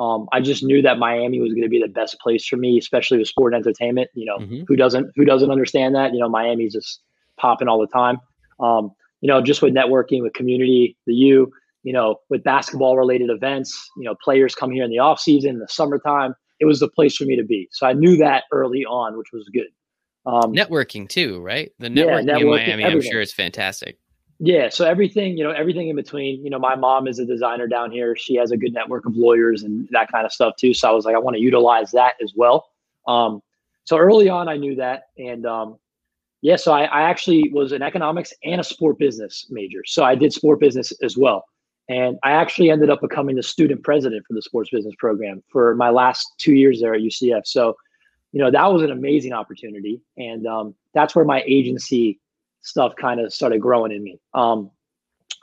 Um, 0.00 0.28
I 0.32 0.40
just 0.40 0.62
knew 0.62 0.80
that 0.80 0.98
Miami 0.98 1.40
was 1.40 1.52
going 1.52 1.62
to 1.62 1.68
be 1.68 1.78
the 1.78 1.86
best 1.86 2.18
place 2.20 2.46
for 2.46 2.56
me, 2.56 2.78
especially 2.78 3.18
with 3.18 3.28
sport 3.28 3.52
and 3.52 3.62
entertainment. 3.62 4.08
You 4.14 4.24
know, 4.24 4.38
mm-hmm. 4.38 4.62
who 4.66 4.74
doesn't 4.74 5.12
who 5.14 5.26
doesn't 5.26 5.50
understand 5.50 5.94
that? 5.94 6.14
You 6.14 6.20
know, 6.20 6.28
Miami's 6.28 6.72
just 6.72 7.00
popping 7.36 7.68
all 7.68 7.78
the 7.78 7.86
time. 7.86 8.18
Um, 8.60 8.92
you 9.20 9.28
know, 9.28 9.42
just 9.42 9.60
with 9.60 9.74
networking, 9.74 10.22
with 10.22 10.32
community, 10.32 10.96
the 11.06 11.12
U, 11.12 11.52
you 11.82 11.92
know, 11.92 12.16
with 12.30 12.42
basketball 12.42 12.96
related 12.96 13.28
events, 13.28 13.90
you 13.98 14.04
know, 14.04 14.14
players 14.24 14.54
come 14.54 14.70
here 14.70 14.84
in 14.84 14.90
the 14.90 14.98
off 14.98 15.20
season, 15.20 15.50
in 15.50 15.58
the 15.58 15.68
summertime. 15.68 16.34
It 16.60 16.64
was 16.64 16.80
the 16.80 16.88
place 16.88 17.16
for 17.16 17.24
me 17.24 17.36
to 17.36 17.44
be. 17.44 17.68
So 17.70 17.86
I 17.86 17.92
knew 17.92 18.16
that 18.18 18.44
early 18.52 18.86
on, 18.86 19.18
which 19.18 19.28
was 19.34 19.50
good. 19.52 19.68
Um, 20.24 20.54
networking 20.54 21.10
too, 21.10 21.40
right? 21.42 21.72
The 21.78 21.88
networking, 21.88 22.26
yeah, 22.26 22.34
networking 22.34 22.40
in 22.40 22.48
Miami, 22.48 22.84
everything. 22.84 22.96
I'm 22.96 23.02
sure 23.02 23.20
is 23.20 23.32
fantastic 23.34 23.98
yeah 24.40 24.70
so 24.70 24.86
everything 24.86 25.36
you 25.36 25.44
know 25.44 25.50
everything 25.50 25.88
in 25.88 25.96
between 25.96 26.42
you 26.42 26.50
know 26.50 26.58
my 26.58 26.74
mom 26.74 27.06
is 27.06 27.18
a 27.18 27.26
designer 27.26 27.66
down 27.66 27.92
here. 27.92 28.16
She 28.16 28.34
has 28.36 28.50
a 28.50 28.56
good 28.56 28.72
network 28.72 29.04
of 29.04 29.14
lawyers 29.14 29.62
and 29.62 29.86
that 29.92 30.10
kind 30.10 30.24
of 30.24 30.32
stuff 30.32 30.56
too. 30.56 30.74
So 30.74 30.88
i 30.88 30.92
was 30.92 31.04
like 31.04 31.14
i 31.14 31.18
want 31.18 31.36
to 31.36 31.42
utilize 31.42 31.90
that 31.92 32.14
as 32.22 32.32
well. 32.34 32.68
Um, 33.06 33.42
so 33.84 33.96
early 33.98 34.28
on 34.28 34.48
i 34.48 34.56
knew 34.56 34.74
that 34.76 35.04
and 35.18 35.46
um, 35.46 35.78
yeah 36.42 36.56
so 36.56 36.72
I, 36.72 36.84
I 36.84 37.02
actually 37.02 37.50
was 37.52 37.72
an 37.72 37.82
economics 37.82 38.32
and 38.42 38.60
a 38.60 38.64
sport 38.64 38.98
business 38.98 39.46
major. 39.50 39.82
So 39.84 40.04
i 40.04 40.14
did 40.14 40.32
sport 40.32 40.58
business 40.58 40.92
as 41.02 41.16
well. 41.16 41.44
And 41.90 42.18
i 42.22 42.32
actually 42.32 42.70
ended 42.70 42.88
up 42.88 43.02
becoming 43.02 43.36
the 43.36 43.42
student 43.42 43.82
president 43.84 44.24
for 44.26 44.32
the 44.32 44.42
sports 44.42 44.70
business 44.70 44.94
program 44.98 45.42
for 45.52 45.74
my 45.74 45.90
last 45.90 46.26
two 46.38 46.54
years 46.54 46.80
there 46.80 46.94
at 46.94 47.02
ucf 47.02 47.42
so 47.44 47.76
you 48.32 48.40
know 48.40 48.50
that 48.50 48.72
was 48.72 48.82
an 48.82 48.90
amazing 48.90 49.32
opportunity 49.32 50.00
and 50.16 50.46
um, 50.46 50.74
that's 50.94 51.14
where 51.14 51.24
my 51.24 51.42
agency 51.46 52.20
stuff 52.62 52.94
kind 53.00 53.20
of 53.20 53.32
started 53.32 53.60
growing 53.60 53.92
in 53.92 54.02
me. 54.02 54.20
Um, 54.34 54.70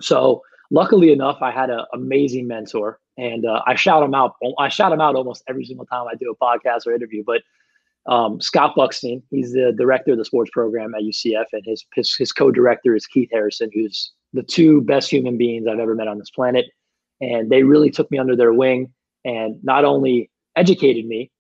so 0.02 0.42
luckily 0.72 1.12
enough, 1.12 1.38
I 1.42 1.52
had 1.52 1.70
an 1.70 1.86
amazing 1.94 2.48
mentor, 2.48 3.00
and 3.18 3.46
uh, 3.46 3.62
I 3.66 3.76
shout 3.76 4.04
him 4.04 4.14
out. 4.14 4.36
I 4.60 4.70
shout 4.70 4.92
him 4.92 5.02
out 5.02 5.16
almost 5.16 5.44
every 5.48 5.66
single 5.66 5.86
time 5.86 6.08
I 6.08 6.16
do 6.16 6.32
a 6.32 6.44
podcast 6.44 6.86
or 6.86 6.94
interview. 6.94 7.24
But 7.26 7.42
um, 8.12 8.40
Scott 8.40 8.76
Bukstein, 8.78 9.22
he's 9.32 9.54
the 9.54 9.74
director 9.78 10.12
of 10.12 10.18
the 10.18 10.26
sports 10.26 10.52
program 10.54 10.94
at 10.96 11.02
UCF, 11.02 11.46
and 11.54 11.64
his, 11.66 11.86
his 11.94 12.16
his 12.16 12.32
co-director 12.32 12.96
is 12.96 13.06
Keith 13.06 13.30
Harrison, 13.32 13.70
who's 13.74 14.12
the 14.34 14.44
two 14.44 14.82
best 14.82 15.10
human 15.10 15.38
beings 15.38 15.68
I've 15.68 15.80
ever 15.80 15.96
met 15.96 16.08
on 16.08 16.20
this 16.20 16.30
planet. 16.30 16.66
And 17.20 17.50
they 17.50 17.64
really 17.64 17.90
took 17.90 18.12
me 18.12 18.20
under 18.20 18.36
their 18.36 18.54
wing 18.54 18.94
and 19.26 19.64
not 19.64 19.86
only 19.86 20.30
educated 20.56 21.06
me, 21.06 21.32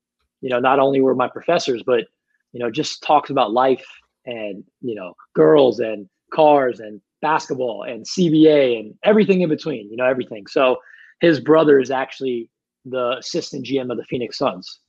you 0.42 0.50
know, 0.50 0.60
not 0.60 0.80
only 0.80 1.02
were 1.02 1.14
my 1.14 1.28
professors, 1.28 1.84
but 1.86 2.06
you 2.54 2.60
know, 2.60 2.72
just 2.72 3.04
talks 3.04 3.30
about 3.30 3.52
life 3.52 3.86
and 4.28 4.64
you 4.82 4.94
know 4.94 5.16
girls 5.34 5.80
and 5.80 6.08
cars 6.32 6.80
and 6.80 7.02
basketball 7.22 7.84
and 7.84 8.06
CBA 8.06 8.80
and 8.80 8.94
everything 9.04 9.42
in 9.42 9.50
between. 9.50 9.90
You 9.90 9.98
know 9.98 10.06
everything. 10.06 10.46
So 10.46 10.78
his 11.22 11.40
brother 11.40 11.80
is 11.80 11.90
actually 11.90 12.52
the 12.86 13.18
assistant 13.18 13.66
GM 13.66 13.90
of 13.90 13.98
the 13.98 14.04
Phoenix 14.04 14.38
Suns, 14.38 14.80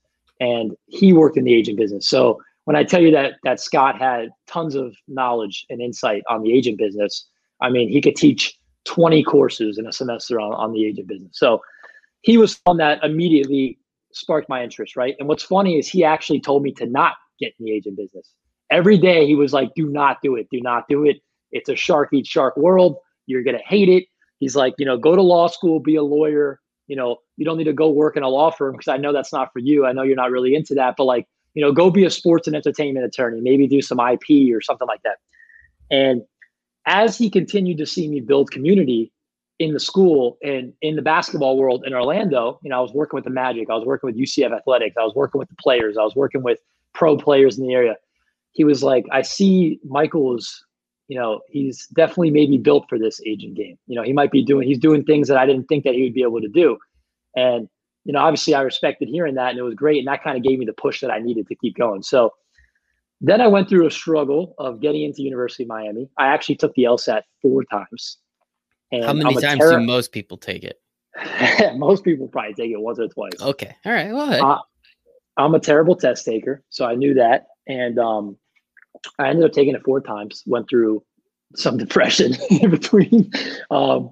and 0.40 0.72
he 0.86 1.14
worked 1.14 1.38
in 1.38 1.44
the 1.44 1.54
agent 1.54 1.78
business. 1.78 2.08
So 2.08 2.38
when 2.64 2.76
I 2.76 2.84
tell 2.84 3.00
you 3.00 3.12
that 3.12 3.34
that 3.44 3.60
Scott 3.60 3.98
had 3.98 4.28
tons 4.46 4.74
of 4.74 4.94
knowledge 5.06 5.64
and 5.70 5.80
insight 5.80 6.22
on 6.28 6.42
the 6.42 6.52
agent 6.52 6.76
business, 6.76 7.26
I 7.62 7.70
mean 7.70 7.88
he 7.88 8.02
could 8.02 8.16
teach 8.16 8.58
20 8.84 9.22
courses 9.22 9.78
in 9.78 9.86
a 9.86 9.92
semester 9.92 10.40
on, 10.40 10.52
on 10.54 10.72
the 10.72 10.84
agent 10.84 11.08
business. 11.08 11.38
So 11.38 11.62
he 12.22 12.36
was 12.36 12.60
on 12.66 12.78
that 12.78 13.02
immediately 13.04 13.78
sparked 14.12 14.48
my 14.48 14.64
interest, 14.64 14.96
right? 14.96 15.14
And 15.18 15.28
what's 15.28 15.42
funny 15.42 15.78
is 15.78 15.88
he 15.88 16.04
actually 16.04 16.40
told 16.40 16.62
me 16.62 16.72
to 16.72 16.86
not 16.86 17.14
get 17.38 17.52
in 17.58 17.66
the 17.66 17.72
agent 17.72 17.96
business 17.96 18.32
every 18.70 18.98
day 18.98 19.26
he 19.26 19.34
was 19.34 19.52
like, 19.52 19.74
do 19.74 19.88
not 19.88 20.18
do 20.22 20.36
it. 20.36 20.48
Do 20.50 20.60
not 20.60 20.88
do 20.88 21.04
it. 21.04 21.20
It's 21.52 21.68
a 21.68 21.76
shark 21.76 22.10
eat 22.12 22.26
shark 22.26 22.56
world. 22.56 22.96
You're 23.26 23.42
going 23.42 23.56
to 23.56 23.64
hate 23.64 23.88
it. 23.88 24.04
He's 24.40 24.54
like, 24.54 24.74
you 24.78 24.86
know, 24.86 24.96
go 24.96 25.16
to 25.16 25.22
law 25.22 25.48
school, 25.48 25.80
be 25.80 25.96
a 25.96 26.02
lawyer. 26.02 26.60
You 26.86 26.96
know, 26.96 27.18
you 27.36 27.44
don't 27.44 27.58
need 27.58 27.64
to 27.64 27.72
go 27.72 27.90
work 27.90 28.16
in 28.16 28.22
a 28.22 28.28
law 28.28 28.50
firm 28.50 28.72
because 28.72 28.88
I 28.88 28.96
know 28.96 29.12
that's 29.12 29.32
not 29.32 29.52
for 29.52 29.58
you. 29.58 29.86
I 29.86 29.92
know 29.92 30.02
you're 30.02 30.16
not 30.16 30.30
really 30.30 30.54
into 30.54 30.74
that, 30.74 30.94
but 30.96 31.04
like, 31.04 31.26
you 31.54 31.62
know, 31.62 31.72
go 31.72 31.90
be 31.90 32.04
a 32.04 32.10
sports 32.10 32.46
and 32.46 32.56
entertainment 32.56 33.04
attorney, 33.04 33.40
maybe 33.40 33.66
do 33.66 33.82
some 33.82 34.00
IP 34.00 34.54
or 34.54 34.60
something 34.60 34.86
like 34.86 35.02
that. 35.02 35.16
And 35.90 36.22
as 36.86 37.18
he 37.18 37.28
continued 37.28 37.78
to 37.78 37.86
see 37.86 38.08
me 38.08 38.20
build 38.20 38.50
community 38.50 39.12
in 39.58 39.72
the 39.72 39.80
school 39.80 40.38
and 40.42 40.72
in 40.82 40.96
the 40.96 41.02
basketball 41.02 41.58
world 41.58 41.84
in 41.84 41.92
Orlando, 41.92 42.60
you 42.62 42.70
know, 42.70 42.78
I 42.78 42.80
was 42.80 42.92
working 42.92 43.16
with 43.16 43.24
the 43.24 43.30
Magic, 43.30 43.68
I 43.68 43.74
was 43.74 43.84
working 43.84 44.06
with 44.06 44.16
UCF 44.16 44.56
Athletics, 44.56 44.96
I 44.98 45.02
was 45.02 45.14
working 45.14 45.38
with 45.38 45.48
the 45.48 45.56
players, 45.56 45.98
I 45.98 46.02
was 46.02 46.14
working 46.14 46.42
with 46.42 46.60
pro 46.94 47.16
players 47.16 47.58
in 47.58 47.66
the 47.66 47.74
area 47.74 47.96
he 48.52 48.64
was 48.64 48.82
like, 48.82 49.04
I 49.12 49.22
see 49.22 49.80
Michael's 49.84 50.64
you 51.08 51.18
know, 51.18 51.40
he's 51.48 51.86
definitely 51.96 52.30
maybe 52.30 52.58
built 52.58 52.84
for 52.88 52.98
this 52.98 53.20
agent 53.26 53.56
game. 53.56 53.78
You 53.86 53.96
know, 53.96 54.02
he 54.02 54.12
might 54.12 54.30
be 54.30 54.44
doing 54.44 54.68
he's 54.68 54.78
doing 54.78 55.04
things 55.04 55.26
that 55.28 55.38
I 55.38 55.46
didn't 55.46 55.64
think 55.64 55.84
that 55.84 55.94
he 55.94 56.02
would 56.02 56.14
be 56.14 56.22
able 56.22 56.40
to 56.40 56.48
do. 56.48 56.76
And, 57.34 57.68
you 58.04 58.12
know, 58.12 58.20
obviously 58.20 58.54
I 58.54 58.60
respected 58.60 59.08
hearing 59.08 59.34
that 59.34 59.50
and 59.50 59.58
it 59.58 59.62
was 59.62 59.74
great. 59.74 59.98
And 59.98 60.06
that 60.08 60.22
kind 60.22 60.36
of 60.36 60.42
gave 60.42 60.58
me 60.58 60.66
the 60.66 60.74
push 60.74 61.00
that 61.00 61.10
I 61.10 61.18
needed 61.18 61.48
to 61.48 61.54
keep 61.54 61.76
going. 61.76 62.02
So 62.02 62.34
then 63.20 63.40
I 63.40 63.48
went 63.48 63.68
through 63.68 63.86
a 63.86 63.90
struggle 63.90 64.54
of 64.58 64.80
getting 64.80 65.02
into 65.02 65.22
University 65.22 65.64
of 65.64 65.70
Miami. 65.70 66.08
I 66.18 66.28
actually 66.28 66.56
took 66.56 66.74
the 66.74 66.84
LSAT 66.84 67.22
four 67.42 67.64
times. 67.64 68.18
And 68.92 69.04
How 69.04 69.12
many 69.12 69.34
times 69.34 69.60
terror- 69.60 69.80
do 69.80 69.86
most 69.86 70.12
people 70.12 70.36
take 70.36 70.62
it? 70.62 70.80
most 71.76 72.04
people 72.04 72.28
probably 72.28 72.54
take 72.54 72.70
it 72.70 72.80
once 72.80 72.98
or 72.98 73.08
twice. 73.08 73.40
Okay. 73.40 73.74
All 73.84 73.92
right. 73.92 74.12
Well, 74.12 74.44
uh, 74.44 74.58
I'm 75.38 75.54
a 75.54 75.60
terrible 75.60 75.96
test 75.96 76.24
taker. 76.24 76.62
So 76.68 76.84
I 76.84 76.94
knew 76.94 77.14
that. 77.14 77.46
And 77.68 77.98
um, 77.98 78.36
I 79.18 79.28
ended 79.28 79.44
up 79.44 79.52
taking 79.52 79.74
it 79.74 79.82
four 79.84 80.00
times, 80.00 80.42
went 80.46 80.68
through 80.68 81.02
some 81.54 81.76
depression 81.76 82.34
in 82.50 82.70
between. 82.70 83.30
Um, 83.70 84.10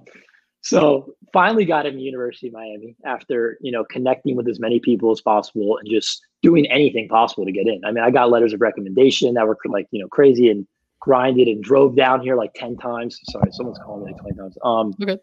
so 0.61 1.13
finally 1.33 1.65
got 1.65 1.85
into 1.85 1.99
University 1.99 2.47
of 2.47 2.53
Miami 2.53 2.95
after, 3.05 3.57
you 3.61 3.71
know, 3.71 3.85
connecting 3.85 4.35
with 4.35 4.47
as 4.47 4.59
many 4.59 4.79
people 4.79 5.11
as 5.11 5.21
possible 5.21 5.77
and 5.77 5.89
just 5.89 6.21
doing 6.41 6.65
anything 6.67 7.07
possible 7.07 7.45
to 7.45 7.51
get 7.51 7.67
in. 7.67 7.81
I 7.85 7.91
mean, 7.91 8.03
I 8.03 8.11
got 8.11 8.29
letters 8.29 8.53
of 8.53 8.61
recommendation 8.61 9.33
that 9.35 9.47
were 9.47 9.57
like, 9.65 9.87
you 9.91 10.01
know, 10.01 10.07
crazy 10.07 10.49
and 10.49 10.67
grinded 10.99 11.47
and 11.47 11.63
drove 11.63 11.95
down 11.95 12.21
here 12.21 12.35
like 12.35 12.53
10 12.55 12.77
times. 12.77 13.19
Sorry, 13.31 13.49
someone's 13.51 13.79
calling 13.85 14.05
me 14.05 14.11
like 14.11 14.21
20 14.21 14.37
times. 14.37 14.57
Um, 14.63 14.93
okay. 15.01 15.17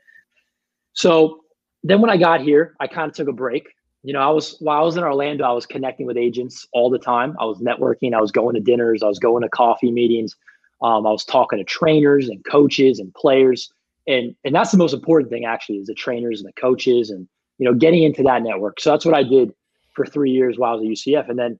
So 0.95 1.41
then 1.83 2.01
when 2.01 2.11
I 2.11 2.17
got 2.17 2.41
here, 2.41 2.75
I 2.81 2.87
kind 2.87 3.11
of 3.11 3.17
took 3.17 3.29
a 3.29 3.33
break. 3.33 3.67
You 4.05 4.13
know, 4.13 4.21
I 4.21 4.29
was 4.29 4.57
while 4.61 4.81
I 4.81 4.85
was 4.85 4.97
in 4.99 5.03
Orlando, 5.03 5.45
I 5.45 5.53
was 5.53 5.65
connecting 5.65 6.07
with 6.07 6.19
agents 6.19 6.69
all 6.73 6.91
the 6.91 6.99
time. 6.99 7.35
I 7.41 7.47
was 7.47 7.59
networking, 7.59 8.15
I 8.15 8.21
was 8.21 8.31
going 8.31 8.55
to 8.55 8.61
dinners, 8.61 9.03
I 9.03 9.07
was 9.07 9.19
going 9.19 9.43
to 9.43 9.49
coffee 9.49 9.91
meetings, 9.91 10.37
um, 10.83 11.07
I 11.07 11.11
was 11.11 11.25
talking 11.25 11.59
to 11.59 11.65
trainers 11.65 12.29
and 12.29 12.45
coaches 12.45 12.99
and 12.99 13.13
players. 13.15 13.73
And 14.07 14.37
and 14.45 14.55
that's 14.55 14.71
the 14.71 14.77
most 14.77 14.93
important 14.93 15.31
thing 15.31 15.47
actually 15.47 15.79
is 15.79 15.87
the 15.87 15.95
trainers 15.95 16.41
and 16.41 16.49
the 16.49 16.61
coaches 16.61 17.09
and 17.09 17.27
you 17.57 17.65
know 17.65 17.75
getting 17.75 18.03
into 18.03 18.23
that 18.25 18.43
network. 18.43 18.79
So 18.79 18.91
that's 18.91 19.07
what 19.07 19.15
I 19.15 19.23
did 19.23 19.53
for 19.95 20.05
three 20.05 20.31
years 20.31 20.59
while 20.59 20.73
I 20.73 20.77
was 20.77 20.83
at 20.83 21.09
UCF. 21.09 21.31
And 21.31 21.39
then 21.39 21.59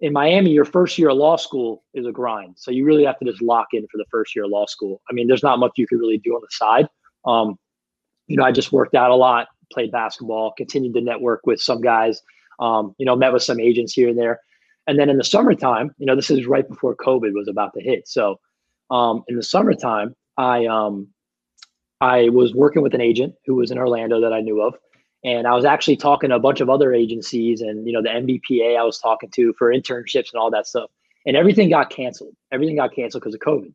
in 0.00 0.12
Miami, 0.12 0.50
your 0.50 0.66
first 0.66 0.98
year 0.98 1.08
of 1.08 1.16
law 1.16 1.36
school 1.36 1.84
is 1.94 2.06
a 2.06 2.12
grind. 2.12 2.54
So 2.58 2.70
you 2.70 2.84
really 2.84 3.04
have 3.04 3.18
to 3.20 3.24
just 3.24 3.40
lock 3.40 3.68
in 3.72 3.86
for 3.90 3.96
the 3.96 4.04
first 4.10 4.36
year 4.36 4.44
of 4.44 4.50
law 4.50 4.66
school. 4.66 5.00
I 5.10 5.14
mean, 5.14 5.26
there's 5.26 5.42
not 5.42 5.58
much 5.58 5.72
you 5.76 5.86
could 5.86 5.98
really 5.98 6.18
do 6.18 6.34
on 6.34 6.42
the 6.42 6.48
side. 6.50 6.88
Um, 7.24 7.58
you 8.26 8.36
know, 8.36 8.44
I 8.44 8.52
just 8.52 8.72
worked 8.72 8.94
out 8.94 9.10
a 9.10 9.16
lot, 9.16 9.48
played 9.72 9.92
basketball, 9.92 10.52
continued 10.56 10.94
to 10.94 11.00
network 11.00 11.46
with 11.46 11.60
some 11.60 11.80
guys, 11.80 12.20
um, 12.60 12.94
you 12.98 13.06
know, 13.06 13.16
met 13.16 13.32
with 13.32 13.42
some 13.42 13.60
agents 13.60 13.92
here 13.92 14.08
and 14.08 14.18
there. 14.18 14.40
And 14.86 14.98
then 14.98 15.10
in 15.10 15.18
the 15.18 15.24
summertime, 15.24 15.94
you 15.98 16.06
know, 16.06 16.16
this 16.16 16.30
is 16.30 16.46
right 16.46 16.66
before 16.66 16.96
COVID 16.96 17.34
was 17.34 17.48
about 17.48 17.74
to 17.74 17.80
hit. 17.80 18.08
So 18.08 18.40
um, 18.90 19.22
in 19.28 19.36
the 19.36 19.42
summertime, 19.42 20.14
I 20.38 20.66
um, 20.66 21.08
I 22.00 22.28
was 22.28 22.54
working 22.54 22.82
with 22.82 22.94
an 22.94 23.00
agent 23.00 23.34
who 23.46 23.56
was 23.56 23.70
in 23.70 23.78
Orlando 23.78 24.20
that 24.20 24.32
I 24.32 24.40
knew 24.40 24.62
of. 24.62 24.74
And 25.24 25.46
I 25.46 25.54
was 25.54 25.64
actually 25.64 25.96
talking 25.96 26.30
to 26.30 26.36
a 26.36 26.40
bunch 26.40 26.60
of 26.60 26.70
other 26.70 26.94
agencies 26.94 27.60
and, 27.60 27.86
you 27.86 27.92
know, 27.92 28.02
the 28.02 28.08
NBPA 28.08 28.78
I 28.78 28.84
was 28.84 28.98
talking 28.98 29.30
to 29.30 29.52
for 29.58 29.72
internships 29.72 30.32
and 30.32 30.40
all 30.40 30.50
that 30.52 30.66
stuff. 30.66 30.90
And 31.26 31.36
everything 31.36 31.70
got 31.70 31.90
canceled. 31.90 32.34
Everything 32.52 32.76
got 32.76 32.94
canceled 32.94 33.22
because 33.22 33.34
of 33.34 33.40
COVID. 33.40 33.74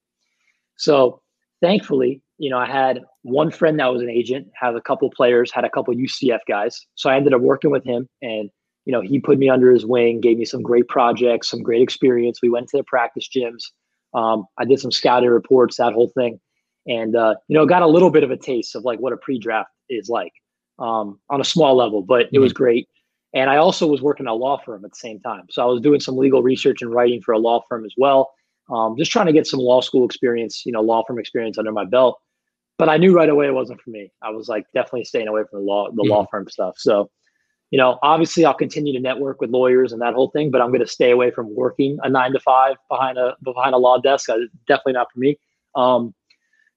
So 0.77 1.21
thankfully, 1.63 2.21
you 2.37 2.49
know, 2.49 2.57
I 2.57 2.65
had 2.65 2.99
one 3.21 3.49
friend 3.49 3.79
that 3.79 3.91
was 3.91 4.01
an 4.01 4.09
agent, 4.09 4.47
had 4.53 4.75
a 4.75 4.81
couple 4.81 5.09
players, 5.09 5.49
had 5.51 5.63
a 5.63 5.69
couple 5.69 5.93
UCF 5.95 6.39
guys. 6.47 6.79
So 6.95 7.09
I 7.09 7.15
ended 7.15 7.33
up 7.33 7.39
working 7.39 7.71
with 7.71 7.85
him 7.85 8.07
and, 8.21 8.49
you 8.85 8.91
know, 8.91 8.99
he 8.99 9.19
put 9.19 9.39
me 9.39 9.49
under 9.49 9.71
his 9.71 9.85
wing, 9.85 10.19
gave 10.19 10.37
me 10.37 10.43
some 10.43 10.61
great 10.61 10.89
projects, 10.89 11.49
some 11.49 11.63
great 11.63 11.81
experience. 11.81 12.39
We 12.43 12.49
went 12.49 12.67
to 12.69 12.77
the 12.77 12.83
practice 12.83 13.29
gyms. 13.33 13.63
Um, 14.13 14.45
I 14.59 14.65
did 14.65 14.79
some 14.79 14.91
scouting 14.91 15.29
reports, 15.29 15.77
that 15.77 15.93
whole 15.93 16.09
thing. 16.09 16.37
And, 16.85 17.15
uh, 17.15 17.35
you 17.47 17.57
know, 17.57 17.65
got 17.65 17.81
a 17.81 17.87
little 17.87 18.09
bit 18.09 18.23
of 18.23 18.31
a 18.31 18.37
taste 18.37 18.75
of 18.75 18.83
like 18.83 18.99
what 18.99 19.13
a 19.13 19.17
pre 19.17 19.39
draft 19.39 19.69
is 19.89 20.09
like 20.09 20.33
um, 20.79 21.19
on 21.29 21.39
a 21.39 21.45
small 21.45 21.77
level, 21.77 22.01
but 22.01 22.27
it 22.33 22.39
was 22.39 22.51
mm-hmm. 22.51 22.63
great. 22.63 22.89
And 23.33 23.49
I 23.49 23.55
also 23.55 23.87
was 23.87 24.01
working 24.01 24.27
at 24.27 24.31
a 24.31 24.33
law 24.33 24.61
firm 24.63 24.83
at 24.83 24.91
the 24.91 24.97
same 24.97 25.21
time. 25.21 25.45
So 25.49 25.63
I 25.63 25.65
was 25.65 25.79
doing 25.79 26.01
some 26.01 26.17
legal 26.17 26.43
research 26.43 26.81
and 26.81 26.93
writing 26.93 27.21
for 27.21 27.31
a 27.31 27.39
law 27.39 27.63
firm 27.69 27.85
as 27.85 27.93
well. 27.97 28.31
Um, 28.71 28.95
just 28.97 29.11
trying 29.11 29.25
to 29.25 29.33
get 29.33 29.47
some 29.47 29.59
law 29.59 29.81
school 29.81 30.05
experience, 30.05 30.65
you 30.65 30.71
know, 30.71 30.81
law 30.81 31.03
firm 31.05 31.19
experience 31.19 31.57
under 31.57 31.71
my 31.71 31.85
belt. 31.85 32.19
But 32.77 32.89
I 32.89 32.97
knew 32.97 33.13
right 33.13 33.29
away 33.29 33.47
it 33.47 33.53
wasn't 33.53 33.81
for 33.81 33.89
me. 33.89 34.11
I 34.21 34.31
was 34.31 34.47
like 34.47 34.65
definitely 34.73 35.03
staying 35.03 35.27
away 35.27 35.43
from 35.49 35.59
the 35.59 35.65
law, 35.65 35.89
the 35.89 36.01
mm-hmm. 36.01 36.11
law 36.11 36.25
firm 36.31 36.49
stuff. 36.49 36.75
So, 36.77 37.11
you 37.71 37.77
know, 37.77 37.99
obviously 38.01 38.45
I'll 38.45 38.53
continue 38.53 38.93
to 38.93 38.99
network 38.99 39.41
with 39.41 39.49
lawyers 39.49 39.91
and 39.91 40.01
that 40.01 40.13
whole 40.13 40.29
thing, 40.31 40.49
but 40.49 40.61
I'm 40.61 40.69
going 40.69 40.79
to 40.79 40.87
stay 40.87 41.11
away 41.11 41.31
from 41.31 41.53
working 41.55 41.97
a 42.03 42.09
nine 42.09 42.31
to 42.33 42.39
five 42.39 42.77
behind 42.89 43.17
a 43.17 43.35
behind 43.43 43.75
a 43.75 43.77
law 43.77 43.99
desk. 43.99 44.29
I, 44.29 44.37
definitely 44.67 44.93
not 44.93 45.11
for 45.13 45.19
me. 45.19 45.37
Um, 45.75 46.15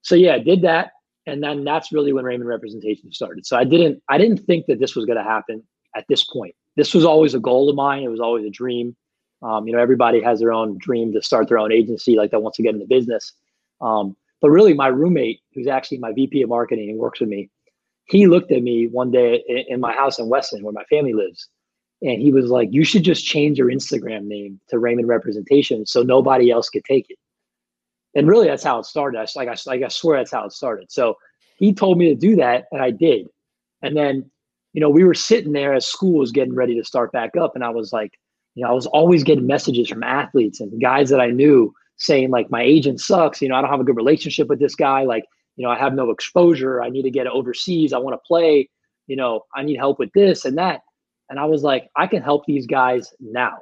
so 0.03 0.15
yeah, 0.15 0.35
I 0.35 0.39
did 0.39 0.63
that 0.63 0.91
and 1.27 1.43
then 1.43 1.65
that's 1.65 1.93
really 1.93 2.13
when 2.13 2.25
Raymond 2.25 2.49
representation 2.49 3.13
started. 3.13 3.45
So 3.47 3.57
I 3.57 3.65
didn't 3.65 4.03
I 4.09 4.19
didn't 4.19 4.39
think 4.39 4.67
that 4.67 4.79
this 4.79 4.95
was 4.95 5.05
going 5.05 5.19
to 5.19 5.25
happen 5.25 5.63
at 5.95 6.05
this 6.09 6.25
point. 6.25 6.55
This 6.77 6.95
was 6.95 7.05
always 7.05 7.35
a 7.35 7.41
goal 7.41 7.69
of 7.69 7.77
mine. 7.77 8.03
It 8.03 8.11
was 8.11 8.21
always 8.21 8.47
a 8.47 8.51
dream. 8.51 8.97
Um, 9.43 9.67
you 9.67 9.75
know, 9.75 9.81
everybody 9.81 10.21
has 10.23 10.41
their 10.41 10.53
own 10.53 10.79
dream 10.79 11.13
to 11.13 11.23
start 11.23 11.49
their 11.49 11.59
own 11.59 11.73
agency, 11.73 12.17
like 12.17 12.31
that 12.31 12.41
wants 12.41 12.57
to 12.57 12.63
get 12.63 12.75
into 12.75 12.87
business. 12.87 13.33
Um, 13.81 14.17
but 14.41 14.51
really, 14.51 14.75
my 14.75 14.89
roommate, 14.89 15.41
who's 15.55 15.67
actually 15.67 15.99
my 15.99 16.13
VP 16.13 16.43
of 16.43 16.49
marketing 16.49 16.91
and 16.91 16.99
works 16.99 17.21
with 17.21 17.29
me, 17.29 17.51
he 18.07 18.27
looked 18.27 18.53
at 18.53 18.63
me 18.63 18.87
one 18.87 19.11
day 19.11 19.43
in, 19.69 19.81
my 19.81 19.93
house 19.93 20.19
in 20.19 20.29
Weston, 20.29 20.63
where 20.63 20.73
my 20.73 20.85
family 20.85 21.13
lives, 21.13 21.49
and 22.03 22.21
he 22.21 22.33
was 22.33 22.47
like, 22.51 22.69
"You 22.73 22.85
should 22.85 23.03
just 23.03 23.25
change 23.25 23.59
your 23.59 23.71
Instagram 23.71 24.25
name 24.25 24.61
to 24.69 24.79
Raymond 24.79 25.09
Representation, 25.09 25.87
so 25.87 26.03
nobody 26.03 26.51
else 26.51 26.69
could 26.69 26.85
take 26.85 27.11
it." 27.11 27.19
and 28.17 28.27
really 28.27 28.49
that's 28.49 28.65
how 28.65 28.79
it 28.79 28.87
started. 28.87 29.19
I 29.19 29.27
like 29.37 29.49
I 29.49 29.57
like 29.67 29.83
I 29.83 29.89
swear 29.89 30.19
that's 30.19 30.33
how 30.33 30.47
it 30.47 30.53
started. 30.53 30.91
So 30.91 31.17
he 31.59 31.73
told 31.73 31.99
me 31.99 32.09
to 32.09 32.15
do 32.15 32.35
that, 32.37 32.65
and 32.73 32.83
I 32.83 32.91
did. 32.91 33.29
And 33.83 33.97
then, 33.97 34.29
you 34.73 34.81
know, 34.81 34.89
we 34.89 35.05
were 35.05 35.15
sitting 35.15 35.53
there 35.53 35.75
as 35.75 35.87
school 35.87 36.19
was 36.19 36.33
getting 36.33 36.55
ready 36.55 36.75
to 36.77 36.85
start 36.85 37.13
back 37.13 37.37
up, 37.37 37.55
and 37.55 37.63
I 37.63 37.71
was 37.71 37.93
like, 37.93 38.19
you 38.57 38.65
know, 38.65 38.71
I 38.71 38.73
was 38.73 38.87
always 38.87 39.23
getting 39.23 39.47
messages 39.47 39.89
from 39.89 40.03
athletes 40.03 40.61
and 40.61 40.81
guys 40.81 41.11
that 41.11 41.21
I 41.21 41.29
knew 41.29 41.73
saying 41.99 42.31
like, 42.31 42.51
my 42.51 42.63
agent 42.63 43.01
sucks. 43.01 43.41
You 43.41 43.49
know, 43.49 43.55
I 43.55 43.61
don't 43.61 43.71
have 43.71 43.81
a 43.81 43.85
good 43.85 43.97
relationship 43.97 44.49
with 44.49 44.59
this 44.59 44.75
guy. 44.75 45.05
Like, 45.05 45.25
you 45.55 45.65
know, 45.65 45.71
I 45.71 45.79
have 45.79 45.95
no 45.95 46.11
exposure. 46.11 46.83
I 46.83 46.89
need 46.89 47.03
to 47.03 47.11
get 47.11 47.29
overseas. 47.29 47.93
I 47.93 47.99
want 47.99 48.15
to 48.15 48.27
play. 48.27 48.69
You 49.07 49.17
know, 49.17 49.43
I 49.55 49.63
need 49.63 49.77
help 49.77 50.01
with 50.01 50.11
this 50.13 50.45
and 50.45 50.59
that. 50.59 50.81
And 51.31 51.39
I 51.39 51.45
was 51.45 51.63
like, 51.63 51.89
I 51.95 52.09
can 52.09 52.23
help 52.23 52.45
these 52.47 52.67
guys 52.67 53.15
now. 53.21 53.59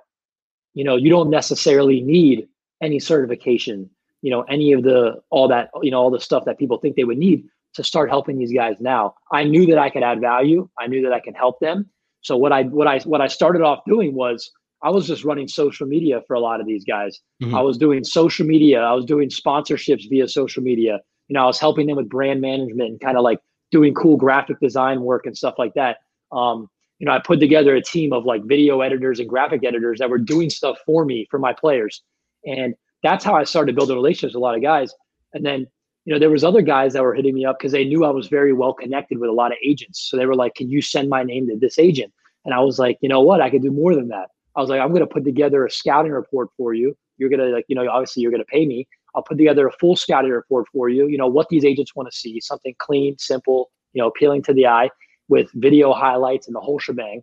You 0.72 0.85
know, 0.85 0.96
you 0.96 1.11
don't 1.11 1.30
necessarily 1.30 2.00
need 2.00 2.48
any 2.80 2.98
certification 2.98 3.90
you 4.24 4.30
know 4.30 4.40
any 4.42 4.72
of 4.72 4.83
the 4.83 5.20
all 5.30 5.46
that 5.48 5.68
you 5.83 5.90
know 5.90 6.00
all 6.00 6.11
the 6.11 6.18
stuff 6.18 6.46
that 6.46 6.59
people 6.59 6.78
think 6.78 6.96
they 6.96 7.04
would 7.04 7.18
need 7.18 7.46
to 7.74 7.85
start 7.85 8.09
helping 8.09 8.38
these 8.38 8.52
guys 8.52 8.76
now 8.80 9.14
i 9.30 9.44
knew 9.44 9.66
that 9.66 9.78
i 9.78 9.90
could 9.90 10.02
add 10.02 10.20
value 10.20 10.66
i 10.78 10.87
knew 10.87 11.02
that 11.02 11.12
i 11.12 11.20
could 11.20 11.37
help 11.37 11.61
them 11.61 11.88
so 12.22 12.35
what 12.37 12.50
i 12.50 12.62
what 12.62 12.88
i 12.88 12.98
what 13.00 13.20
i 13.20 13.28
started 13.28 13.61
off 13.61 13.80
doing 13.87 14.14
was 14.14 14.50
i 14.85 14.90
was 14.90 15.07
just 15.07 15.25
running 15.25 15.49
social 15.49 15.87
media 15.87 16.20
for 16.27 16.35
a 16.35 16.40
lot 16.40 16.61
of 16.61 16.66
these 16.66 16.85
guys 16.85 17.20
mm-hmm. 17.42 17.55
i 17.55 17.61
was 17.61 17.77
doing 17.77 18.05
social 18.05 18.47
media 18.47 18.81
i 18.81 18.92
was 18.92 19.05
doing 19.05 19.29
sponsorships 19.29 20.09
via 20.09 20.29
social 20.29 20.62
media 20.62 21.01
you 21.29 21.35
know 21.35 21.42
i 21.42 21.47
was 21.47 21.59
helping 21.59 21.87
them 21.87 21.97
with 21.97 22.09
brand 22.09 22.40
management 22.40 22.90
and 22.90 23.01
kind 23.01 23.16
of 23.16 23.25
like 23.25 23.40
doing 23.70 23.92
cool 23.94 24.16
graphic 24.16 24.61
design 24.61 25.01
work 25.01 25.27
and 25.27 25.37
stuff 25.37 25.55
like 25.59 25.75
that 25.75 25.99
um, 26.33 26.68
you 27.01 27.07
know 27.07 27.12
i 27.12 27.18
put 27.18 27.40
together 27.40 27.75
a 27.75 27.83
team 27.83 28.12
of 28.12 28.25
like 28.25 28.44
video 28.44 28.81
editors 28.81 29.18
and 29.18 29.29
graphic 29.29 29.64
editors 29.64 29.99
that 29.99 30.09
were 30.09 30.18
doing 30.18 30.49
stuff 30.49 30.79
for 30.87 31.05
me 31.05 31.27
for 31.31 31.38
my 31.38 31.53
players 31.53 32.03
and 32.47 32.75
that's 33.05 33.23
how 33.23 33.35
I 33.35 33.44
started 33.44 33.77
building 33.77 33.94
relationships 33.94 34.35
with 34.35 34.40
a 34.40 34.44
lot 34.44 34.57
of 34.57 34.62
guys. 34.62 34.92
And 35.35 35.44
then, 35.44 35.66
you 36.07 36.12
know, 36.12 36.18
there 36.18 36.31
was 36.31 36.42
other 36.42 36.62
guys 36.62 36.94
that 36.94 37.03
were 37.03 37.14
hitting 37.14 37.35
me 37.35 37.44
up 37.44 37.59
because 37.59 37.73
they 37.73 37.85
knew 37.85 38.05
I 38.05 38.11
was 38.11 38.29
very 38.29 38.53
well 38.53 38.73
connected 38.73 39.18
with 39.18 39.31
a 39.31 39.33
lot 39.33 39.53
of 39.53 39.59
agents. 39.64 40.01
So 40.01 40.16
they 40.16 40.27
were 40.27 40.35
like, 40.35 40.55
"Can 40.55 40.70
you 40.70 40.83
send 40.83 41.09
my 41.09 41.23
name 41.23 41.47
to 41.49 41.57
this 41.57 41.79
agent?" 41.79 42.12
And 42.44 42.55
I 42.55 42.61
was 42.61 42.79
like, 42.79 42.99
"You 43.01 43.09
know 43.09 43.20
what? 43.20 43.40
I 43.40 43.51
could 43.51 43.62
do 43.62 43.70
more 43.70 43.94
than 43.94 44.09
that." 44.09 44.31
I 44.57 44.61
was 44.61 44.71
like, 44.71 44.81
"I'm 44.81 44.88
going 44.88 45.01
to 45.01 45.07
put 45.07 45.25
together 45.25 45.64
a 45.64 45.71
scouting 45.71 46.12
report 46.12 46.49
for 46.57 46.75
you. 46.75 46.97
You're 47.19 47.31
going 47.31 47.40
to 47.40 47.47
like, 47.47 47.64
you 47.69 47.77
know, 47.77 47.88
obviously 47.88 48.23
you're 48.23 48.31
going 48.31 48.43
to 48.43 48.47
pay 48.47 48.67
me. 48.67 48.87
I'll 49.14 49.23
put 49.23 49.38
together 49.38 49.67
a 49.67 49.73
full 49.73 49.97
scouting 49.97 50.31
report 50.31 50.67
for 50.73 50.88
you. 50.88 51.07
You 51.07 51.19
know 51.19 51.27
what 51.27 51.49
these 51.49 51.64
agents 51.64 51.95
want 51.95 52.11
to 52.11 52.17
see: 52.17 52.40
something 52.40 52.75
clean, 52.79 53.17
simple, 53.19 53.71
you 53.93 54.03
know, 54.03 54.09
appealing 54.09 54.43
to 54.45 54.55
the 54.55 54.67
eye, 54.67 54.90
with 55.29 55.49
video 55.55 55.93
highlights 55.93 56.47
and 56.47 56.55
the 56.55 56.61
whole 56.61 56.79
shebang." 56.79 57.23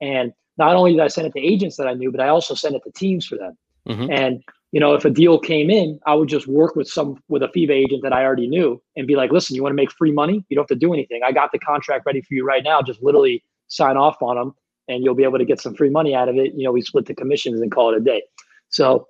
And 0.00 0.32
not 0.56 0.76
only 0.76 0.92
did 0.92 1.00
I 1.00 1.08
send 1.08 1.26
it 1.26 1.32
to 1.34 1.40
agents 1.40 1.76
that 1.76 1.86
I 1.86 1.94
knew, 1.94 2.10
but 2.10 2.20
I 2.20 2.28
also 2.28 2.54
sent 2.54 2.74
it 2.74 2.82
to 2.84 2.92
teams 2.92 3.26
for 3.26 3.36
them. 3.36 3.56
Mm-hmm. 3.88 4.12
And 4.12 4.42
you 4.72 4.78
know, 4.78 4.94
if 4.94 5.04
a 5.04 5.10
deal 5.10 5.38
came 5.38 5.68
in, 5.68 5.98
I 6.06 6.14
would 6.14 6.28
just 6.28 6.46
work 6.46 6.76
with 6.76 6.88
some 6.88 7.16
with 7.28 7.42
a 7.42 7.48
FIBA 7.48 7.72
agent 7.72 8.02
that 8.02 8.12
I 8.12 8.24
already 8.24 8.46
knew 8.46 8.80
and 8.96 9.06
be 9.06 9.16
like, 9.16 9.32
listen, 9.32 9.56
you 9.56 9.62
want 9.62 9.72
to 9.72 9.76
make 9.76 9.90
free 9.90 10.12
money? 10.12 10.44
You 10.48 10.54
don't 10.54 10.62
have 10.62 10.68
to 10.68 10.86
do 10.86 10.94
anything. 10.94 11.22
I 11.24 11.32
got 11.32 11.50
the 11.52 11.58
contract 11.58 12.06
ready 12.06 12.20
for 12.22 12.34
you 12.34 12.44
right 12.44 12.62
now. 12.62 12.80
Just 12.80 13.02
literally 13.02 13.42
sign 13.68 13.96
off 13.96 14.22
on 14.22 14.36
them 14.36 14.54
and 14.90 15.04
you'll 15.04 15.14
be 15.14 15.24
able 15.24 15.38
to 15.38 15.44
get 15.44 15.60
some 15.60 15.74
free 15.74 15.90
money 15.90 16.14
out 16.14 16.28
of 16.28 16.36
it. 16.36 16.52
You 16.54 16.64
know, 16.64 16.72
we 16.72 16.82
split 16.82 17.06
the 17.06 17.14
commissions 17.14 17.60
and 17.60 17.70
call 17.70 17.92
it 17.92 17.96
a 17.96 18.00
day. 18.00 18.22
So 18.68 19.06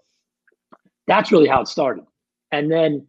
that's 1.06 1.32
really 1.32 1.48
how 1.48 1.62
it 1.62 1.68
started. 1.68 2.04
And 2.52 2.70
then 2.70 3.06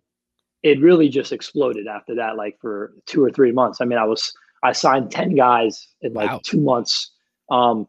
it 0.64 0.80
really 0.80 1.10
just 1.10 1.32
exploded 1.32 1.88
after 1.88 2.16
that, 2.16 2.38
like 2.38 2.58
for 2.62 2.94
two 3.06 3.24
or 3.24 3.32
three 3.32 3.52
months. 3.52 3.82
I 3.82 3.86
mean, 3.86 4.00
I 4.00 4.06
was 4.06 4.34
I 4.64 4.72
signed 4.72 5.12
10 5.12 5.36
guys 5.36 5.88
in 6.02 6.14
like 6.14 6.30
wow. 6.30 6.40
two 6.44 6.62
months. 6.62 7.12
Um, 7.50 7.88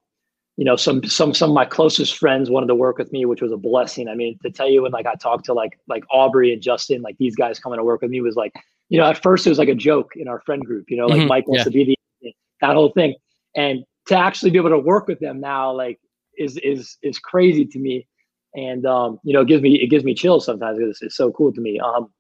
you 0.57 0.65
know, 0.65 0.77
some 0.77 1.03
some 1.05 1.33
some 1.33 1.51
of 1.51 1.55
my 1.55 1.65
closest 1.65 2.19
friends 2.19 2.51
wanted 2.51 2.67
to 2.67 2.75
work 2.75 2.99
with 2.99 3.13
me, 3.13 3.25
which 3.25 3.41
was 3.41 3.53
a 3.53 3.57
blessing. 3.57 4.09
I 4.09 4.15
mean, 4.15 4.39
to 4.43 4.51
tell 4.51 4.69
you 4.69 4.83
when 4.83 4.93
like 4.93 5.07
I 5.07 5.15
talked 5.15 5.45
to 5.47 5.55
like 5.55 5.79
like 5.89 6.05
Aubrey 6.11 6.53
and 6.53 6.61
Justin, 6.61 7.03
like 7.03 7.17
these 7.19 7.35
guys 7.35 7.59
coming 7.59 7.79
to 7.79 7.85
work 7.85 8.03
with 8.03 8.11
me 8.11 8.21
was 8.21 8.37
like, 8.37 8.53
you 8.89 8.99
know, 8.99 9.07
at 9.07 9.23
first 9.23 9.47
it 9.47 9.51
was 9.51 9.59
like 9.59 9.71
a 9.71 9.75
joke 9.75 10.13
in 10.17 10.29
our 10.29 10.41
friend 10.41 10.65
group, 10.65 10.91
you 10.91 10.97
know, 10.97 11.07
like 11.07 11.21
mm-hmm, 11.21 11.29
Mike 11.29 11.49
wants 11.49 11.61
yeah. 11.61 11.65
to 11.65 11.71
be 11.71 11.97
the 12.21 12.35
that 12.61 12.75
whole 12.75 12.91
thing. 12.91 13.15
And 13.57 13.85
to 14.07 14.17
actually 14.17 14.51
be 14.51 14.59
able 14.59 14.71
to 14.71 14.79
work 14.79 15.07
with 15.07 15.21
them 15.21 15.41
now, 15.41 15.73
like 15.73 16.01
is 16.39 16.57
is 16.59 16.97
is 17.03 17.19
crazy 17.19 17.65
to 17.67 17.79
me. 17.79 18.07
And 18.55 18.85
um, 18.85 19.19
you 19.23 19.33
know, 19.33 19.43
it 19.43 19.49
gives 19.49 19.63
me 19.63 19.81
it 19.83 19.89
gives 19.89 20.05
me 20.05 20.15
chills 20.15 20.45
sometimes 20.45 20.79
because 20.79 20.91
it's, 20.91 21.03
it's 21.03 21.17
so 21.17 21.33
cool 21.33 21.53
to 21.53 21.61
me. 21.61 21.81
Um, 21.81 22.13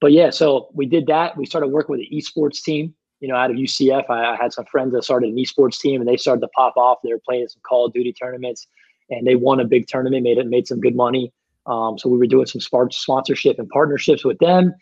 but 0.00 0.12
yeah, 0.12 0.30
so 0.30 0.68
we 0.72 0.86
did 0.86 1.06
that. 1.08 1.36
We 1.36 1.46
started 1.46 1.68
working 1.68 1.96
with 1.96 2.00
the 2.00 2.16
esports 2.16 2.62
team 2.62 2.94
you 3.20 3.28
know, 3.28 3.36
out 3.36 3.50
of 3.50 3.56
UCF, 3.56 4.08
I, 4.08 4.32
I, 4.32 4.36
had 4.36 4.52
some 4.52 4.64
friends 4.64 4.92
that 4.94 5.04
started 5.04 5.30
an 5.30 5.36
esports 5.36 5.78
team 5.78 6.00
and 6.00 6.08
they 6.08 6.16
started 6.16 6.40
to 6.40 6.48
pop 6.48 6.76
off. 6.76 6.98
They 7.04 7.12
were 7.12 7.20
playing 7.20 7.48
some 7.48 7.60
Call 7.62 7.86
of 7.86 7.92
Duty 7.92 8.12
tournaments 8.12 8.66
and 9.10 9.26
they 9.26 9.36
won 9.36 9.60
a 9.60 9.64
big 9.64 9.86
tournament, 9.86 10.22
made 10.22 10.38
it, 10.38 10.46
made 10.46 10.66
some 10.66 10.80
good 10.80 10.96
money. 10.96 11.32
Um, 11.66 11.98
so 11.98 12.08
we 12.08 12.18
were 12.18 12.26
doing 12.26 12.46
some 12.46 12.60
sponsorship 12.60 13.58
and 13.58 13.68
partnerships 13.68 14.24
with 14.24 14.38
them. 14.38 14.74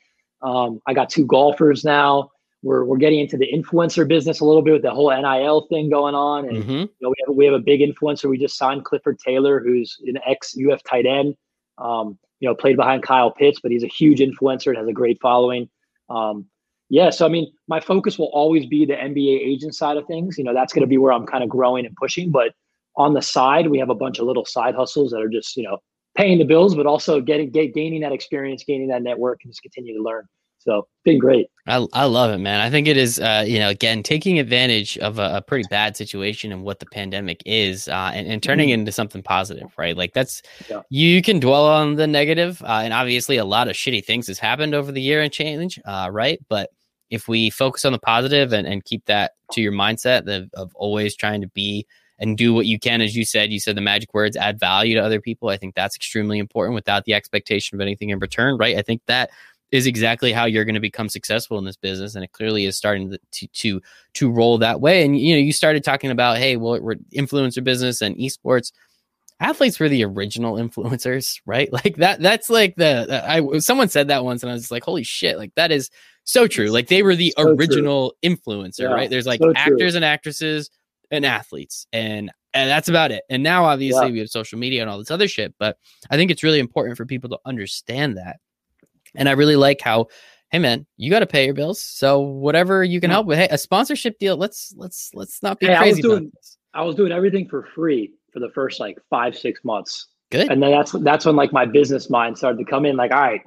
Um, 0.43 0.81
I 0.87 0.95
got 0.95 1.11
two 1.11 1.27
golfers 1.27 1.85
now. 1.85 2.31
We're, 2.63 2.85
we're 2.85 2.97
getting 2.97 3.21
into 3.21 3.37
the 3.37 3.47
influencer 3.53 4.07
business 4.07 4.41
a 4.41 4.45
little 4.45 4.63
bit 4.63 4.73
with 4.73 4.83
the 4.83 4.91
whole 4.91 5.11
NIL 5.11 5.67
thing 5.69 5.89
going 5.91 6.15
on. 6.15 6.49
And, 6.49 6.65
mm-hmm. 6.65 6.71
you 6.71 6.91
know, 7.01 7.11
we 7.11 7.15
have, 7.27 7.37
we 7.37 7.45
have 7.45 7.55
a 7.55 7.61
big 7.61 7.81
influencer. 7.81 8.29
We 8.29 8.39
just 8.39 8.59
signed 8.59 8.85
Clifford 8.85 9.19
Taylor, 9.21 9.61
who's 9.61 9.97
an 10.07 10.19
ex 10.27 10.57
UF 10.57 10.83
tight 10.83 11.07
end. 11.07 11.37
Um, 11.79 12.19
you 12.41 12.49
know, 12.49 12.55
played 12.55 12.77
behind 12.77 13.03
Kyle 13.03 13.31
Pitts, 13.31 13.61
but 13.61 13.71
he's 13.71 13.83
a 13.83 13.89
huge 13.89 14.21
influencer 14.21 14.69
and 14.69 14.79
has 14.79 14.89
a 14.89 14.93
great 14.93 15.21
following. 15.21 15.69
Um, 16.09 16.47
yeah, 16.91 17.11
so 17.11 17.27
I 17.27 17.29
mean, 17.29 17.53
my 17.69 17.81
focus 17.81 18.19
will 18.19 18.31
always 18.33 18.67
be 18.67 18.87
the 18.87 18.95
NBA 18.95 19.41
agent 19.41 19.75
side 19.75 19.97
of 19.97 20.07
things. 20.07 20.39
You 20.39 20.45
know, 20.45 20.55
that's 20.55 20.73
going 20.73 20.83
to 20.83 20.87
be 20.87 20.99
where 20.99 21.13
I'm 21.13 21.27
kind 21.27 21.45
of 21.45 21.51
growing 21.51 21.85
and 21.85 21.95
pushing. 21.97 22.31
But 22.31 22.53
on 22.97 23.13
the 23.13 23.23
side, 23.23 23.69
we 23.69 23.79
have 23.79 23.91
a 23.91 23.95
bunch 23.95 24.19
of 24.19 24.27
little 24.27 24.45
side 24.45 24.75
hustles 24.75 25.11
that 25.11 25.21
are 25.21 25.29
just 25.29 25.57
you 25.57 25.65
know 25.65 25.79
paying 26.17 26.39
the 26.39 26.45
bills, 26.45 26.75
but 26.75 26.87
also 26.87 27.21
getting 27.21 27.51
get, 27.51 27.75
gaining 27.75 28.01
that 28.01 28.13
experience, 28.13 28.65
gaining 28.65 28.89
that 28.89 29.03
network, 29.03 29.41
and 29.45 29.53
just 29.53 29.63
continue 29.63 29.97
to 29.97 30.03
learn. 30.03 30.25
So 30.59 30.89
been 31.05 31.19
great. 31.19 31.47
I, 31.67 31.87
I 31.93 32.05
love 32.05 32.31
it, 32.31 32.39
man. 32.39 32.61
I 32.61 32.71
think 32.71 32.89
it 32.89 32.97
is, 32.97 33.19
uh, 33.21 33.45
you 33.47 33.59
know, 33.59 33.69
again, 33.69 34.03
taking 34.03 34.39
advantage 34.39 34.99
of 34.99 35.19
a, 35.19 35.37
a, 35.37 35.43
pretty 35.43 35.65
bad 35.71 35.97
situation 35.97 36.51
and 36.53 36.63
what 36.63 36.81
the 36.81 36.87
pandemic 36.87 37.43
is 37.47 37.89
uh, 37.89 38.11
and, 38.13 38.27
and 38.27 38.43
turning 38.43 38.69
mm-hmm. 38.69 38.81
into 38.81 38.93
something 38.93 39.23
positive, 39.23 39.73
right? 39.79 39.97
Like 39.97 40.15
that's, 40.15 40.43
yeah. 40.69 40.83
you 40.91 41.23
can 41.23 41.41
dwell 41.41 41.67
on 41.67 41.95
the 41.95 42.07
negative, 42.07 42.61
uh, 42.63 42.81
and 42.83 42.93
obviously 42.93 43.37
a 43.37 43.45
lot 43.45 43.69
of 43.69 43.77
shitty 43.77 44.05
things 44.05 44.27
has 44.27 44.39
happened 44.39 44.75
over 44.75 44.91
the 44.91 45.01
year 45.01 45.21
and 45.21 45.33
change, 45.33 45.79
uh, 45.85 46.09
right? 46.11 46.39
But 46.49 46.71
if 47.11 47.29
we 47.29 47.51
focus 47.51 47.85
on 47.85 47.93
the 47.93 47.99
positive 47.99 48.53
and, 48.53 48.67
and 48.67 48.85
keep 48.85 49.05
that 49.07 49.33
to 49.53 49.61
your 49.61 49.73
mindset 49.73 50.29
of, 50.29 50.51
of 50.55 50.73
always 50.75 51.17
trying 51.17 51.41
to 51.43 51.49
be 51.49 51.87
and 52.19 52.37
do 52.37 52.53
what 52.53 52.67
you 52.67 52.79
can, 52.79 53.01
as 53.01 53.15
you 53.15 53.25
said, 53.25 53.53
you 53.53 53.61
said 53.61 53.77
the 53.77 53.81
magic 53.81 54.13
words 54.13 54.37
add 54.37 54.59
value 54.59 54.95
to 54.97 55.01
other 55.01 55.21
people. 55.21 55.49
I 55.49 55.57
think 55.57 55.75
that's 55.75 55.97
extremely 55.97 56.39
important 56.39 56.75
without 56.75 57.05
the 57.05 57.15
expectation 57.15 57.77
of 57.77 57.81
anything 57.81 58.11
in 58.11 58.19
return, 58.19 58.57
right? 58.59 58.77
I 58.77 58.83
think 58.83 59.03
that 59.07 59.31
is 59.71 59.87
exactly 59.87 60.33
how 60.33 60.45
you're 60.45 60.65
going 60.65 60.75
to 60.75 60.81
become 60.81 61.09
successful 61.09 61.59
in 61.59 61.65
this 61.65 61.77
business 61.77 62.15
and 62.15 62.25
it 62.25 62.33
clearly 62.33 62.65
is 62.65 62.77
starting 62.77 63.17
to 63.33 63.47
to 63.49 63.81
to 64.15 64.31
roll 64.31 64.59
that 64.59 64.81
way 64.81 65.05
and 65.05 65.19
you 65.19 65.35
know 65.35 65.41
you 65.41 65.53
started 65.53 65.85
talking 65.85 66.11
about 66.11 66.39
hey 66.39 66.57
well 66.57 66.81
we're 66.81 66.95
influencer 67.15 67.63
business 67.63 68.01
and 68.01 68.17
esports 68.17 68.73
athletes 69.41 69.79
were 69.79 69.89
the 69.89 70.05
original 70.05 70.55
influencers 70.57 71.41
right 71.47 71.73
like 71.73 71.97
that 71.97 72.21
that's 72.21 72.49
like 72.49 72.75
the 72.77 73.23
i 73.29 73.59
someone 73.59 73.89
said 73.89 74.09
that 74.09 74.25
once 74.25 74.43
and 74.43 74.51
i 74.51 74.55
was 74.55 74.71
like 74.71 74.83
holy 74.83 75.03
shit 75.03 75.37
like 75.37 75.55
that 75.55 75.71
is 75.71 75.91
so 76.29 76.47
true. 76.47 76.69
Like 76.69 76.89
they 76.89 77.03
were 77.03 77.17
the 77.17 77.33
so 77.37 77.49
original 77.49 78.15
true. 78.23 78.37
influencer, 78.37 78.81
yeah, 78.81 78.89
right? 78.89 79.11
There's 79.11 79.27
like 79.27 79.41
so 79.41 79.53
actors 79.57 79.95
and 79.95 80.05
actresses 80.05 80.71
and 81.11 81.25
athletes, 81.25 81.87
and 81.93 82.31
and 82.53 82.71
that's 82.71 82.89
about 82.89 83.11
it. 83.11 83.25
And 83.31 83.43
now 83.43 83.65
obviously 83.65 84.07
yeah. 84.07 84.13
we 84.13 84.19
have 84.19 84.29
social 84.29 84.59
media 84.59 84.83
and 84.83 84.91
all 84.91 84.99
this 84.99 85.11
other 85.11 85.27
shit, 85.27 85.55
but 85.59 85.79
I 86.11 86.17
think 86.17 86.31
it's 86.31 86.43
really 86.43 86.59
important 86.59 86.97
for 86.97 87.07
people 87.07 87.31
to 87.31 87.39
understand 87.47 88.19
that. 88.19 88.37
And 89.15 89.29
I 89.29 89.33
really 89.33 89.57
like 89.57 89.81
how 89.81 90.09
hey 90.51 90.59
man, 90.59 90.87
you 90.97 91.11
got 91.11 91.21
to 91.21 91.27
pay 91.27 91.45
your 91.45 91.55
bills. 91.55 91.83
So 91.83 92.21
whatever 92.21 92.83
you 92.83 93.03
can 93.03 93.11
help 93.11 93.27
with, 93.27 93.39
hey, 93.39 93.49
a 93.51 93.59
sponsorship 93.59 94.19
deal. 94.19 94.37
Let's 94.37 94.73
let's 94.77 95.11
let's 95.15 95.43
not 95.43 95.59
be 95.61 95.67
hey, 95.67 95.77
crazy. 95.77 95.91
I 95.91 95.93
was 95.93 96.01
doing 96.01 96.33
I 96.75 96.83
was 96.83 96.95
doing 96.95 97.13
everything 97.13 97.49
for 97.49 97.67
free 97.75 98.15
for 98.33 98.41
the 98.41 98.51
first 98.55 98.81
like 98.81 98.99
five 99.11 99.37
six 99.37 99.65
months. 99.65 100.09
Good. 100.31 100.51
And 100.51 100.63
then 100.63 100.71
that's 100.71 100.93
that's 100.93 101.25
when 101.25 101.37
like 101.37 101.53
my 101.53 101.67
business 101.67 102.11
mind 102.11 102.39
started 102.39 102.59
to 102.59 102.65
come 102.65 102.85
in. 102.85 102.97
Like, 102.97 103.13
all 103.13 103.21
right, 103.21 103.41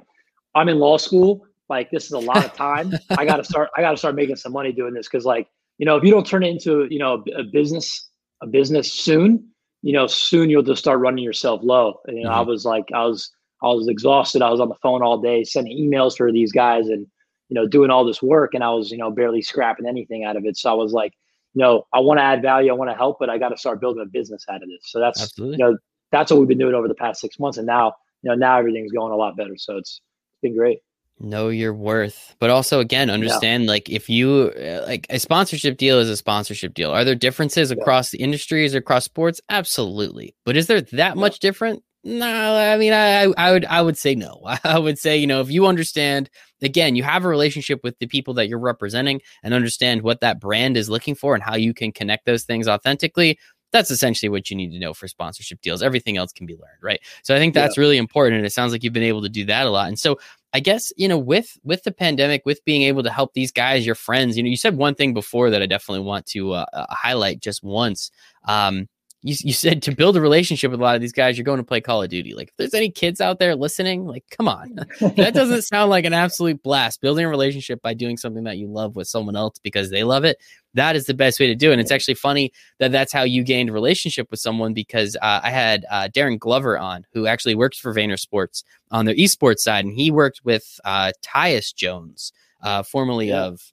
I'm 0.54 0.68
in 0.68 0.78
law 0.78 0.96
school 0.96 1.46
like 1.68 1.90
this 1.90 2.04
is 2.04 2.12
a 2.12 2.18
lot 2.18 2.44
of 2.44 2.52
time. 2.56 2.92
I 3.10 3.24
got 3.24 3.36
to 3.36 3.44
start. 3.44 3.70
I 3.76 3.80
got 3.80 3.92
to 3.92 3.96
start 3.96 4.14
making 4.14 4.36
some 4.36 4.52
money 4.52 4.72
doing 4.72 4.94
this 4.94 5.08
because, 5.08 5.24
like, 5.24 5.48
you 5.78 5.86
know, 5.86 5.96
if 5.96 6.04
you 6.04 6.10
don't 6.10 6.26
turn 6.26 6.42
it 6.42 6.50
into 6.50 6.86
you 6.90 6.98
know 6.98 7.24
a 7.36 7.42
business, 7.42 8.10
a 8.42 8.46
business 8.46 8.92
soon, 8.92 9.48
you 9.82 9.92
know, 9.92 10.06
soon 10.06 10.50
you'll 10.50 10.62
just 10.62 10.80
start 10.80 11.00
running 11.00 11.24
yourself 11.24 11.60
low. 11.62 12.00
And, 12.06 12.16
you 12.16 12.24
know, 12.24 12.30
mm-hmm. 12.30 12.38
I 12.38 12.42
was 12.42 12.64
like, 12.64 12.84
I 12.94 13.04
was, 13.04 13.30
I 13.62 13.68
was 13.68 13.88
exhausted. 13.88 14.42
I 14.42 14.50
was 14.50 14.60
on 14.60 14.68
the 14.68 14.74
phone 14.82 15.02
all 15.02 15.18
day 15.18 15.44
sending 15.44 15.76
emails 15.76 16.16
for 16.16 16.32
these 16.32 16.52
guys 16.52 16.88
and 16.88 17.06
you 17.48 17.54
know 17.54 17.66
doing 17.66 17.90
all 17.90 18.04
this 18.04 18.22
work, 18.22 18.54
and 18.54 18.64
I 18.64 18.70
was 18.70 18.90
you 18.90 18.98
know 18.98 19.10
barely 19.10 19.42
scrapping 19.42 19.86
anything 19.86 20.24
out 20.24 20.36
of 20.36 20.44
it. 20.44 20.56
So 20.56 20.70
I 20.70 20.74
was 20.74 20.92
like, 20.92 21.12
you 21.54 21.62
know, 21.62 21.86
I 21.92 22.00
want 22.00 22.18
to 22.18 22.24
add 22.24 22.42
value. 22.42 22.70
I 22.70 22.74
want 22.74 22.90
to 22.90 22.96
help, 22.96 23.18
but 23.18 23.30
I 23.30 23.38
got 23.38 23.50
to 23.50 23.56
start 23.56 23.80
building 23.80 24.02
a 24.02 24.08
business 24.08 24.44
out 24.48 24.62
of 24.62 24.68
this. 24.68 24.80
So 24.84 25.00
that's 25.00 25.22
Absolutely. 25.22 25.58
you 25.58 25.64
know 25.64 25.78
that's 26.10 26.30
what 26.30 26.40
we've 26.40 26.48
been 26.48 26.58
doing 26.58 26.74
over 26.74 26.88
the 26.88 26.94
past 26.94 27.20
six 27.20 27.38
months, 27.38 27.58
and 27.58 27.66
now 27.66 27.94
you 28.22 28.30
know 28.30 28.34
now 28.34 28.58
everything's 28.58 28.92
going 28.92 29.12
a 29.12 29.16
lot 29.16 29.36
better. 29.36 29.56
So 29.56 29.76
it's 29.76 30.00
it's 30.32 30.40
been 30.40 30.56
great 30.56 30.80
know 31.20 31.48
your 31.48 31.72
worth 31.72 32.34
but 32.40 32.50
also 32.50 32.80
again 32.80 33.08
understand 33.08 33.64
yeah. 33.64 33.70
like 33.70 33.88
if 33.88 34.08
you 34.08 34.52
uh, 34.58 34.84
like 34.86 35.06
a 35.08 35.18
sponsorship 35.18 35.76
deal 35.76 35.98
is 35.98 36.08
a 36.08 36.16
sponsorship 36.16 36.74
deal 36.74 36.90
are 36.90 37.04
there 37.04 37.14
differences 37.14 37.70
yeah. 37.70 37.76
across 37.76 38.10
the 38.10 38.18
industries 38.18 38.74
or 38.74 38.78
across 38.78 39.04
sports 39.04 39.40
absolutely 39.48 40.34
but 40.44 40.56
is 40.56 40.66
there 40.66 40.80
that 40.80 41.14
yeah. 41.14 41.14
much 41.14 41.38
different 41.38 41.82
no 42.04 42.56
i 42.56 42.76
mean 42.76 42.92
I, 42.92 43.32
I 43.36 43.52
would 43.52 43.64
i 43.64 43.80
would 43.80 43.96
say 43.96 44.14
no 44.14 44.40
i 44.64 44.78
would 44.78 44.98
say 44.98 45.16
you 45.16 45.26
know 45.26 45.40
if 45.40 45.50
you 45.50 45.66
understand 45.66 46.30
again 46.60 46.96
you 46.96 47.02
have 47.02 47.24
a 47.24 47.28
relationship 47.28 47.80
with 47.82 47.98
the 47.98 48.06
people 48.06 48.34
that 48.34 48.48
you're 48.48 48.58
representing 48.58 49.20
and 49.42 49.54
understand 49.54 50.02
what 50.02 50.20
that 50.20 50.40
brand 50.40 50.76
is 50.76 50.88
looking 50.88 51.14
for 51.14 51.34
and 51.34 51.42
how 51.42 51.56
you 51.56 51.74
can 51.74 51.92
connect 51.92 52.26
those 52.26 52.44
things 52.44 52.68
authentically 52.68 53.38
that's 53.72 53.90
essentially 53.90 54.28
what 54.28 54.50
you 54.50 54.56
need 54.56 54.70
to 54.70 54.78
know 54.78 54.92
for 54.92 55.08
sponsorship 55.08 55.60
deals. 55.62 55.82
Everything 55.82 56.18
else 56.18 56.32
can 56.32 56.46
be 56.46 56.54
learned, 56.54 56.82
right? 56.82 57.00
So 57.22 57.34
I 57.34 57.38
think 57.38 57.54
that's 57.54 57.76
yeah. 57.76 57.80
really 57.80 57.96
important, 57.96 58.36
and 58.36 58.46
it 58.46 58.52
sounds 58.52 58.70
like 58.70 58.84
you've 58.84 58.92
been 58.92 59.02
able 59.02 59.22
to 59.22 59.30
do 59.30 59.46
that 59.46 59.66
a 59.66 59.70
lot. 59.70 59.88
And 59.88 59.98
so 59.98 60.18
I 60.52 60.60
guess 60.60 60.92
you 60.96 61.08
know 61.08 61.18
with 61.18 61.58
with 61.64 61.82
the 61.82 61.92
pandemic, 61.92 62.42
with 62.44 62.64
being 62.64 62.82
able 62.82 63.02
to 63.02 63.10
help 63.10 63.32
these 63.32 63.50
guys, 63.50 63.84
your 63.86 63.94
friends. 63.94 64.36
You 64.36 64.42
know, 64.42 64.50
you 64.50 64.56
said 64.56 64.76
one 64.76 64.94
thing 64.94 65.14
before 65.14 65.50
that 65.50 65.62
I 65.62 65.66
definitely 65.66 66.04
want 66.04 66.26
to 66.26 66.52
uh, 66.52 66.66
uh 66.72 66.86
highlight 66.90 67.40
just 67.40 67.62
once. 67.62 68.10
Um, 68.46 68.88
you, 69.22 69.36
you 69.40 69.52
said 69.52 69.82
to 69.82 69.94
build 69.94 70.16
a 70.16 70.20
relationship 70.20 70.70
with 70.70 70.80
a 70.80 70.82
lot 70.82 70.96
of 70.96 71.00
these 71.00 71.12
guys, 71.12 71.38
you're 71.38 71.44
going 71.44 71.58
to 71.58 71.64
play 71.64 71.80
Call 71.80 72.02
of 72.02 72.10
Duty. 72.10 72.34
Like, 72.34 72.48
if 72.48 72.56
there's 72.56 72.74
any 72.74 72.90
kids 72.90 73.20
out 73.20 73.38
there 73.38 73.54
listening, 73.54 74.04
like, 74.06 74.24
come 74.30 74.48
on. 74.48 74.74
that 75.00 75.32
doesn't 75.32 75.62
sound 75.62 75.90
like 75.90 76.04
an 76.04 76.12
absolute 76.12 76.62
blast. 76.62 77.00
Building 77.00 77.24
a 77.24 77.28
relationship 77.28 77.80
by 77.82 77.94
doing 77.94 78.16
something 78.16 78.44
that 78.44 78.58
you 78.58 78.66
love 78.66 78.96
with 78.96 79.06
someone 79.06 79.36
else 79.36 79.58
because 79.60 79.90
they 79.90 80.02
love 80.02 80.24
it, 80.24 80.38
that 80.74 80.96
is 80.96 81.06
the 81.06 81.14
best 81.14 81.38
way 81.38 81.46
to 81.46 81.54
do 81.54 81.70
it. 81.70 81.74
And 81.74 81.80
it's 81.80 81.92
actually 81.92 82.14
funny 82.14 82.52
that 82.78 82.92
that's 82.92 83.12
how 83.12 83.22
you 83.22 83.44
gained 83.44 83.70
a 83.70 83.72
relationship 83.72 84.30
with 84.30 84.40
someone 84.40 84.74
because 84.74 85.16
uh, 85.22 85.40
I 85.42 85.50
had 85.50 85.86
uh, 85.90 86.08
Darren 86.08 86.38
Glover 86.38 86.78
on, 86.78 87.06
who 87.12 87.26
actually 87.26 87.54
works 87.54 87.78
for 87.78 87.94
Vayner 87.94 88.18
Sports 88.18 88.64
on 88.90 89.04
their 89.04 89.14
esports 89.14 89.60
side, 89.60 89.84
and 89.84 89.94
he 89.94 90.10
worked 90.10 90.40
with 90.44 90.80
uh, 90.84 91.12
Tyus 91.22 91.74
Jones, 91.74 92.32
uh, 92.62 92.82
formerly 92.82 93.28
yeah. 93.28 93.44
of 93.44 93.71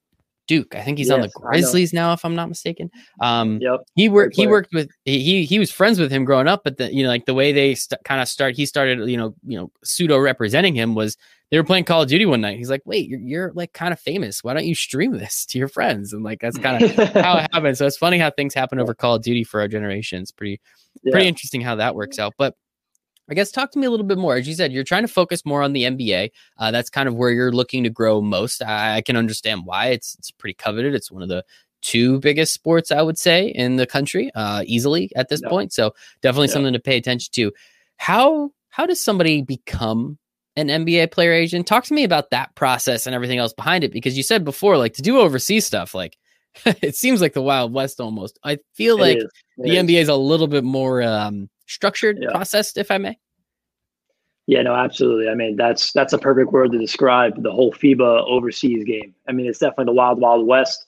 Duke. 0.49 0.73
I 0.73 0.81
think 0.81 0.97
he's 0.97 1.09
yes, 1.09 1.13
on 1.13 1.21
the 1.21 1.29
Grizzlies 1.29 1.93
now, 1.93 2.11
if 2.11 2.25
I'm 2.25 2.33
not 2.33 2.49
mistaken. 2.49 2.89
Um, 3.21 3.59
yep. 3.61 3.81
He 3.93 4.09
worked. 4.09 4.35
He 4.35 4.47
worked 4.47 4.73
with. 4.73 4.89
He 5.05 5.45
he 5.45 5.59
was 5.59 5.71
friends 5.71 5.99
with 5.99 6.11
him 6.11 6.25
growing 6.25 6.47
up, 6.47 6.61
but 6.63 6.77
the 6.77 6.91
you 6.91 7.03
know 7.03 7.09
like 7.09 7.25
the 7.25 7.35
way 7.35 7.51
they 7.51 7.75
st- 7.75 8.03
kind 8.03 8.19
of 8.19 8.27
start. 8.27 8.55
He 8.55 8.65
started 8.65 9.07
you 9.07 9.15
know 9.15 9.35
you 9.45 9.59
know 9.59 9.71
pseudo 9.83 10.17
representing 10.17 10.73
him 10.73 10.95
was 10.95 11.17
they 11.51 11.57
were 11.57 11.63
playing 11.63 11.83
Call 11.83 12.01
of 12.01 12.09
Duty 12.09 12.25
one 12.25 12.41
night. 12.41 12.57
He's 12.57 12.69
like, 12.69 12.81
wait, 12.85 13.07
you're, 13.07 13.19
you're 13.19 13.51
like 13.53 13.73
kind 13.73 13.93
of 13.93 13.99
famous. 13.99 14.43
Why 14.43 14.55
don't 14.55 14.65
you 14.65 14.73
stream 14.73 15.17
this 15.19 15.45
to 15.47 15.59
your 15.59 15.67
friends? 15.67 16.13
And 16.13 16.23
like 16.23 16.41
that's 16.41 16.57
kind 16.57 16.83
of 16.83 16.95
how 17.13 17.37
it 17.37 17.47
happened. 17.53 17.77
So 17.77 17.85
it's 17.85 17.97
funny 17.97 18.17
how 18.17 18.31
things 18.31 18.55
happen 18.55 18.79
over 18.79 18.95
Call 18.95 19.15
of 19.15 19.21
Duty 19.21 19.43
for 19.43 19.59
our 19.59 19.67
generation. 19.67 20.23
It's 20.23 20.31
pretty 20.31 20.59
yeah. 21.03 21.11
pretty 21.11 21.27
interesting 21.27 21.61
how 21.61 21.75
that 21.75 21.93
works 21.93 22.17
out. 22.17 22.33
But 22.39 22.55
I 23.29 23.33
guess 23.33 23.51
talk 23.51 23.71
to 23.71 23.79
me 23.79 23.85
a 23.85 23.91
little 23.91 24.05
bit 24.05 24.17
more. 24.17 24.35
As 24.35 24.47
you 24.47 24.55
said, 24.55 24.71
you're 24.71 24.83
trying 24.83 25.03
to 25.03 25.07
focus 25.07 25.45
more 25.45 25.61
on 25.61 25.73
the 25.73 25.83
NBA. 25.83 26.31
Uh, 26.57 26.71
that's 26.71 26.89
kind 26.89 27.07
of 27.07 27.15
where 27.15 27.31
you're 27.31 27.51
looking 27.51 27.83
to 27.83 27.89
grow 27.89 28.21
most. 28.21 28.63
I, 28.63 28.97
I, 28.97 29.01
can 29.01 29.15
understand 29.15 29.65
why. 29.65 29.87
It's 29.87 30.15
it's 30.15 30.31
pretty 30.31 30.55
coveted. 30.55 30.95
It's 30.95 31.11
one 31.11 31.21
of 31.21 31.29
the 31.29 31.43
two 31.81 32.19
biggest 32.19 32.53
sports 32.53 32.91
I 32.91 33.01
would 33.01 33.17
say 33.17 33.47
in 33.47 33.75
the 33.75 33.85
country, 33.85 34.31
uh, 34.35 34.63
easily 34.65 35.11
at 35.15 35.29
this 35.29 35.41
yeah. 35.43 35.49
point. 35.49 35.73
So 35.73 35.93
definitely 36.21 36.47
yeah. 36.47 36.53
something 36.53 36.73
to 36.73 36.79
pay 36.79 36.97
attention 36.97 37.31
to. 37.33 37.51
How 37.97 38.51
how 38.69 38.85
does 38.85 39.03
somebody 39.03 39.41
become 39.41 40.17
an 40.55 40.67
NBA 40.67 41.11
player 41.11 41.33
agent? 41.33 41.67
Talk 41.67 41.83
to 41.85 41.93
me 41.93 42.03
about 42.03 42.31
that 42.31 42.55
process 42.55 43.05
and 43.05 43.15
everything 43.15 43.39
else 43.39 43.53
behind 43.53 43.83
it. 43.83 43.91
Because 43.91 44.17
you 44.17 44.23
said 44.23 44.43
before, 44.43 44.77
like 44.77 44.93
to 44.93 45.01
do 45.01 45.19
overseas 45.19 45.65
stuff, 45.65 45.93
like 45.93 46.17
it 46.65 46.95
seems 46.95 47.21
like 47.21 47.33
the 47.33 47.41
Wild 47.41 47.73
West 47.73 47.99
almost. 47.99 48.39
I 48.43 48.57
feel 48.73 48.97
it 48.97 49.01
like 49.01 49.19
the 49.57 49.77
is. 49.77 49.83
NBA 49.83 50.01
is 50.01 50.09
a 50.09 50.15
little 50.15 50.47
bit 50.47 50.63
more. 50.63 51.01
Um, 51.01 51.49
structured 51.69 52.19
yeah. 52.21 52.31
processed, 52.31 52.77
if 52.77 52.91
I 52.91 52.97
may? 52.97 53.17
Yeah, 54.47 54.63
no, 54.63 54.73
absolutely. 54.73 55.29
I 55.29 55.35
mean, 55.35 55.55
that's 55.55 55.91
that's 55.93 56.13
a 56.13 56.17
perfect 56.17 56.51
word 56.51 56.71
to 56.71 56.79
describe 56.79 57.43
the 57.43 57.51
whole 57.51 57.71
FIBA 57.71 58.27
overseas 58.27 58.83
game. 58.83 59.13
I 59.27 59.31
mean, 59.31 59.45
it's 59.45 59.59
definitely 59.59 59.85
the 59.85 59.93
wild, 59.93 60.19
wild 60.19 60.47
west. 60.47 60.85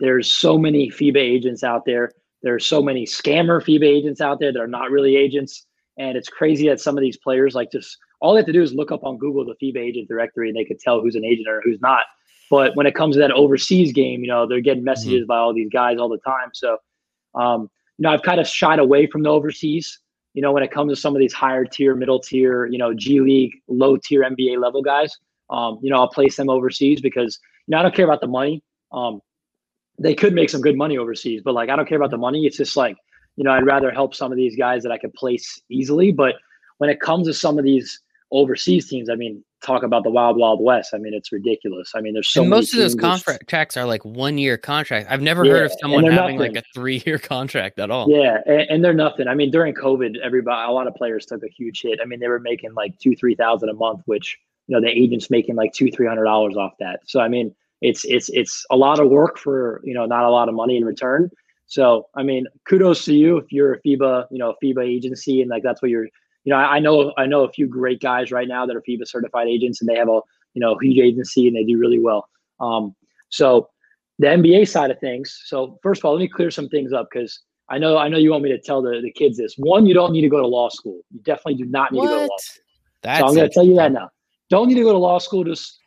There's 0.00 0.30
so 0.30 0.58
many 0.58 0.90
FIBA 0.90 1.18
agents 1.18 1.62
out 1.62 1.84
there. 1.84 2.10
there's 2.42 2.66
so 2.66 2.82
many 2.82 3.06
scammer 3.06 3.62
FIBA 3.62 3.86
agents 3.86 4.20
out 4.20 4.40
there 4.40 4.52
that 4.52 4.60
are 4.60 4.66
not 4.66 4.90
really 4.90 5.16
agents. 5.16 5.66
And 5.96 6.16
it's 6.16 6.28
crazy 6.28 6.68
that 6.68 6.80
some 6.80 6.98
of 6.98 7.02
these 7.02 7.16
players 7.16 7.54
like 7.54 7.70
just 7.70 7.96
all 8.20 8.34
they 8.34 8.40
have 8.40 8.46
to 8.46 8.52
do 8.52 8.62
is 8.62 8.74
look 8.74 8.90
up 8.90 9.04
on 9.04 9.16
Google 9.16 9.44
the 9.44 9.54
FIBA 9.62 9.78
agent 9.78 10.08
directory 10.08 10.48
and 10.48 10.56
they 10.56 10.64
could 10.64 10.80
tell 10.80 11.00
who's 11.00 11.14
an 11.14 11.24
agent 11.24 11.46
or 11.48 11.62
who's 11.64 11.80
not. 11.80 12.06
But 12.50 12.74
when 12.74 12.86
it 12.86 12.94
comes 12.94 13.14
to 13.14 13.20
that 13.20 13.30
overseas 13.30 13.92
game, 13.92 14.22
you 14.22 14.28
know, 14.28 14.46
they're 14.46 14.60
getting 14.60 14.84
messages 14.84 15.20
mm-hmm. 15.20 15.28
by 15.28 15.38
all 15.38 15.54
these 15.54 15.70
guys 15.70 15.98
all 15.98 16.08
the 16.08 16.18
time. 16.18 16.50
So, 16.52 16.78
um, 17.34 17.70
you 17.98 18.02
know, 18.02 18.10
I've 18.10 18.22
kind 18.22 18.40
of 18.40 18.46
shied 18.48 18.80
away 18.80 19.06
from 19.06 19.22
the 19.22 19.30
overseas. 19.30 20.00
You 20.34 20.42
know, 20.42 20.52
when 20.52 20.62
it 20.62 20.70
comes 20.70 20.92
to 20.92 20.96
some 20.96 21.14
of 21.14 21.20
these 21.20 21.32
higher 21.32 21.64
tier, 21.64 21.94
middle 21.94 22.18
tier, 22.18 22.66
you 22.66 22.78
know, 22.78 22.92
G 22.92 23.20
League, 23.20 23.54
low 23.68 23.96
tier 23.96 24.22
NBA 24.22 24.60
level 24.60 24.82
guys, 24.82 25.16
um, 25.50 25.78
you 25.82 25.90
know, 25.90 25.96
I'll 25.96 26.08
place 26.08 26.36
them 26.36 26.50
overseas 26.50 27.00
because 27.00 27.38
you 27.66 27.72
know 27.72 27.78
I 27.78 27.82
don't 27.82 27.94
care 27.94 28.04
about 28.04 28.20
the 28.20 28.26
money. 28.26 28.62
Um, 28.92 29.20
they 29.98 30.14
could 30.14 30.34
make 30.34 30.50
some 30.50 30.60
good 30.60 30.76
money 30.76 30.98
overseas, 30.98 31.42
but 31.44 31.54
like 31.54 31.70
I 31.70 31.76
don't 31.76 31.88
care 31.88 31.98
about 31.98 32.10
the 32.10 32.18
money. 32.18 32.46
It's 32.46 32.56
just 32.56 32.76
like 32.76 32.96
you 33.36 33.44
know 33.44 33.52
I'd 33.52 33.66
rather 33.66 33.90
help 33.90 34.14
some 34.14 34.32
of 34.32 34.36
these 34.36 34.56
guys 34.56 34.82
that 34.82 34.92
I 34.92 34.98
could 34.98 35.14
place 35.14 35.60
easily. 35.68 36.12
But 36.12 36.34
when 36.78 36.90
it 36.90 37.00
comes 37.00 37.26
to 37.28 37.34
some 37.34 37.58
of 37.58 37.64
these 37.64 38.00
overseas 38.30 38.88
teams, 38.88 39.08
I 39.08 39.14
mean, 39.14 39.44
talk 39.64 39.82
about 39.82 40.04
the 40.04 40.10
wild 40.10 40.36
wild 40.36 40.60
west. 40.60 40.94
I 40.94 40.98
mean, 40.98 41.14
it's 41.14 41.32
ridiculous. 41.32 41.92
I 41.94 42.00
mean, 42.00 42.14
there's 42.14 42.28
so 42.28 42.44
most 42.44 42.72
of 42.72 42.80
those 42.80 42.94
contracts 42.94 43.76
are 43.76 43.86
like 43.86 44.04
one 44.04 44.38
year 44.38 44.56
contracts. 44.56 45.08
I've 45.10 45.22
never 45.22 45.44
yeah, 45.44 45.52
heard 45.52 45.64
of 45.66 45.72
someone 45.80 46.04
having 46.04 46.36
nothing. 46.36 46.54
like 46.54 46.56
a 46.56 46.66
three 46.74 47.02
year 47.06 47.18
contract 47.34 47.78
at 47.78 47.90
all. 47.90 48.10
Yeah, 48.10 48.38
and, 48.46 48.60
and, 48.70 48.84
they're 48.84 48.92
nothing. 48.92 49.28
I 49.28 49.34
mean, 49.34 49.50
during 49.50 49.74
COVID, 49.74 50.18
everybody, 50.22 50.68
a 50.68 50.72
lot 50.72 50.86
of 50.86 50.94
players 50.94 51.26
took 51.26 51.42
a 51.42 51.48
huge 51.48 51.82
hit. 51.82 51.98
I 52.02 52.06
mean, 52.06 52.20
they 52.20 52.28
were 52.28 52.40
making 52.40 52.74
like 52.74 52.98
two, 52.98 53.16
three 53.16 53.34
thousand 53.34 53.68
a 53.68 53.74
month, 53.74 54.02
which 54.06 54.38
you 54.66 54.74
know 54.74 54.80
the 54.80 54.90
agent's 54.90 55.30
making 55.30 55.56
like 55.56 55.72
two, 55.72 55.90
three 55.90 56.06
hundred 56.06 56.24
dollars 56.24 56.56
off 56.56 56.72
that. 56.80 57.00
So 57.06 57.20
I 57.20 57.28
mean, 57.28 57.54
it's 57.80 58.04
it's 58.04 58.28
it's 58.30 58.64
a 58.70 58.76
lot 58.76 59.00
of 59.00 59.08
work 59.08 59.38
for 59.38 59.80
you 59.84 59.94
know 59.94 60.06
not 60.06 60.24
a 60.24 60.30
lot 60.30 60.48
of 60.48 60.54
money 60.54 60.76
in 60.76 60.84
return. 60.84 61.30
So 61.66 62.06
I 62.14 62.22
mean, 62.22 62.46
kudos 62.68 63.04
to 63.06 63.14
you 63.14 63.38
if 63.38 63.50
you're 63.50 63.74
a 63.74 63.80
FIBA, 63.80 64.26
you 64.30 64.38
know, 64.38 64.54
FIBA 64.62 64.86
agency, 64.86 65.40
and 65.40 65.50
like 65.50 65.62
that's 65.62 65.82
what 65.82 65.90
you're. 65.90 66.08
You 66.44 66.52
know, 66.52 66.58
I, 66.58 66.76
I 66.76 66.78
know 66.78 67.12
I 67.16 67.26
know 67.26 67.44
a 67.44 67.52
few 67.52 67.66
great 67.66 68.00
guys 68.00 68.30
right 68.30 68.48
now 68.48 68.66
that 68.66 68.76
are 68.76 68.82
FIBA 68.82 69.06
certified 69.06 69.48
agents, 69.48 69.80
and 69.80 69.88
they 69.88 69.96
have 69.96 70.08
a 70.08 70.20
you 70.54 70.60
know 70.60 70.76
huge 70.78 70.98
agency 70.98 71.48
and 71.48 71.56
they 71.56 71.64
do 71.64 71.78
really 71.78 71.98
well. 71.98 72.28
Um, 72.60 72.94
so 73.30 73.68
the 74.18 74.28
NBA 74.28 74.68
side 74.68 74.90
of 74.90 74.98
things. 75.00 75.40
So 75.46 75.78
first 75.82 76.00
of 76.00 76.04
all, 76.04 76.12
let 76.12 76.20
me 76.20 76.28
clear 76.28 76.50
some 76.50 76.68
things 76.68 76.92
up 76.92 77.08
because 77.12 77.40
I 77.68 77.78
know 77.78 77.96
I 77.96 78.08
know 78.08 78.18
you 78.18 78.30
want 78.30 78.44
me 78.44 78.50
to 78.50 78.60
tell 78.60 78.82
the, 78.82 79.00
the 79.02 79.12
kids 79.12 79.38
this. 79.38 79.54
One, 79.56 79.86
you 79.86 79.94
don't 79.94 80.12
need 80.12 80.22
to 80.22 80.28
go 80.28 80.40
to 80.40 80.46
law 80.46 80.68
school. 80.68 81.00
You 81.12 81.20
definitely 81.20 81.54
do 81.54 81.66
not 81.66 81.92
need 81.92 81.98
what? 81.98 82.06
to 82.06 82.12
go 82.12 82.18
to 82.18 82.26
law 82.26 82.38
school. 82.38 82.62
That's 83.02 83.20
so 83.20 83.26
I'm 83.26 83.34
going 83.34 83.48
to 83.48 83.54
tell 83.54 83.64
you 83.64 83.76
that 83.76 83.92
now. 83.92 84.10
Don't 84.50 84.68
need 84.68 84.76
to 84.76 84.82
go 84.82 84.92
to 84.92 84.98
law 84.98 85.18
school. 85.18 85.44
Just 85.44 85.78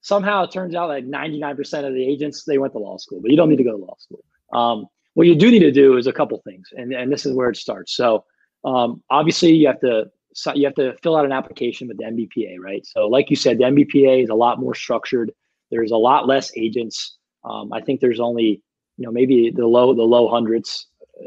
somehow 0.00 0.44
it 0.44 0.50
turns 0.50 0.74
out 0.74 0.88
like 0.88 1.06
99% 1.06 1.86
of 1.86 1.94
the 1.94 2.04
agents 2.04 2.44
they 2.44 2.58
went 2.58 2.72
to 2.72 2.78
law 2.78 2.96
school, 2.96 3.20
but 3.20 3.30
you 3.30 3.36
don't 3.36 3.48
need 3.48 3.56
to 3.56 3.64
go 3.64 3.72
to 3.72 3.84
law 3.84 3.94
school. 3.98 4.24
Um, 4.52 4.86
what 5.14 5.26
you 5.26 5.34
do 5.34 5.50
need 5.50 5.60
to 5.60 5.72
do 5.72 5.96
is 5.96 6.06
a 6.06 6.12
couple 6.12 6.40
things, 6.44 6.68
and, 6.72 6.92
and 6.92 7.12
this 7.12 7.26
is 7.26 7.34
where 7.34 7.50
it 7.50 7.56
starts. 7.56 7.96
So 7.96 8.24
um, 8.64 9.02
obviously 9.10 9.52
you 9.52 9.66
have 9.66 9.80
to 9.80 10.10
you 10.54 10.64
have 10.64 10.74
to 10.74 10.94
fill 11.02 11.16
out 11.16 11.24
an 11.24 11.32
application 11.32 11.88
with 11.88 11.98
the 11.98 12.04
NBPA, 12.04 12.58
right? 12.60 12.86
So 12.86 13.08
like 13.08 13.30
you 13.30 13.36
said, 13.36 13.58
the 13.58 13.64
NBPA 13.64 14.22
is 14.22 14.28
a 14.28 14.34
lot 14.34 14.60
more 14.60 14.74
structured. 14.74 15.32
There's 15.70 15.90
a 15.90 15.96
lot 15.96 16.28
less 16.28 16.50
agents. 16.56 17.16
Um, 17.44 17.72
I 17.72 17.80
think 17.80 18.00
there's 18.00 18.20
only 18.20 18.62
you 18.96 19.06
know 19.06 19.12
maybe 19.12 19.52
the 19.54 19.66
low 19.66 19.94
the 19.94 20.02
low 20.02 20.28
hundreds. 20.28 20.86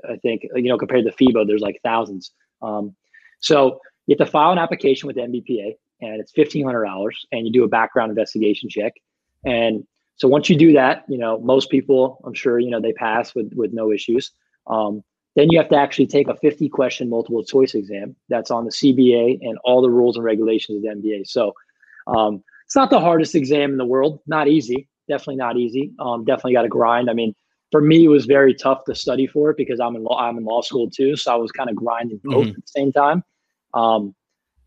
I 0.09 0.15
think 0.17 0.43
you 0.55 0.69
know 0.69 0.77
compared 0.77 1.05
to 1.05 1.11
FIBA, 1.11 1.47
there's 1.47 1.61
like 1.61 1.79
thousands. 1.83 2.31
Um, 2.61 2.95
so 3.39 3.79
you 4.07 4.15
have 4.17 4.25
to 4.25 4.31
file 4.31 4.51
an 4.51 4.57
application 4.57 5.07
with 5.07 5.15
the 5.15 5.23
NBPA 5.23 5.75
and 6.01 6.19
it's 6.19 6.31
fifteen 6.31 6.65
hundred 6.65 6.85
dollars, 6.85 7.25
and 7.31 7.45
you 7.45 7.53
do 7.53 7.63
a 7.63 7.67
background 7.67 8.09
investigation 8.09 8.69
check. 8.69 8.93
And 9.45 9.85
so 10.15 10.27
once 10.27 10.49
you 10.49 10.57
do 10.57 10.73
that, 10.73 11.05
you 11.07 11.17
know 11.17 11.39
most 11.39 11.69
people, 11.69 12.21
I'm 12.25 12.33
sure, 12.33 12.59
you 12.59 12.69
know 12.69 12.81
they 12.81 12.93
pass 12.93 13.33
with 13.35 13.53
with 13.53 13.71
no 13.73 13.91
issues. 13.91 14.31
Um, 14.67 15.03
then 15.35 15.49
you 15.49 15.57
have 15.57 15.69
to 15.69 15.77
actually 15.77 16.07
take 16.07 16.27
a 16.27 16.35
50 16.35 16.69
question 16.69 17.09
multiple 17.09 17.43
choice 17.43 17.73
exam 17.73 18.15
that's 18.29 18.51
on 18.51 18.65
the 18.65 18.71
CBA 18.71 19.39
and 19.41 19.57
all 19.63 19.81
the 19.81 19.89
rules 19.89 20.15
and 20.17 20.25
regulations 20.25 20.77
of 20.77 20.83
the 20.83 20.89
NBA. 20.89 21.27
So 21.27 21.53
um, 22.07 22.43
it's 22.65 22.75
not 22.75 22.89
the 22.89 22.99
hardest 22.99 23.35
exam 23.35 23.71
in 23.71 23.77
the 23.77 23.85
world. 23.85 24.19
Not 24.27 24.47
easy. 24.47 24.87
Definitely 25.07 25.37
not 25.37 25.57
easy. 25.57 25.91
Um, 25.99 26.25
definitely 26.25 26.53
got 26.53 26.63
to 26.63 26.69
grind. 26.69 27.09
I 27.09 27.13
mean, 27.13 27.33
for 27.71 27.81
me, 27.81 28.05
it 28.05 28.09
was 28.09 28.25
very 28.25 28.53
tough 28.53 28.83
to 28.85 28.95
study 28.95 29.25
for 29.25 29.51
it 29.51 29.57
because 29.57 29.79
I'm 29.79 29.95
in 29.95 30.03
law, 30.03 30.19
I'm 30.19 30.37
in 30.37 30.43
law 30.43 30.61
school 30.61 30.89
too. 30.89 31.15
So 31.15 31.31
I 31.31 31.35
was 31.35 31.51
kind 31.51 31.69
of 31.69 31.75
grinding 31.75 32.19
both 32.23 32.47
mm-hmm. 32.47 32.49
at 32.49 32.55
the 32.55 32.61
same 32.67 32.91
time. 32.91 33.23
Um, 33.73 34.13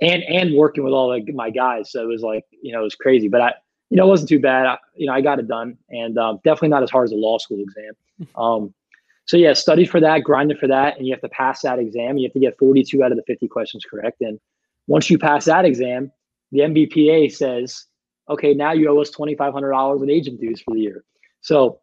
and 0.00 0.22
and 0.24 0.54
working 0.54 0.84
with 0.84 0.92
all 0.92 1.10
the, 1.10 1.32
my 1.32 1.50
guys. 1.50 1.92
So 1.92 2.02
it 2.02 2.08
was 2.08 2.22
like 2.22 2.44
you 2.62 2.72
know 2.72 2.80
it 2.80 2.84
was 2.84 2.94
crazy, 2.94 3.28
but 3.28 3.40
I 3.40 3.54
you 3.90 3.96
know 3.96 4.06
it 4.06 4.08
wasn't 4.08 4.28
too 4.28 4.40
bad. 4.40 4.66
I, 4.66 4.78
you 4.96 5.06
know 5.06 5.12
I 5.12 5.20
got 5.20 5.38
it 5.38 5.48
done, 5.48 5.78
and 5.90 6.18
um, 6.18 6.40
definitely 6.44 6.68
not 6.68 6.82
as 6.82 6.90
hard 6.90 7.06
as 7.06 7.12
a 7.12 7.16
law 7.16 7.38
school 7.38 7.60
exam. 7.60 7.92
Um, 8.36 8.72
so 9.26 9.36
yeah, 9.36 9.52
studied 9.54 9.90
for 9.90 10.00
that, 10.00 10.20
grinded 10.20 10.58
for 10.58 10.66
that, 10.68 10.96
and 10.96 11.06
you 11.06 11.12
have 11.12 11.22
to 11.22 11.28
pass 11.28 11.62
that 11.62 11.78
exam. 11.78 12.18
You 12.18 12.26
have 12.28 12.34
to 12.34 12.40
get 12.40 12.58
42 12.58 13.02
out 13.02 13.10
of 13.10 13.16
the 13.16 13.24
50 13.26 13.48
questions 13.48 13.84
correct, 13.88 14.20
and 14.20 14.38
once 14.86 15.08
you 15.10 15.18
pass 15.18 15.46
that 15.46 15.64
exam, 15.64 16.12
the 16.52 16.60
NBPA 16.60 17.32
says, 17.32 17.86
okay, 18.28 18.54
now 18.54 18.72
you 18.72 18.88
owe 18.88 19.00
us 19.00 19.10
$2,500 19.10 20.02
in 20.02 20.10
agent 20.10 20.40
dues 20.40 20.60
for 20.62 20.74
the 20.74 20.80
year. 20.80 21.04
So 21.40 21.80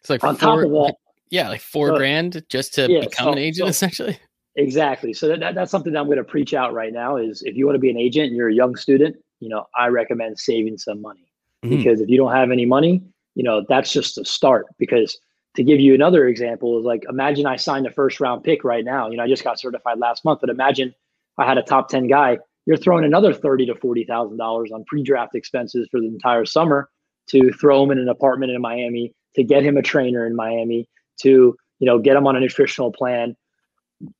it's 0.00 0.10
like 0.10 0.24
on 0.24 0.36
four, 0.36 0.62
top 0.62 0.64
of 0.64 0.70
that, 0.70 0.94
yeah, 1.30 1.48
like 1.48 1.60
four 1.60 1.88
so, 1.88 1.96
grand 1.96 2.42
just 2.48 2.74
to 2.74 2.90
yeah, 2.90 3.00
become 3.00 3.26
so, 3.26 3.32
an 3.32 3.38
agent, 3.38 3.66
so, 3.66 3.70
essentially. 3.70 4.18
Exactly. 4.56 5.12
So 5.12 5.36
that, 5.36 5.54
that's 5.54 5.70
something 5.70 5.92
that 5.92 6.00
I'm 6.00 6.06
going 6.06 6.18
to 6.18 6.24
preach 6.24 6.54
out 6.54 6.74
right 6.74 6.92
now 6.92 7.16
is 7.16 7.42
if 7.42 7.56
you 7.56 7.66
want 7.66 7.76
to 7.76 7.80
be 7.80 7.90
an 7.90 7.96
agent 7.96 8.28
and 8.28 8.36
you're 8.36 8.48
a 8.48 8.54
young 8.54 8.76
student, 8.76 9.16
you 9.38 9.48
know, 9.48 9.66
I 9.74 9.86
recommend 9.88 10.38
saving 10.38 10.78
some 10.78 11.00
money 11.00 11.30
mm-hmm. 11.64 11.76
because 11.76 12.00
if 12.00 12.08
you 12.08 12.18
don't 12.18 12.32
have 12.32 12.50
any 12.50 12.66
money, 12.66 13.02
you 13.34 13.44
know, 13.44 13.64
that's 13.68 13.92
just 13.92 14.18
a 14.18 14.24
start. 14.24 14.66
Because 14.78 15.16
to 15.56 15.64
give 15.64 15.80
you 15.80 15.94
another 15.94 16.28
example 16.28 16.78
is 16.78 16.84
like, 16.84 17.04
imagine 17.08 17.46
I 17.46 17.56
signed 17.56 17.86
a 17.86 17.90
first 17.90 18.20
round 18.20 18.44
pick 18.44 18.64
right 18.64 18.84
now. 18.84 19.10
You 19.10 19.16
know, 19.16 19.24
I 19.24 19.28
just 19.28 19.44
got 19.44 19.58
certified 19.58 19.98
last 19.98 20.24
month, 20.24 20.40
but 20.40 20.50
imagine 20.50 20.94
I 21.38 21.46
had 21.46 21.58
a 21.58 21.62
top 21.62 21.88
10 21.88 22.06
guy, 22.06 22.38
you're 22.66 22.76
throwing 22.76 23.04
another 23.04 23.32
30 23.32 23.66
to 23.66 23.74
$40,000 23.74 24.72
on 24.72 24.84
pre-draft 24.84 25.34
expenses 25.34 25.88
for 25.90 26.00
the 26.00 26.06
entire 26.06 26.44
summer 26.44 26.88
to 27.30 27.52
throw 27.52 27.82
him 27.82 27.90
in 27.90 27.98
an 27.98 28.08
apartment 28.08 28.52
in 28.52 28.60
Miami, 28.60 29.12
to 29.34 29.42
get 29.42 29.62
him 29.62 29.76
a 29.76 29.82
trainer 29.82 30.26
in 30.26 30.36
Miami, 30.36 30.86
to, 31.22 31.56
you 31.78 31.86
know, 31.86 31.98
get 31.98 32.16
him 32.16 32.26
on 32.26 32.36
a 32.36 32.40
nutritional 32.40 32.92
plan, 32.92 33.36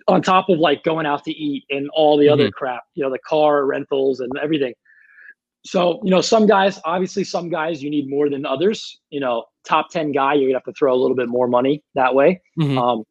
on 0.08 0.22
top 0.22 0.48
of 0.48 0.58
like 0.58 0.82
going 0.82 1.06
out 1.06 1.24
to 1.24 1.32
eat 1.32 1.64
and 1.70 1.88
all 1.94 2.16
the 2.16 2.26
mm-hmm. 2.26 2.34
other 2.34 2.50
crap, 2.50 2.82
you 2.94 3.02
know, 3.02 3.10
the 3.10 3.18
car 3.18 3.64
rentals 3.66 4.20
and 4.20 4.30
everything. 4.42 4.74
So, 5.64 6.00
you 6.02 6.10
know, 6.10 6.20
some 6.20 6.46
guys, 6.46 6.80
obviously, 6.84 7.24
some 7.24 7.50
guys 7.50 7.82
you 7.82 7.90
need 7.90 8.08
more 8.08 8.30
than 8.30 8.46
others. 8.46 9.00
You 9.10 9.20
know, 9.20 9.44
top 9.66 9.90
10 9.90 10.12
guy, 10.12 10.34
you're 10.34 10.44
going 10.44 10.52
to 10.52 10.58
have 10.58 10.64
to 10.64 10.72
throw 10.72 10.94
a 10.94 10.96
little 10.96 11.16
bit 11.16 11.28
more 11.28 11.48
money 11.48 11.82
that 11.94 12.14
way. 12.14 12.40
Mm-hmm. 12.58 12.78
Um, 12.78 13.04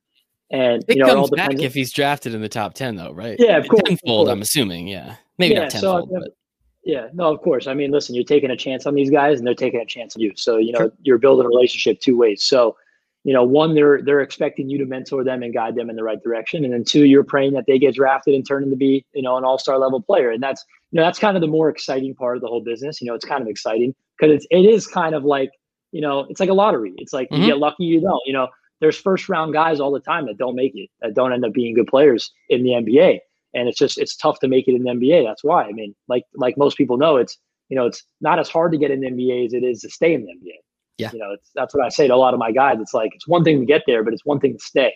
and, 0.51 0.83
it 0.87 0.97
you 0.97 1.03
know, 1.03 1.13
comes 1.13 1.29
back 1.29 1.59
if 1.59 1.75
he's 1.75 1.93
drafted 1.93 2.33
in 2.33 2.41
the 2.41 2.49
top 2.49 2.73
10, 2.73 2.95
though, 2.95 3.11
right? 3.11 3.35
Yeah, 3.37 3.57
of 3.57 3.67
course. 3.67 3.83
Tenfold, 3.85 4.27
of 4.27 4.31
course. 4.31 4.35
I'm 4.35 4.41
assuming. 4.41 4.87
Yeah. 4.87 5.15
Maybe 5.37 5.53
yeah, 5.53 5.61
not 5.61 5.71
tenfold, 5.71 6.09
so, 6.09 6.19
but. 6.19 6.35
Yeah, 6.83 7.09
no, 7.13 7.31
of 7.31 7.41
course. 7.41 7.67
I 7.67 7.75
mean, 7.75 7.91
listen, 7.91 8.15
you're 8.15 8.23
taking 8.23 8.49
a 8.49 8.57
chance 8.57 8.87
on 8.87 8.95
these 8.95 9.11
guys 9.11 9.37
and 9.37 9.45
they're 9.45 9.53
taking 9.53 9.81
a 9.81 9.85
chance 9.85 10.15
on 10.15 10.21
you. 10.21 10.31
So, 10.35 10.57
you 10.57 10.71
know, 10.71 10.79
sure. 10.79 10.93
you're 11.03 11.17
building 11.19 11.45
a 11.45 11.49
relationship 11.49 11.99
two 11.99 12.17
ways. 12.17 12.45
So, 12.45 12.77
you 13.23 13.33
know, 13.33 13.43
one, 13.43 13.75
they're 13.75 14.01
they're 14.01 14.21
expecting 14.21 14.69
you 14.69 14.77
to 14.77 14.85
mentor 14.85 15.23
them 15.23 15.43
and 15.43 15.53
guide 15.53 15.75
them 15.75 15.89
in 15.89 15.95
the 15.95 16.03
right 16.03 16.21
direction, 16.23 16.63
and 16.63 16.73
then 16.73 16.83
two, 16.83 17.05
you're 17.05 17.23
praying 17.23 17.53
that 17.53 17.65
they 17.67 17.77
get 17.77 17.95
drafted 17.95 18.33
and 18.33 18.47
turn 18.47 18.63
into 18.63 18.75
be, 18.75 19.05
you 19.13 19.21
know, 19.21 19.37
an 19.37 19.43
all 19.43 19.57
star 19.57 19.77
level 19.77 20.01
player, 20.01 20.31
and 20.31 20.41
that's 20.41 20.63
you 20.91 20.97
know 20.97 21.03
that's 21.03 21.19
kind 21.19 21.35
of 21.35 21.41
the 21.41 21.47
more 21.47 21.69
exciting 21.69 22.15
part 22.15 22.37
of 22.37 22.41
the 22.41 22.47
whole 22.47 22.63
business. 22.63 23.01
You 23.01 23.07
know, 23.07 23.13
it's 23.13 23.25
kind 23.25 23.41
of 23.41 23.47
exciting 23.47 23.93
because 24.17 24.35
it's 24.35 24.47
it 24.51 24.65
is 24.65 24.87
kind 24.87 25.15
of 25.15 25.25
like 25.25 25.51
you 25.91 26.01
know, 26.01 26.25
it's 26.29 26.39
like 26.39 26.49
a 26.49 26.53
lottery. 26.53 26.93
It's 26.97 27.13
like 27.13 27.29
mm-hmm. 27.29 27.41
you 27.41 27.47
get 27.47 27.57
lucky, 27.57 27.85
you 27.85 28.01
don't. 28.01 28.21
You 28.25 28.33
know, 28.33 28.47
there's 28.79 28.97
first 28.97 29.27
round 29.27 29.53
guys 29.53 29.79
all 29.79 29.91
the 29.91 29.99
time 29.99 30.25
that 30.27 30.37
don't 30.37 30.55
make 30.55 30.73
it, 30.75 30.89
that 31.01 31.15
don't 31.15 31.33
end 31.33 31.45
up 31.45 31.53
being 31.53 31.75
good 31.75 31.87
players 31.87 32.31
in 32.49 32.63
the 32.63 32.71
NBA, 32.71 33.19
and 33.53 33.67
it's 33.67 33.77
just 33.77 33.97
it's 33.97 34.15
tough 34.15 34.39
to 34.39 34.47
make 34.47 34.67
it 34.67 34.75
in 34.75 34.83
the 34.83 34.91
NBA. 34.91 35.25
That's 35.25 35.43
why. 35.43 35.63
I 35.63 35.71
mean, 35.71 35.95
like 36.07 36.23
like 36.35 36.57
most 36.57 36.77
people 36.77 36.97
know, 36.97 37.17
it's 37.17 37.37
you 37.69 37.75
know, 37.75 37.85
it's 37.85 38.03
not 38.21 38.39
as 38.39 38.49
hard 38.49 38.71
to 38.71 38.77
get 38.77 38.91
in 38.91 39.01
the 39.01 39.09
NBA 39.09 39.47
as 39.47 39.53
it 39.53 39.63
is 39.63 39.81
to 39.81 39.89
stay 39.89 40.13
in 40.13 40.25
the 40.25 40.31
NBA. 40.31 40.55
Yeah. 40.99 41.11
You 41.13 41.19
know, 41.19 41.31
it's, 41.31 41.49
that's 41.55 41.73
what 41.73 41.85
I 41.85 41.89
say 41.89 42.07
to 42.07 42.13
a 42.13 42.17
lot 42.17 42.33
of 42.33 42.39
my 42.39 42.51
guys. 42.51 42.77
It's 42.79 42.93
like, 42.93 43.11
it's 43.15 43.27
one 43.27 43.43
thing 43.43 43.59
to 43.59 43.65
get 43.65 43.83
there, 43.87 44.03
but 44.03 44.13
it's 44.13 44.25
one 44.25 44.39
thing 44.39 44.53
to 44.53 44.59
stay 44.59 44.93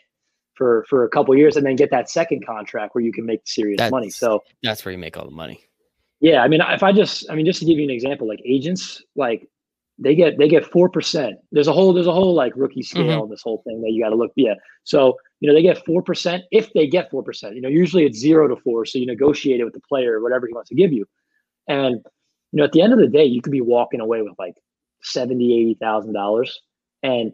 for, 0.55 0.85
for 0.89 1.05
a 1.05 1.09
couple 1.09 1.35
years 1.35 1.55
and 1.55 1.65
then 1.65 1.75
get 1.75 1.91
that 1.91 2.09
second 2.09 2.45
contract 2.45 2.93
where 2.93 3.03
you 3.03 3.13
can 3.13 3.25
make 3.25 3.41
serious 3.45 3.77
that's, 3.77 3.91
money. 3.91 4.09
So 4.09 4.43
that's 4.61 4.83
where 4.83 4.91
you 4.91 4.97
make 4.97 5.17
all 5.17 5.25
the 5.25 5.31
money. 5.31 5.61
Yeah. 6.19 6.43
I 6.43 6.47
mean, 6.47 6.61
if 6.61 6.83
I 6.83 6.91
just, 6.91 7.29
I 7.29 7.35
mean, 7.35 7.45
just 7.45 7.59
to 7.59 7.65
give 7.65 7.77
you 7.77 7.85
an 7.85 7.89
example, 7.89 8.27
like 8.27 8.41
agents, 8.45 9.01
like 9.15 9.47
they 9.97 10.13
get, 10.15 10.37
they 10.37 10.47
get 10.47 10.69
4%. 10.69 11.33
There's 11.51 11.67
a 11.67 11.73
whole, 11.73 11.93
there's 11.93 12.07
a 12.07 12.13
whole 12.13 12.33
like 12.33 12.53
rookie 12.55 12.83
scale 12.83 13.21
mm-hmm. 13.21 13.31
this 13.31 13.41
whole 13.41 13.61
thing 13.65 13.81
that 13.81 13.91
you 13.91 14.03
got 14.03 14.09
to 14.09 14.15
look. 14.15 14.31
Yeah. 14.35 14.55
So, 14.83 15.17
you 15.39 15.47
know, 15.47 15.55
they 15.55 15.61
get 15.61 15.85
4% 15.85 16.41
if 16.51 16.71
they 16.73 16.87
get 16.87 17.11
4%, 17.11 17.55
you 17.55 17.61
know, 17.61 17.69
usually 17.69 18.05
it's 18.05 18.17
zero 18.17 18.47
to 18.47 18.55
four. 18.61 18.85
So 18.85 18.99
you 18.99 19.05
negotiate 19.05 19.59
it 19.59 19.65
with 19.65 19.73
the 19.73 19.81
player, 19.81 20.21
whatever 20.21 20.47
he 20.47 20.53
wants 20.53 20.69
to 20.69 20.75
give 20.75 20.91
you. 20.91 21.05
And, 21.67 21.95
you 22.51 22.57
know, 22.57 22.65
at 22.65 22.71
the 22.71 22.81
end 22.81 22.93
of 22.93 22.99
the 22.99 23.07
day, 23.07 23.25
you 23.25 23.41
could 23.41 23.51
be 23.51 23.61
walking 23.61 23.99
away 23.99 24.21
with 24.21 24.33
like 24.37 24.53
seventy, 25.03 25.53
eighty 25.59 25.75
thousand 25.75 26.13
dollars, 26.13 26.61
and 27.01 27.31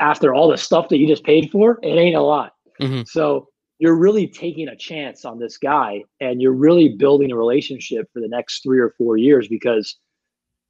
after 0.00 0.34
all 0.34 0.48
the 0.48 0.58
stuff 0.58 0.88
that 0.90 0.98
you 0.98 1.06
just 1.06 1.24
paid 1.24 1.50
for, 1.50 1.78
it 1.82 1.96
ain't 1.96 2.16
a 2.16 2.22
lot. 2.22 2.52
Mm-hmm. 2.80 3.02
So 3.06 3.48
you're 3.78 3.96
really 3.96 4.26
taking 4.26 4.68
a 4.68 4.76
chance 4.76 5.24
on 5.24 5.38
this 5.38 5.58
guy, 5.58 6.02
and 6.20 6.40
you're 6.40 6.52
really 6.52 6.88
building 6.88 7.30
a 7.30 7.36
relationship 7.36 8.08
for 8.12 8.20
the 8.20 8.28
next 8.28 8.62
three 8.62 8.78
or 8.78 8.94
four 8.96 9.16
years 9.16 9.48
because 9.48 9.96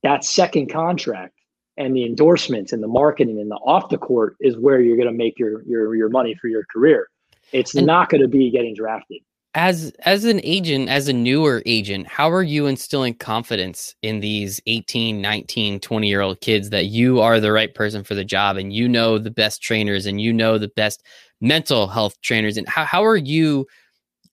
that 0.02 0.24
second 0.24 0.72
contract 0.72 1.34
and 1.76 1.94
the 1.94 2.04
endorsements 2.04 2.72
and 2.72 2.82
the 2.82 2.88
marketing 2.88 3.38
and 3.40 3.50
the 3.50 3.56
off 3.56 3.88
the 3.90 3.98
court 3.98 4.36
is 4.40 4.56
where 4.56 4.80
you're 4.80 4.96
going 4.96 5.08
to 5.08 5.14
make 5.14 5.38
your 5.38 5.62
your 5.64 5.94
your 5.94 6.08
money 6.08 6.34
for 6.40 6.48
your 6.48 6.64
career. 6.72 7.08
It's 7.52 7.74
and 7.74 7.86
not 7.86 8.08
going 8.08 8.22
to 8.22 8.28
be 8.28 8.50
getting 8.50 8.74
drafted. 8.74 9.20
As 9.56 9.90
as 10.00 10.26
an 10.26 10.42
agent, 10.44 10.90
as 10.90 11.08
a 11.08 11.14
newer 11.14 11.62
agent, 11.64 12.06
how 12.08 12.30
are 12.30 12.42
you 12.42 12.66
instilling 12.66 13.14
confidence 13.14 13.94
in 14.02 14.20
these 14.20 14.60
18, 14.66 15.22
19, 15.22 15.80
20 15.80 16.08
year 16.08 16.20
old 16.20 16.42
kids 16.42 16.68
that 16.68 16.86
you 16.86 17.20
are 17.20 17.40
the 17.40 17.50
right 17.50 17.74
person 17.74 18.04
for 18.04 18.14
the 18.14 18.22
job 18.22 18.58
and 18.58 18.70
you 18.70 18.86
know 18.86 19.16
the 19.16 19.30
best 19.30 19.62
trainers 19.62 20.04
and 20.04 20.20
you 20.20 20.30
know 20.30 20.58
the 20.58 20.68
best 20.68 21.02
mental 21.40 21.86
health 21.86 22.20
trainers? 22.20 22.58
And 22.58 22.68
how, 22.68 22.84
how 22.84 23.02
are 23.02 23.16
you 23.16 23.66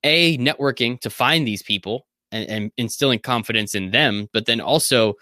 a 0.03 0.37
networking 0.39 0.99
to 0.99 1.09
find 1.09 1.47
these 1.47 1.63
people 1.63 2.05
and, 2.33 2.49
and 2.49 2.71
instilling 2.75 3.19
confidence 3.19 3.75
in 3.75 3.91
them, 3.91 4.27
but 4.33 4.45
then 4.45 4.59
also 4.59 5.13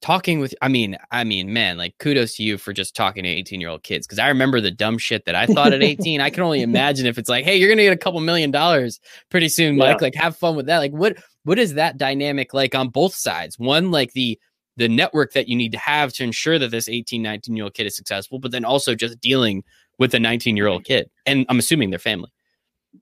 talking 0.00 0.38
with 0.38 0.54
i 0.62 0.68
mean 0.68 0.96
i 1.10 1.24
mean 1.24 1.52
man 1.52 1.76
like 1.76 1.96
kudos 1.98 2.36
to 2.36 2.42
you 2.42 2.56
for 2.56 2.72
just 2.72 2.94
talking 2.94 3.24
to 3.24 3.28
18 3.28 3.60
year 3.60 3.68
old 3.70 3.82
kids 3.82 4.06
because 4.06 4.18
i 4.18 4.28
remember 4.28 4.60
the 4.60 4.70
dumb 4.70 4.96
shit 4.96 5.24
that 5.24 5.34
i 5.34 5.46
thought 5.46 5.72
at 5.72 5.82
18 5.82 6.20
i 6.20 6.30
can 6.30 6.42
only 6.42 6.62
imagine 6.62 7.06
if 7.06 7.18
it's 7.18 7.28
like 7.28 7.44
hey 7.44 7.56
you're 7.56 7.68
gonna 7.68 7.82
get 7.82 7.92
a 7.92 7.96
couple 7.96 8.20
million 8.20 8.50
dollars 8.50 9.00
pretty 9.30 9.48
soon 9.48 9.76
mike 9.76 9.98
yeah. 9.98 10.04
like 10.04 10.14
have 10.14 10.36
fun 10.36 10.54
with 10.54 10.66
that 10.66 10.78
like 10.78 10.92
what 10.92 11.16
what 11.44 11.58
is 11.58 11.74
that 11.74 11.98
dynamic 11.98 12.54
like 12.54 12.74
on 12.74 12.88
both 12.88 13.14
sides 13.14 13.58
one 13.58 13.90
like 13.90 14.12
the 14.12 14.38
the 14.76 14.88
network 14.88 15.32
that 15.32 15.48
you 15.48 15.56
need 15.56 15.72
to 15.72 15.78
have 15.78 16.12
to 16.12 16.22
ensure 16.22 16.58
that 16.58 16.70
this 16.70 16.88
18 16.88 17.20
19 17.20 17.56
year 17.56 17.64
old 17.64 17.74
kid 17.74 17.86
is 17.86 17.96
successful 17.96 18.38
but 18.38 18.52
then 18.52 18.64
also 18.64 18.94
just 18.94 19.20
dealing 19.20 19.64
with 19.98 20.14
a 20.14 20.20
19 20.20 20.56
year 20.56 20.68
old 20.68 20.84
kid 20.84 21.10
and 21.26 21.44
i'm 21.48 21.58
assuming 21.58 21.90
their 21.90 21.98
family 21.98 22.30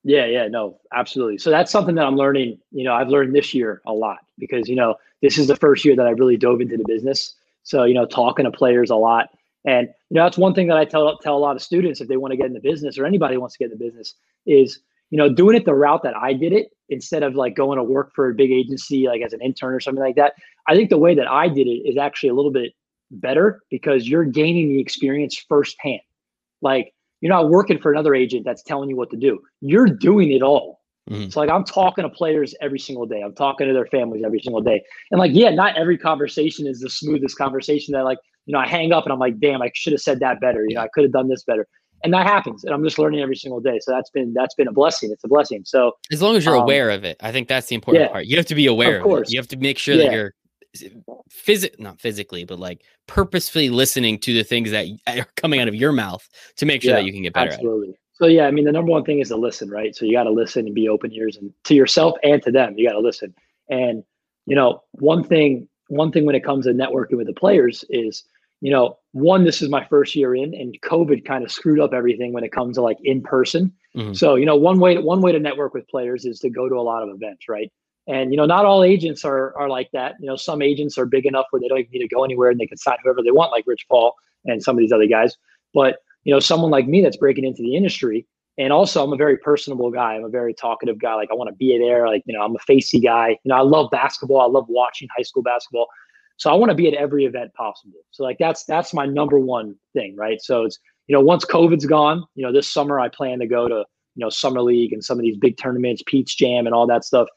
yeah, 0.03 0.27
yeah, 0.27 0.49
no, 0.49 0.81
absolutely. 0.93 1.39
So 1.39 1.51
that's 1.51 1.71
something 1.71 1.95
that 1.95 2.05
I'm 2.05 2.17
learning. 2.17 2.59
You 2.73 2.85
know, 2.85 2.93
I've 2.93 3.09
learned 3.09 3.35
this 3.35 3.55
year 3.55 3.83
a 3.87 3.93
lot 3.93 4.19
because 4.39 4.69
you 4.69 4.77
know 4.77 4.97
this 5.23 5.39
is 5.39 5.47
the 5.47 5.57
first 5.57 5.85
year 5.85 5.97
that 5.97 6.07
I 6.07 6.11
really 6.11 6.37
dove 6.37 6.61
into 6.61 6.77
the 6.77 6.85
business. 6.87 7.35
So 7.63 7.85
you 7.85 7.95
know, 7.95 8.07
talking 8.07 8.45
to 8.45 8.51
players 8.51 8.91
a 8.91 8.97
lot, 8.97 9.29
and 9.65 9.89
you 10.11 10.15
know 10.17 10.25
that's 10.25 10.39
one 10.39 10.55
thing 10.55 10.69
that 10.69 10.77
I 10.77 10.85
tell 10.85 11.19
tell 11.19 11.37
a 11.37 11.39
lot 11.39 11.57
of 11.57 11.63
students 11.63 12.01
if 12.01 12.09
they 12.09 12.17
want 12.17 12.33
to 12.33 12.37
get 12.37 12.47
in 12.47 12.53
the 12.53 12.61
business 12.61 12.99
or 12.99 13.07
anybody 13.07 13.37
wants 13.37 13.55
to 13.55 13.59
get 13.59 13.73
in 13.73 13.79
the 13.79 13.85
business 13.85 14.15
is 14.47 14.81
you 15.11 15.19
know 15.19 15.29
doing 15.29 15.57
it 15.57 15.65
the 15.65 15.75
route 15.75 16.03
that 16.03 16.17
I 16.17 16.33
did 16.33 16.53
it 16.53 16.69
instead 16.89 17.23
of 17.23 17.35
like 17.35 17.57
going 17.57 17.79
to 17.79 17.85
work 17.85 18.13
for 18.15 18.31
a 18.31 18.35
big 18.35 18.53
agency 18.53 19.07
like 19.07 19.23
as 19.23 19.33
an 19.33 19.41
intern 19.43 19.75
or 19.75 19.81
something 19.81 20.03
like 20.03 20.17
that. 20.17 20.35
I 20.69 20.75
think 20.75 20.91
the 20.91 20.99
way 20.99 21.15
that 21.15 21.29
I 21.29 21.49
did 21.49 21.67
it 21.67 21.89
is 21.89 21.97
actually 21.97 22.31
a 22.31 22.35
little 22.35 22.53
bit 22.53 22.73
better 23.11 23.61
because 23.71 24.09
you're 24.09 24.25
gaining 24.25 24.69
the 24.69 24.81
experience 24.81 25.37
firsthand. 25.49 26.01
Like 26.63 26.93
you're 27.21 27.33
not 27.33 27.51
working 27.51 27.79
for 27.79 27.93
another 27.93 28.15
agent 28.15 28.45
that's 28.45 28.63
telling 28.63 28.89
you 28.89 28.97
what 28.97 29.11
to 29.11 29.17
do. 29.17 29.41
You're 29.61 29.87
doing 29.87 30.33
it 30.33 30.43
all. 30.43 30.76
Mm-hmm. 31.11 31.31
So 31.31 31.41
like 31.41 31.51
I'm 31.51 31.65
talking 31.65 32.03
to 32.03 32.09
players 32.09 32.55
every 32.61 32.79
single 32.79 33.07
day. 33.07 33.23
I'm 33.23 33.35
talking 33.35 33.67
to 33.67 33.73
their 33.73 33.87
families 33.87 34.23
every 34.25 34.41
single 34.41 34.61
day. 34.61 34.83
And 35.11 35.19
like, 35.19 35.33
yeah, 35.35 35.51
not 35.51 35.77
every 35.77 35.99
conversation 35.99 36.67
is 36.67 36.81
the 36.81 36.91
smoothest 36.91 37.39
conversation 37.39 37.93
that 37.93 38.05
like, 38.05 38.19
you 38.47 38.53
know, 38.53 38.59
I 38.59 38.67
hang 38.67 38.93
up 38.93 39.05
and 39.05 39.13
I'm 39.13 39.19
like, 39.19 39.39
damn, 39.39 39.63
I 39.63 39.71
should 39.75 39.93
have 39.93 40.01
said 40.01 40.21
that 40.21 40.41
better. 40.41 40.65
You 40.69 40.77
know, 40.77 40.83
I 40.83 40.89
could 40.93 41.05
have 41.05 41.13
done 41.13 41.29
this 41.29 41.45
better. 41.45 41.67
And 42.05 42.13
that 42.13 42.27
happens. 42.27 42.65
And 42.65 42.75
I'm 42.75 42.85
just 42.85 42.99
learning 42.99 43.21
every 43.21 43.37
single 43.37 43.61
day. 43.61 43.79
So 43.81 43.93
that's 43.93 44.11
been 44.11 44.35
that's 44.35 44.55
been 44.55 44.69
a 44.69 44.73
blessing. 44.73 45.11
It's 45.13 45.25
a 45.25 45.29
blessing. 45.29 45.63
So 45.65 45.93
as 46.13 46.23
long 46.23 46.37
as 46.37 46.45
you're 46.45 46.57
um, 46.57 46.63
aware 46.63 46.91
of 46.91 47.05
it, 47.05 47.17
I 47.21 47.33
think 47.33 47.49
that's 47.49 47.69
the 47.69 47.75
important 47.75 48.05
yeah, 48.05 48.13
part. 48.13 48.27
You 48.27 48.37
have 48.37 48.47
to 48.47 48.55
be 48.55 48.67
aware 48.67 49.01
of, 49.01 49.11
of 49.11 49.23
it. 49.23 49.31
You 49.31 49.39
have 49.39 49.49
to 49.49 49.57
make 49.57 49.79
sure 49.79 49.95
yeah. 49.95 50.05
that 50.05 50.13
you're 50.13 50.35
physic 51.31 51.81
not 51.81 51.99
physically 51.99 52.45
but 52.45 52.59
like 52.59 52.83
purposefully 53.07 53.71
listening 53.71 54.19
to 54.19 54.35
the 54.35 54.45
things 54.45 54.71
that 54.71 54.87
are 55.07 55.27
coming 55.37 55.59
out 55.59 55.69
of 55.69 55.75
your 55.75 55.91
mouth 55.91 56.29
to 56.55 56.67
make 56.67 56.83
sure 56.83 56.91
yeah, 56.91 56.97
that 56.97 57.05
you 57.07 57.13
can 57.13 57.23
get 57.23 57.33
better 57.33 57.47
at 57.47 57.55
it. 57.55 57.57
absolutely 57.57 57.95
so 58.17 58.27
yeah 58.27 58.47
i 58.47 58.51
mean 58.51 58.65
the 58.65 58.73
number 58.73 58.91
one 58.91 59.05
thing 59.05 59.21
is 59.21 59.29
to 59.29 59.37
listen 59.37 59.71
right 59.71 59.95
so 59.95 60.05
you 60.05 60.13
got 60.13 60.25
to 60.25 60.31
listen 60.31 60.67
and 60.67 60.75
be 60.75 60.89
open 60.89 61.13
ears 61.13 61.37
and 61.37 61.53
to 61.65 61.75
yourself 61.75 62.17
and 62.23 62.43
to 62.43 62.51
them 62.51 62.75
you 62.77 62.89
got 62.89 62.95
to 62.95 63.01
listen 63.01 63.35
and 63.69 64.05
you 64.47 64.55
know 64.55 64.83
one 64.93 65.23
thing 65.23 65.69
one 65.89 66.11
thing 66.11 66.25
when 66.25 66.35
it 66.35 66.45
comes 66.45 66.65
to 66.65 66.73
networking 66.73 67.17
with 67.17 67.27
the 67.27 67.33
players 67.33 67.85
is 67.91 68.25
you 68.61 68.71
know 68.71 68.99
one 69.13 69.45
this 69.45 69.63
is 69.63 69.69
my 69.69 69.85
first 69.85 70.15
year 70.15 70.35
in 70.35 70.55
and 70.55 70.81
covid 70.83 71.25
kind 71.25 71.45
of 71.45 71.53
screwed 71.53 71.81
up 71.81 71.93
everything 71.93 72.33
when 72.33 72.45
it 72.45 72.53
comes 72.53 72.77
to 72.77 72.83
like 72.83 72.99
in 73.05 73.23
person 73.23 73.73
mm-hmm. 73.97 74.13
so 74.13 74.35
you 74.35 74.47
know 74.47 74.57
one 74.57 74.79
way 74.79 74.95
to, 74.95 75.01
one 75.01 75.21
way 75.21 75.33
to 75.33 75.39
network 75.39 75.75
with 75.75 75.89
players 75.89 76.25
is 76.25 76.41
to 76.41 76.51
go 76.51 76.69
to 76.69 76.77
a 76.77 76.81
lot 76.83 77.03
of 77.03 77.09
events 77.11 77.49
right 77.49 77.71
and 78.09 78.31
you 78.31 78.37
know, 78.37 78.47
not 78.47 78.65
all 78.65 78.85
agents 78.85 79.25
are 79.25 79.57
are 79.57 79.69
like 79.69 79.91
that. 79.93 80.15
You 80.21 80.27
know, 80.27 80.37
some 80.37 80.63
agents 80.63 80.97
are 80.97 81.07
big 81.07 81.27
enough 81.27 81.47
where 81.51 81.61
they 81.61 81.69
don't 81.69 81.79
even 81.79 81.91
need 81.93 82.09
to 82.09 82.15
go 82.15 82.25
anywhere 82.25 82.51
and 82.51 82.61
they 82.61 82.67
can 82.67 82.79
sign 82.79 82.99
whoever 83.03 83.23
they 83.23 83.33
want, 83.33 83.51
like 83.51 83.65
Rich 83.67 83.87
Paul 83.89 84.15
and 84.45 84.63
some 84.63 84.77
of 84.77 84.81
these 84.81 84.93
other 84.93 85.07
guys. 85.07 85.37
But 85.75 85.99
you 86.27 86.35
know, 86.35 86.41
someone 86.41 86.73
like 86.73 86.89
me 86.89 87.03
that's 87.03 87.17
breaking 87.17 87.45
into 87.45 87.63
the 87.63 87.77
industry, 87.77 88.27
and 88.59 88.73
also 88.73 89.05
I'm 89.05 89.13
a 89.13 89.17
very 89.17 89.39
personable 89.39 89.93
guy. 89.93 90.15
I'm 90.15 90.25
a 90.25 90.29
very 90.29 90.53
talkative 90.53 90.99
guy. 90.99 91.15
Like 91.15 91.29
I 91.31 91.35
want 91.35 91.51
to 91.51 91.55
be 91.55 91.79
there. 91.79 92.09
Like 92.09 92.25
you 92.27 92.37
know, 92.37 92.43
I'm 92.43 92.57
a 92.57 92.59
facey 92.67 92.99
guy. 92.99 93.39
You 93.45 93.51
know, 93.51 93.55
I 93.55 93.61
love 93.61 93.93
basketball. 93.93 94.41
I 94.41 94.47
love 94.47 94.65
watching 94.69 95.09
high 95.17 95.23
school 95.23 95.45
basketball. 95.45 95.87
So 96.37 96.51
I 96.51 96.55
want 96.55 96.71
to 96.71 96.75
be 96.75 96.89
at 96.89 96.95
every 96.95 97.27
event 97.27 97.55
possible. 97.55 98.01
So 98.11 98.25
like 98.25 98.39
that's 98.39 98.65
that's 98.65 98.93
my 98.93 99.07
number 99.07 99.39
one 99.39 99.77
thing, 99.93 100.17
right? 100.17 100.43
So 100.43 100.65
it's 100.65 100.81
you 101.07 101.15
know, 101.15 101.21
once 101.21 101.45
COVID's 101.45 101.87
gone, 101.87 102.25
you 102.35 102.45
know, 102.45 102.53
this 102.53 102.69
summer 102.69 102.99
I 102.99 103.09
plan 103.09 103.39
to 103.39 103.47
go 103.47 103.69
to 103.69 103.85
you 104.17 104.25
know 104.25 104.29
summer 104.29 104.63
league 104.63 104.93
and 104.93 105.05
some 105.05 105.21
of 105.21 105.23
these 105.23 105.37
big 105.37 105.57
tournaments, 105.57 106.03
Peach 106.07 106.37
Jam, 106.37 106.67
and 106.67 106.75
all 106.75 106.89
that 106.89 107.05
stuff. 107.05 107.29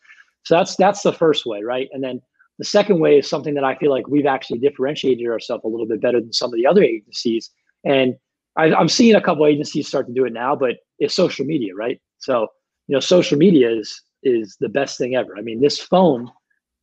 So 0.46 0.56
that's 0.56 0.76
that's 0.78 1.04
the 1.04 1.14
first 1.14 1.46
way, 1.46 1.62
right? 1.62 1.90
And 1.92 2.04
then 2.04 2.24
the 2.58 2.66
second 2.66 3.02
way 3.02 3.20
is 3.20 3.30
something 3.30 3.54
that 3.54 3.64
I 3.64 3.76
feel 3.76 3.92
like 3.92 4.08
we've 4.08 4.26
actually 4.26 4.58
differentiated 4.58 5.28
ourselves 5.28 5.64
a 5.64 5.68
little 5.68 5.86
bit 5.86 6.02
better 6.02 6.20
than 6.20 6.34
some 6.34 6.52
of 6.52 6.56
the 6.56 6.66
other 6.66 6.84
agencies. 6.84 7.52
And 7.86 8.16
I, 8.60 8.80
am 8.80 8.90
seeing 8.90 9.16
a 9.16 9.22
couple 9.22 9.46
agencies 9.46 9.88
start 9.88 10.08
to 10.08 10.14
do 10.14 10.26
it 10.26 10.34
now, 10.34 10.56
but 10.56 10.78
it's 11.00 11.14
social 11.14 11.46
media, 11.46 11.76
right? 11.76 12.00
So 12.18 12.48
you 12.88 12.94
know, 12.96 13.00
social 13.00 13.38
media 13.38 13.72
is 13.72 14.02
is 14.24 14.58
the 14.60 14.70
best 14.70 14.98
thing 14.98 15.16
ever. 15.16 15.38
I 15.38 15.42
mean, 15.42 15.62
this 15.62 15.80
phone, 15.80 16.30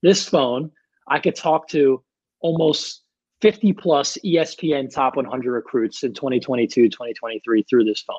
this 0.02 0.26
phone, 0.26 0.70
I 1.08 1.18
could 1.18 1.36
talk 1.36 1.68
to 1.68 2.02
almost 2.40 3.02
50 3.42 3.74
plus 3.74 4.16
ESPN 4.24 4.92
top 4.92 5.16
100 5.16 5.52
recruits 5.52 6.02
in 6.02 6.14
2022, 6.14 6.88
2023 6.88 7.64
through 7.68 7.84
this 7.84 8.00
phone. 8.00 8.16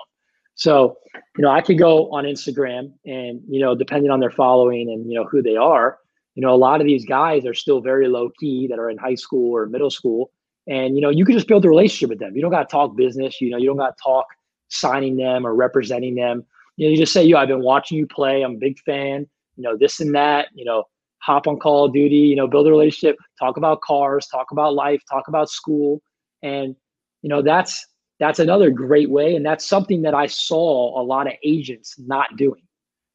So, 0.55 0.97
you 1.37 1.43
know, 1.43 1.49
I 1.49 1.61
could 1.61 1.77
go 1.77 2.11
on 2.11 2.25
Instagram 2.25 2.91
and, 3.05 3.41
you 3.47 3.59
know, 3.59 3.75
depending 3.75 4.11
on 4.11 4.19
their 4.19 4.31
following 4.31 4.91
and, 4.91 5.09
you 5.09 5.17
know, 5.17 5.25
who 5.25 5.41
they 5.41 5.55
are, 5.55 5.99
you 6.35 6.41
know, 6.41 6.53
a 6.53 6.57
lot 6.57 6.81
of 6.81 6.87
these 6.87 7.05
guys 7.05 7.45
are 7.45 7.53
still 7.53 7.81
very 7.81 8.07
low 8.07 8.29
key 8.39 8.67
that 8.67 8.77
are 8.77 8.89
in 8.89 8.97
high 8.97 9.15
school 9.15 9.55
or 9.55 9.65
middle 9.65 9.89
school. 9.89 10.31
And, 10.67 10.95
you 10.95 11.01
know, 11.01 11.09
you 11.09 11.25
can 11.25 11.33
just 11.33 11.47
build 11.47 11.63
a 11.65 11.69
relationship 11.69 12.09
with 12.09 12.19
them. 12.19 12.35
You 12.35 12.41
don't 12.41 12.51
got 12.51 12.69
to 12.69 12.71
talk 12.71 12.95
business, 12.95 13.39
you 13.39 13.49
know, 13.49 13.57
you 13.57 13.67
don't 13.67 13.77
got 13.77 13.97
to 13.97 14.03
talk 14.03 14.25
signing 14.69 15.15
them 15.15 15.45
or 15.45 15.55
representing 15.55 16.15
them. 16.15 16.45
You 16.75 16.87
know, 16.87 16.91
you 16.91 16.97
just 16.97 17.13
say, 17.13 17.23
yo, 17.23 17.37
I've 17.37 17.47
been 17.47 17.63
watching 17.63 17.97
you 17.97 18.05
play. 18.05 18.43
I'm 18.43 18.55
a 18.55 18.59
big 18.59 18.77
fan, 18.79 19.27
you 19.55 19.63
know, 19.63 19.77
this 19.77 19.99
and 19.99 20.13
that, 20.13 20.49
you 20.53 20.65
know, 20.65 20.83
hop 21.19 21.47
on 21.47 21.57
Call 21.57 21.85
of 21.85 21.93
Duty, 21.93 22.17
you 22.17 22.35
know, 22.35 22.47
build 22.47 22.67
a 22.67 22.69
relationship, 22.69 23.17
talk 23.39 23.57
about 23.57 23.81
cars, 23.81 24.27
talk 24.27 24.51
about 24.51 24.73
life, 24.73 25.01
talk 25.09 25.27
about 25.27 25.49
school. 25.49 26.01
And, 26.43 26.75
you 27.21 27.29
know, 27.29 27.41
that's, 27.41 27.85
that's 28.19 28.39
another 28.39 28.69
great 28.69 29.09
way. 29.09 29.35
And 29.35 29.45
that's 29.45 29.65
something 29.65 30.01
that 30.01 30.13
I 30.13 30.27
saw 30.27 30.99
a 30.99 31.03
lot 31.03 31.27
of 31.27 31.33
agents 31.43 31.95
not 31.97 32.35
doing. 32.35 32.61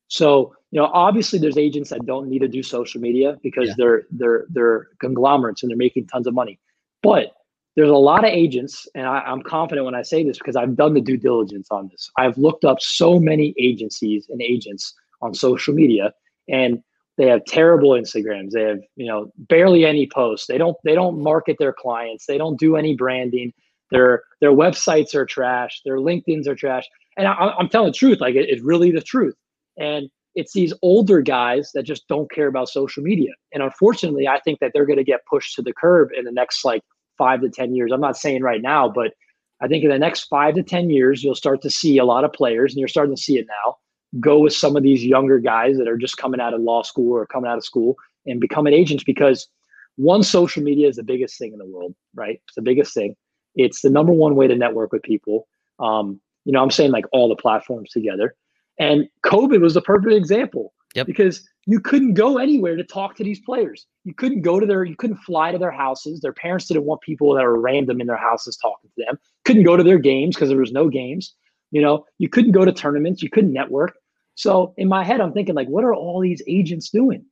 So, 0.08 0.54
you 0.70 0.80
know, 0.80 0.90
obviously 0.92 1.38
there's 1.38 1.56
agents 1.56 1.90
that 1.90 2.04
don't 2.04 2.28
need 2.28 2.40
to 2.40 2.48
do 2.48 2.62
social 2.62 3.00
media 3.00 3.38
because 3.42 3.68
yeah. 3.68 3.74
they're 3.78 4.02
they're 4.10 4.46
they're 4.50 4.88
conglomerates 5.00 5.62
and 5.62 5.70
they're 5.70 5.76
making 5.76 6.06
tons 6.06 6.26
of 6.26 6.34
money. 6.34 6.58
But 7.02 7.32
there's 7.76 7.90
a 7.90 7.94
lot 7.94 8.24
of 8.24 8.30
agents, 8.30 8.86
and 8.94 9.06
I, 9.06 9.20
I'm 9.20 9.42
confident 9.42 9.86
when 9.86 9.94
I 9.94 10.02
say 10.02 10.24
this 10.24 10.38
because 10.38 10.56
I've 10.56 10.76
done 10.76 10.94
the 10.94 11.00
due 11.00 11.16
diligence 11.16 11.68
on 11.70 11.88
this. 11.88 12.10
I've 12.18 12.36
looked 12.36 12.64
up 12.64 12.80
so 12.80 13.18
many 13.18 13.54
agencies 13.58 14.26
and 14.28 14.42
agents 14.42 14.94
on 15.22 15.32
social 15.32 15.72
media, 15.72 16.12
and 16.48 16.82
they 17.16 17.26
have 17.26 17.44
terrible 17.46 17.90
Instagrams. 17.90 18.50
They 18.50 18.62
have, 18.62 18.80
you 18.96 19.06
know, 19.06 19.32
barely 19.36 19.84
any 19.86 20.08
posts. 20.12 20.46
They 20.46 20.58
don't 20.58 20.76
they 20.84 20.94
don't 20.94 21.22
market 21.22 21.56
their 21.58 21.72
clients. 21.72 22.26
They 22.26 22.38
don't 22.38 22.58
do 22.58 22.76
any 22.76 22.94
branding. 22.94 23.52
Their 23.90 24.24
their 24.40 24.52
websites 24.52 25.14
are 25.14 25.26
trash. 25.26 25.80
Their 25.84 25.98
LinkedIn's 25.98 26.48
are 26.48 26.54
trash. 26.54 26.84
And 27.16 27.26
I, 27.26 27.54
am 27.58 27.68
telling 27.68 27.92
the 27.92 27.98
truth. 27.98 28.20
Like 28.20 28.34
it, 28.34 28.48
it's 28.48 28.62
really 28.62 28.90
the 28.90 29.02
truth. 29.02 29.34
And 29.78 30.08
it's 30.34 30.52
these 30.52 30.72
older 30.82 31.20
guys 31.20 31.70
that 31.74 31.82
just 31.82 32.08
don't 32.08 32.30
care 32.30 32.46
about 32.46 32.68
social 32.68 33.02
media. 33.02 33.32
And 33.52 33.62
unfortunately, 33.62 34.26
I 34.26 34.40
think 34.40 34.60
that 34.60 34.72
they're 34.72 34.86
going 34.86 34.98
to 34.98 35.04
get 35.04 35.20
pushed 35.28 35.54
to 35.56 35.62
the 35.62 35.74
curb 35.74 36.08
in 36.16 36.24
the 36.24 36.32
next 36.32 36.64
like 36.64 36.82
five 37.18 37.40
to 37.42 37.48
ten 37.48 37.74
years. 37.74 37.92
I'm 37.92 38.00
not 38.00 38.16
saying 38.16 38.42
right 38.42 38.62
now, 38.62 38.88
but 38.88 39.12
I 39.60 39.68
think 39.68 39.84
in 39.84 39.90
the 39.90 39.98
next 39.98 40.24
five 40.24 40.54
to 40.54 40.62
ten 40.62 40.90
years, 40.90 41.22
you'll 41.22 41.34
start 41.34 41.62
to 41.62 41.70
see 41.70 41.98
a 41.98 42.04
lot 42.04 42.24
of 42.24 42.32
players, 42.32 42.72
and 42.72 42.78
you're 42.78 42.88
starting 42.88 43.14
to 43.14 43.22
see 43.22 43.38
it 43.38 43.46
now. 43.46 43.76
Go 44.20 44.38
with 44.38 44.52
some 44.52 44.76
of 44.76 44.82
these 44.82 45.04
younger 45.04 45.38
guys 45.38 45.78
that 45.78 45.88
are 45.88 45.96
just 45.96 46.16
coming 46.16 46.40
out 46.40 46.52
of 46.52 46.60
law 46.60 46.82
school 46.82 47.12
or 47.12 47.26
coming 47.26 47.50
out 47.50 47.56
of 47.56 47.64
school 47.64 47.96
and 48.26 48.40
becoming 48.40 48.74
agents 48.74 49.04
because 49.04 49.48
one 49.96 50.22
social 50.22 50.62
media 50.62 50.88
is 50.88 50.96
the 50.96 51.02
biggest 51.02 51.38
thing 51.38 51.52
in 51.52 51.58
the 51.58 51.66
world, 51.66 51.94
right? 52.14 52.40
It's 52.46 52.54
the 52.54 52.62
biggest 52.62 52.94
thing. 52.94 53.16
It's 53.54 53.82
the 53.82 53.90
number 53.90 54.12
one 54.12 54.36
way 54.36 54.46
to 54.46 54.56
network 54.56 54.92
with 54.92 55.02
people. 55.02 55.46
Um, 55.78 56.20
you 56.44 56.52
know, 56.52 56.62
I'm 56.62 56.70
saying 56.70 56.90
like 56.90 57.06
all 57.12 57.28
the 57.28 57.36
platforms 57.36 57.90
together. 57.90 58.34
And 58.78 59.08
COVID 59.24 59.60
was 59.60 59.74
the 59.74 59.82
perfect 59.82 60.12
example 60.12 60.72
yep. 60.94 61.06
because 61.06 61.46
you 61.66 61.80
couldn't 61.80 62.14
go 62.14 62.38
anywhere 62.38 62.76
to 62.76 62.84
talk 62.84 63.14
to 63.16 63.24
these 63.24 63.40
players. 63.40 63.86
You 64.04 64.14
couldn't 64.14 64.42
go 64.42 64.58
to 64.58 64.66
their, 64.66 64.84
you 64.84 64.96
couldn't 64.96 65.18
fly 65.18 65.52
to 65.52 65.58
their 65.58 65.70
houses. 65.70 66.20
Their 66.20 66.32
parents 66.32 66.66
didn't 66.66 66.84
want 66.84 67.00
people 67.02 67.34
that 67.34 67.44
were 67.44 67.60
random 67.60 68.00
in 68.00 68.08
their 68.08 68.16
houses 68.16 68.56
talking 68.56 68.90
to 68.96 69.04
them. 69.06 69.18
Couldn't 69.44 69.62
go 69.62 69.76
to 69.76 69.84
their 69.84 69.98
games 69.98 70.34
because 70.34 70.48
there 70.48 70.58
was 70.58 70.72
no 70.72 70.88
games. 70.88 71.34
You 71.70 71.80
know, 71.82 72.04
you 72.18 72.28
couldn't 72.28 72.52
go 72.52 72.64
to 72.64 72.72
tournaments. 72.72 73.22
You 73.22 73.30
couldn't 73.30 73.52
network. 73.52 73.94
So 74.34 74.74
in 74.76 74.88
my 74.88 75.04
head, 75.04 75.20
I'm 75.20 75.32
thinking 75.32 75.54
like, 75.54 75.68
what 75.68 75.84
are 75.84 75.94
all 75.94 76.20
these 76.20 76.42
agents 76.46 76.90
doing? 76.90 77.24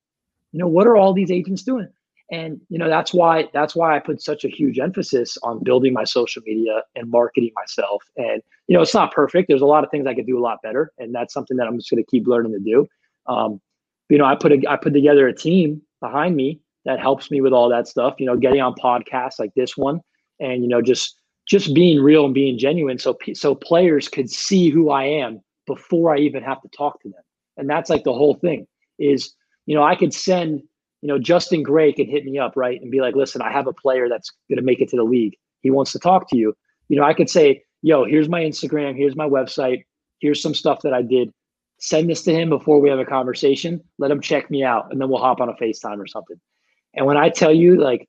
You 0.53 0.59
know, 0.59 0.68
what 0.68 0.87
are 0.87 0.97
all 0.97 1.12
these 1.12 1.31
agents 1.31 1.62
doing? 1.62 1.89
And 2.33 2.61
you 2.68 2.78
know 2.78 2.89
that's 2.89 3.12
why 3.12 3.49
that's 3.53 3.74
why 3.74 3.97
I 3.97 3.99
put 3.99 4.22
such 4.22 4.45
a 4.45 4.49
huge 4.49 4.78
emphasis 4.78 5.37
on 5.43 5.64
building 5.64 5.93
my 5.93 6.05
social 6.05 6.43
media 6.47 6.83
and 6.95 7.11
marketing 7.11 7.51
myself. 7.57 8.05
And 8.16 8.41
you 8.68 8.76
know 8.76 8.83
it's 8.83 8.95
not 8.95 9.12
perfect. 9.12 9.49
There's 9.49 9.62
a 9.62 9.66
lot 9.66 9.83
of 9.83 9.91
things 9.91 10.07
I 10.07 10.14
could 10.14 10.26
do 10.26 10.39
a 10.39 10.41
lot 10.41 10.62
better, 10.62 10.93
and 10.99 11.12
that's 11.12 11.35
something 11.35 11.57
that 11.57 11.66
I'm 11.66 11.76
just 11.76 11.91
going 11.91 12.03
to 12.03 12.09
keep 12.09 12.28
learning 12.28 12.53
to 12.53 12.61
do. 12.61 12.87
Um, 13.26 13.61
you 14.11 14.18
know, 14.18 14.24
I 14.24 14.34
put 14.34 14.52
a 14.52 14.62
I 14.68 14.76
put 14.76 14.92
together 14.92 15.26
a 15.28 15.34
team 15.34 15.82
behind 16.00 16.36
me 16.36 16.61
that 16.84 17.00
helps 17.00 17.30
me 17.30 17.40
with 17.40 17.52
all 17.52 17.68
that 17.68 17.88
stuff. 17.88 18.14
You 18.18 18.26
know, 18.26 18.36
getting 18.36 18.61
on 18.61 18.74
podcasts 18.74 19.38
like 19.38 19.54
this 19.54 19.76
one, 19.76 20.00
and 20.38 20.62
you 20.62 20.68
know 20.68 20.82
just 20.82 21.16
just 21.48 21.74
being 21.74 22.02
real 22.02 22.24
and 22.24 22.34
being 22.34 22.58
genuine, 22.58 22.98
so 22.98 23.16
so 23.34 23.54
players 23.54 24.08
could 24.08 24.30
see 24.30 24.70
who 24.70 24.90
I 24.90 25.04
am 25.04 25.40
before 25.66 26.14
I 26.14 26.18
even 26.18 26.42
have 26.42 26.61
to 26.62 26.68
talk 26.68 27.00
to 27.02 27.08
them. 27.08 27.22
And 27.56 27.68
that's 27.68 27.90
like 27.90 28.04
the 28.04 28.12
whole 28.12 28.34
thing 28.34 28.66
is 28.98 29.34
you 29.66 29.74
know 29.74 29.82
I 29.82 29.94
could 29.94 30.12
send 30.12 30.62
you 31.02 31.08
know, 31.08 31.18
Justin 31.18 31.62
Gray 31.62 31.92
could 31.92 32.08
hit 32.08 32.24
me 32.24 32.38
up, 32.38 32.52
right, 32.56 32.80
and 32.80 32.90
be 32.90 33.00
like, 33.00 33.14
listen, 33.14 33.40
I 33.40 33.50
have 33.50 33.66
a 33.66 33.72
player 33.72 34.08
that's 34.08 34.30
going 34.48 34.58
to 34.58 34.64
make 34.64 34.80
it 34.80 34.88
to 34.90 34.96
the 34.96 35.02
league. 35.04 35.36
He 35.62 35.70
wants 35.70 35.92
to 35.92 35.98
talk 35.98 36.28
to 36.30 36.36
you. 36.36 36.54
You 36.88 36.96
know, 36.96 37.04
I 37.04 37.14
could 37.14 37.30
say, 37.30 37.62
yo, 37.82 38.04
here's 38.04 38.28
my 38.28 38.40
Instagram, 38.40 38.96
here's 38.96 39.16
my 39.16 39.28
website, 39.28 39.84
here's 40.20 40.42
some 40.42 40.54
stuff 40.54 40.80
that 40.82 40.92
I 40.92 41.02
did. 41.02 41.32
Send 41.81 42.11
this 42.11 42.22
to 42.22 42.35
him 42.35 42.51
before 42.51 42.78
we 42.78 42.91
have 42.91 42.99
a 42.99 43.07
conversation. 43.07 43.83
Let 43.99 44.11
him 44.11 44.20
check 44.20 44.51
me 44.51 44.62
out, 44.62 44.93
and 44.93 45.01
then 45.01 45.09
we'll 45.09 45.18
hop 45.18 45.41
on 45.41 45.49
a 45.49 45.55
FaceTime 45.55 45.99
or 45.99 46.07
something. 46.07 46.39
And 46.95 47.07
when 47.07 47.16
I 47.16 47.31
tell 47.31 47.53
you, 47.53 47.81
like, 47.81 48.07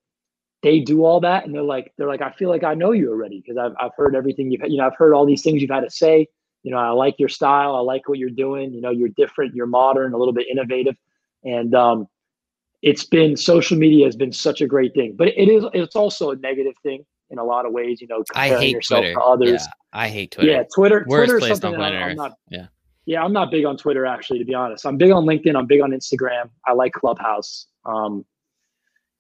they 0.61 0.80
do 0.80 1.05
all 1.05 1.22
that, 1.22 1.45
and 1.45 1.55
they're 1.55 1.63
like, 1.63 1.93
they're 1.97 2.07
like, 2.07 2.22
I 2.22 2.32
feel 2.32 2.49
like 2.49 2.63
I 2.63 2.74
know 2.74 2.91
you 2.91 3.09
already 3.09 3.41
because 3.41 3.57
I've 3.57 3.74
I've 3.80 3.95
heard 3.95 4.15
everything 4.15 4.51
you've, 4.51 4.61
you 4.67 4.78
know, 4.78 4.86
I've 4.86 4.97
heard 4.97 5.13
all 5.13 5.26
these 5.26 5.41
things 5.41 5.61
you've 5.61 5.72
had 5.72 5.82
to 5.82 5.89
say. 5.89 6.28
You 6.63 6.72
know, 6.72 6.78
I 6.78 6.89
like 6.89 7.15
your 7.17 7.30
style. 7.30 7.76
I 7.76 7.80
like 7.80 8.07
what 8.07 8.19
you're 8.19 8.30
doing. 8.30 8.72
You 8.74 8.82
know, 8.82 8.91
you're 8.91 9.09
different. 9.09 9.55
You're 9.55 9.65
modern, 9.65 10.13
a 10.13 10.17
little 10.17 10.34
bit 10.34 10.47
innovative, 10.47 10.95
and 11.43 11.74
um, 11.74 12.07
it's 12.82 13.05
been 13.05 13.38
social 13.38 13.78
media 13.78 14.05
has 14.05 14.15
been 14.15 14.32
such 14.32 14.61
a 14.61 14.67
great 14.67 14.93
thing, 14.93 15.15
but 15.15 15.30
it 15.30 15.49
is 15.49 15.63
it's 15.74 15.95
also 15.95 16.32
a 16.32 16.36
negative 16.36 16.74
thing 16.84 17.05
in 17.30 17.39
a 17.39 17.43
lot 17.43 17.65
of 17.65 17.72
ways. 17.72 18.01
You 18.01 18.07
know, 18.07 18.24
I 18.36 18.49
hate 18.49 18.84
Twitter. 18.86 19.13
To 19.13 19.22
others. 19.22 19.61
Yeah, 19.63 19.67
I 19.93 20.09
hate 20.09 20.32
Twitter. 20.32 20.51
Yeah, 20.51 20.63
Twitter. 20.74 21.05
Worst 21.07 21.32
Twitter 21.32 21.51
is 21.51 21.59
something 21.59 21.80
that 21.80 21.93
I'm, 21.93 22.09
I'm 22.11 22.15
not. 22.17 22.38
Yeah. 22.49 22.67
Yeah, 23.05 23.23
I'm 23.23 23.33
not 23.33 23.51
big 23.51 23.65
on 23.65 23.77
Twitter 23.77 24.05
actually, 24.05 24.39
to 24.39 24.45
be 24.45 24.53
honest. 24.53 24.85
I'm 24.85 24.97
big 24.97 25.11
on 25.11 25.25
LinkedIn. 25.25 25.55
I'm 25.55 25.65
big 25.65 25.81
on 25.81 25.91
Instagram. 25.91 26.49
I 26.67 26.73
like 26.73 26.93
Clubhouse. 26.93 27.67
Um, 27.85 28.25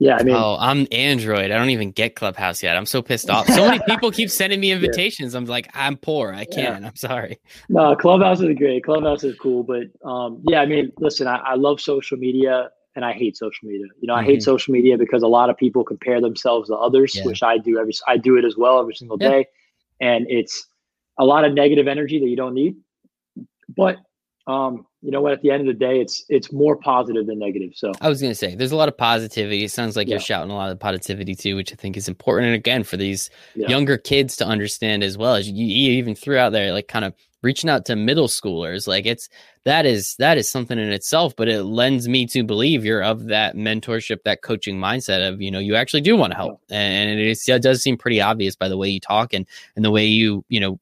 yeah, 0.01 0.17
I 0.19 0.23
mean, 0.23 0.35
oh, 0.35 0.57
I'm 0.59 0.87
Android. 0.91 1.51
I 1.51 1.59
don't 1.59 1.69
even 1.69 1.91
get 1.91 2.15
Clubhouse 2.15 2.63
yet. 2.63 2.75
I'm 2.75 2.87
so 2.87 3.03
pissed 3.03 3.29
off. 3.29 3.47
So 3.47 3.67
many 3.67 3.79
people 3.87 4.09
keep 4.09 4.31
sending 4.31 4.59
me 4.59 4.71
invitations. 4.71 5.33
Yeah. 5.33 5.39
I'm 5.39 5.45
like, 5.45 5.69
I'm 5.75 5.95
poor. 5.95 6.33
I 6.33 6.45
can't. 6.45 6.81
Yeah. 6.81 6.87
I'm 6.87 6.95
sorry. 6.95 7.39
No, 7.69 7.95
Clubhouse 7.95 8.41
is 8.41 8.55
great. 8.57 8.83
Clubhouse 8.83 9.23
is 9.23 9.35
cool, 9.37 9.63
but 9.63 9.83
um, 10.03 10.41
yeah, 10.47 10.61
I 10.61 10.65
mean, 10.65 10.91
listen, 10.97 11.27
I, 11.27 11.35
I 11.37 11.53
love 11.53 11.79
social 11.79 12.17
media 12.17 12.71
and 12.95 13.05
I 13.05 13.13
hate 13.13 13.37
social 13.37 13.67
media. 13.67 13.85
You 13.99 14.07
know, 14.07 14.13
mm-hmm. 14.13 14.21
I 14.21 14.25
hate 14.25 14.39
mm-hmm. 14.39 14.43
social 14.43 14.73
media 14.73 14.97
because 14.97 15.21
a 15.21 15.27
lot 15.27 15.51
of 15.51 15.57
people 15.57 15.83
compare 15.83 16.19
themselves 16.19 16.69
to 16.69 16.75
others, 16.75 17.15
yeah. 17.15 17.23
which 17.23 17.43
I 17.43 17.59
do 17.59 17.79
every 17.79 17.93
I 18.07 18.17
do 18.17 18.37
it 18.37 18.45
as 18.45 18.57
well 18.57 18.79
every 18.79 18.95
single 18.95 19.17
day, 19.17 19.45
and 19.99 20.25
it's 20.29 20.67
a 21.19 21.25
lot 21.25 21.45
of 21.45 21.53
negative 21.53 21.87
energy 21.87 22.19
that 22.19 22.27
you 22.27 22.35
don't 22.35 22.55
need. 22.55 22.75
But 23.75 23.97
um, 24.47 24.85
you 25.01 25.11
know 25.11 25.21
what? 25.21 25.33
At 25.33 25.41
the 25.41 25.51
end 25.51 25.61
of 25.61 25.67
the 25.67 25.73
day, 25.73 25.99
it's 25.99 26.23
it's 26.29 26.51
more 26.51 26.75
positive 26.75 27.27
than 27.27 27.39
negative. 27.39 27.71
So 27.75 27.91
I 28.01 28.09
was 28.09 28.21
going 28.21 28.31
to 28.31 28.35
say, 28.35 28.55
there's 28.55 28.71
a 28.71 28.75
lot 28.75 28.89
of 28.89 28.97
positivity. 28.97 29.63
It 29.63 29.71
sounds 29.71 29.95
like 29.95 30.07
yeah. 30.07 30.13
you're 30.13 30.21
shouting 30.21 30.51
a 30.51 30.55
lot 30.55 30.71
of 30.71 30.79
positivity 30.79 31.35
too, 31.35 31.55
which 31.55 31.71
I 31.71 31.75
think 31.75 31.97
is 31.97 32.07
important. 32.07 32.47
And 32.47 32.55
again, 32.55 32.83
for 32.83 32.97
these 32.97 33.29
younger 33.55 33.97
kids 33.97 34.35
to 34.37 34.45
understand 34.45 35.03
as 35.03 35.17
well 35.17 35.35
as 35.35 35.49
you, 35.49 35.65
you 35.65 35.91
even 35.93 36.15
threw 36.15 36.37
out 36.37 36.51
there, 36.51 36.71
like 36.71 36.87
kind 36.87 37.05
of 37.05 37.13
reaching 37.43 37.69
out 37.69 37.85
to 37.85 37.95
middle 37.95 38.27
schoolers 38.27 38.87
like 38.87 39.05
it's 39.05 39.27
that 39.63 39.85
is 39.85 40.15
that 40.17 40.37
is 40.37 40.49
something 40.49 40.77
in 40.77 40.91
itself 40.91 41.35
but 41.35 41.47
it 41.47 41.63
lends 41.63 42.07
me 42.07 42.25
to 42.25 42.43
believe 42.43 42.85
you're 42.85 43.03
of 43.03 43.25
that 43.25 43.55
mentorship 43.55 44.21
that 44.23 44.41
coaching 44.41 44.77
mindset 44.77 45.27
of 45.27 45.41
you 45.41 45.49
know 45.49 45.59
you 45.59 45.75
actually 45.75 46.01
do 46.01 46.15
want 46.15 46.31
to 46.31 46.37
help 46.37 46.61
and 46.69 47.09
it, 47.09 47.27
is, 47.27 47.47
it 47.47 47.61
does 47.61 47.81
seem 47.81 47.97
pretty 47.97 48.21
obvious 48.21 48.55
by 48.55 48.67
the 48.67 48.77
way 48.77 48.87
you 48.87 48.99
talk 48.99 49.33
and 49.33 49.47
and 49.75 49.83
the 49.83 49.91
way 49.91 50.05
you 50.05 50.45
you 50.49 50.59
know 50.59 50.79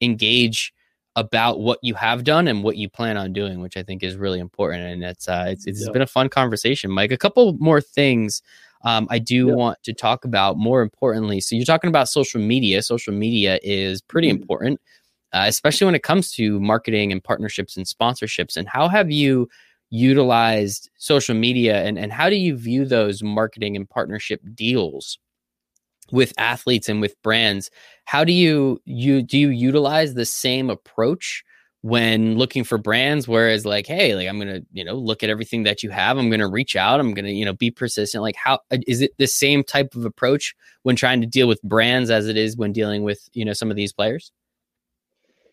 engage 0.00 0.72
about 1.16 1.60
what 1.60 1.78
you 1.82 1.94
have 1.94 2.24
done 2.24 2.46
and 2.48 2.62
what 2.62 2.76
you 2.76 2.88
plan 2.88 3.16
on 3.16 3.32
doing 3.32 3.60
which 3.60 3.76
i 3.76 3.82
think 3.82 4.02
is 4.02 4.16
really 4.16 4.38
important 4.38 4.82
and 4.82 5.02
it's 5.02 5.28
uh 5.28 5.46
it's, 5.48 5.66
it's 5.66 5.84
yeah. 5.84 5.92
been 5.92 6.02
a 6.02 6.06
fun 6.06 6.28
conversation 6.28 6.90
mike 6.90 7.12
a 7.12 7.18
couple 7.18 7.54
more 7.58 7.80
things 7.80 8.42
um, 8.82 9.08
I 9.10 9.18
do 9.18 9.48
yeah. 9.48 9.52
want 9.52 9.82
to 9.82 9.92
talk 9.92 10.24
about 10.24 10.56
more 10.56 10.80
importantly. 10.80 11.42
So 11.42 11.54
you're 11.54 11.66
talking 11.66 11.88
about 11.88 12.08
social 12.08 12.40
media. 12.40 12.80
Social 12.80 13.12
media 13.12 13.60
is 13.62 14.00
pretty 14.00 14.28
mm-hmm. 14.28 14.40
important 14.40 14.80
uh, 15.32 15.44
especially 15.46 15.84
when 15.84 15.94
it 15.94 16.02
comes 16.02 16.32
to 16.32 16.58
marketing 16.60 17.12
and 17.12 17.22
partnerships 17.22 17.76
and 17.76 17.86
sponsorships. 17.86 18.56
And 18.56 18.68
how 18.68 18.88
have 18.88 19.10
you 19.10 19.48
utilized 19.90 20.90
social 20.98 21.34
media 21.34 21.82
and, 21.82 21.98
and 21.98 22.12
how 22.12 22.30
do 22.30 22.36
you 22.36 22.56
view 22.56 22.84
those 22.84 23.22
marketing 23.22 23.76
and 23.76 23.88
partnership 23.88 24.40
deals 24.54 25.18
with 26.12 26.32
athletes 26.38 26.88
and 26.88 27.00
with 27.00 27.20
brands? 27.22 27.70
How 28.04 28.24
do 28.24 28.32
you 28.32 28.80
you 28.84 29.22
do 29.22 29.38
you 29.38 29.48
utilize 29.48 30.14
the 30.14 30.26
same 30.26 30.70
approach? 30.70 31.44
when 31.82 32.36
looking 32.36 32.62
for 32.62 32.76
brands 32.76 33.26
whereas 33.26 33.64
like 33.64 33.86
hey 33.86 34.14
like 34.14 34.28
i'm 34.28 34.38
gonna 34.38 34.60
you 34.70 34.84
know 34.84 34.92
look 34.92 35.22
at 35.22 35.30
everything 35.30 35.62
that 35.62 35.82
you 35.82 35.88
have 35.88 36.18
i'm 36.18 36.28
gonna 36.28 36.46
reach 36.46 36.76
out 36.76 37.00
i'm 37.00 37.14
gonna 37.14 37.30
you 37.30 37.42
know 37.42 37.54
be 37.54 37.70
persistent 37.70 38.20
like 38.20 38.36
how 38.36 38.56
uh, 38.70 38.76
it 38.86 39.10
the 39.16 39.26
same 39.26 39.64
type 39.64 39.94
of 39.94 40.04
approach 40.04 40.54
when 40.82 40.94
trying 40.94 41.22
to 41.22 41.26
deal 41.26 41.48
with 41.48 41.58
brands 41.62 42.10
as 42.10 42.28
it 42.28 42.36
is 42.36 42.54
when 42.54 42.70
dealing 42.70 43.02
with 43.02 43.30
you 43.32 43.46
know 43.46 43.54
some 43.54 43.70
of 43.70 43.76
these 43.76 43.94
players 43.94 44.30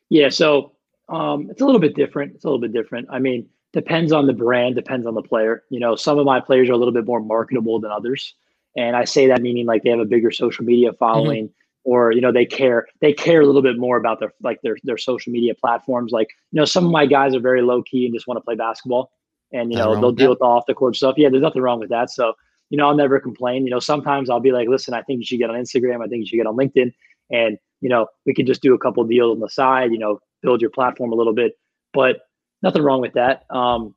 yeah, 0.10 0.30
so 0.30 0.74
um, 1.10 1.49
it's 1.49 1.62
a 1.62 1.66
little 1.66 1.82
bit 1.82 1.95
different. 1.95 2.36
It's 2.36 2.45
a 2.45 2.47
little 2.47 2.62
bit 2.62 2.74
different. 2.74 3.08
I 3.12 3.20
mean, 3.20 3.47
depends 3.74 4.12
on 4.12 4.28
the 4.28 4.34
brand, 4.34 4.76
depends 4.76 5.05
on 5.05 5.14
the 5.14 5.22
player. 5.22 5.64
You 5.70 5.80
know, 5.80 5.95
some 5.95 6.18
of 6.18 6.26
my 6.26 6.39
players 6.39 6.70
are 6.70 6.74
a 6.74 6.78
little 6.78 6.93
bit 6.93 7.05
more 7.05 7.20
marketable 7.20 7.80
than 7.80 7.91
others, 7.91 8.34
and 8.78 8.95
I 8.95 9.03
say 9.03 9.28
that 9.28 9.41
meaning 9.41 9.65
like 9.65 9.84
they 9.84 9.89
have 9.89 9.99
a 9.99 10.05
bigger 10.05 10.32
social 10.32 10.63
media 10.63 10.89
mm-hmm. 10.89 10.97
following, 10.97 11.45
mm-hmm. 11.47 11.91
or 11.91 12.11
you 12.11 12.21
know 12.21 12.32
they 12.32 12.45
care 12.45 12.88
they 13.01 13.11
care 13.11 13.41
a 13.41 13.45
little 13.45 13.61
bit 13.61 13.78
more 13.78 13.97
about 13.97 14.19
their 14.19 14.34
like 14.41 14.61
their 14.61 14.78
their 14.84 14.97
social 14.97 15.34
media 15.34 15.53
platforms. 15.55 16.11
Like 16.11 16.30
you 16.51 16.59
know, 16.59 16.65
some 16.65 16.86
of 16.86 16.91
my 16.91 17.05
guys 17.05 17.36
are 17.36 17.41
very 17.41 17.61
low 17.61 17.84
key 17.84 18.05
and 18.05 18.13
just 18.13 18.28
want 18.28 18.38
to 18.38 18.41
play 18.41 18.55
basketball, 18.55 19.11
and 19.51 19.71
you 19.71 19.78
know 19.78 19.99
they'll 19.99 20.11
deal 20.11 20.30
with 20.30 20.39
the 20.39 20.45
off 20.45 20.65
the 20.67 20.73
court 20.73 20.95
stuff. 20.95 21.15
Yeah, 21.17 21.30
there's 21.30 21.43
nothing 21.43 21.61
wrong 21.61 21.80
with 21.80 21.89
that. 21.89 22.11
So 22.11 22.34
you 22.69 22.78
know, 22.78 22.88
I'll 22.88 22.95
never 22.95 23.19
complain. 23.19 23.65
You 23.65 23.71
know, 23.71 23.80
sometimes 23.80 24.30
I'll 24.30 24.39
be 24.39 24.51
like, 24.51 24.67
listen, 24.67 24.93
I 24.93 25.01
think 25.01 25.19
you 25.19 25.25
should 25.25 25.39
get 25.39 25.49
on 25.49 25.55
Instagram. 25.55 26.03
I 26.03 26.07
think 26.07 26.21
you 26.21 26.25
should 26.28 26.38
get 26.38 26.47
on 26.47 26.55
LinkedIn, 26.55 26.93
and 27.32 27.57
you 27.82 27.89
know, 27.89 28.07
we 28.25 28.34
could 28.34 28.47
just 28.47 28.61
do 28.61 28.73
a 28.73 28.78
couple 28.78 29.03
deals 29.03 29.36
on 29.36 29.39
the 29.39 29.49
side, 29.49 29.91
you 29.91 29.99
know, 29.99 30.19
build 30.41 30.61
your 30.61 30.69
platform 30.69 31.11
a 31.11 31.15
little 31.15 31.34
bit, 31.34 31.53
but 31.93 32.21
nothing 32.61 32.82
wrong 32.82 33.01
with 33.01 33.13
that. 33.13 33.45
Um, 33.49 33.95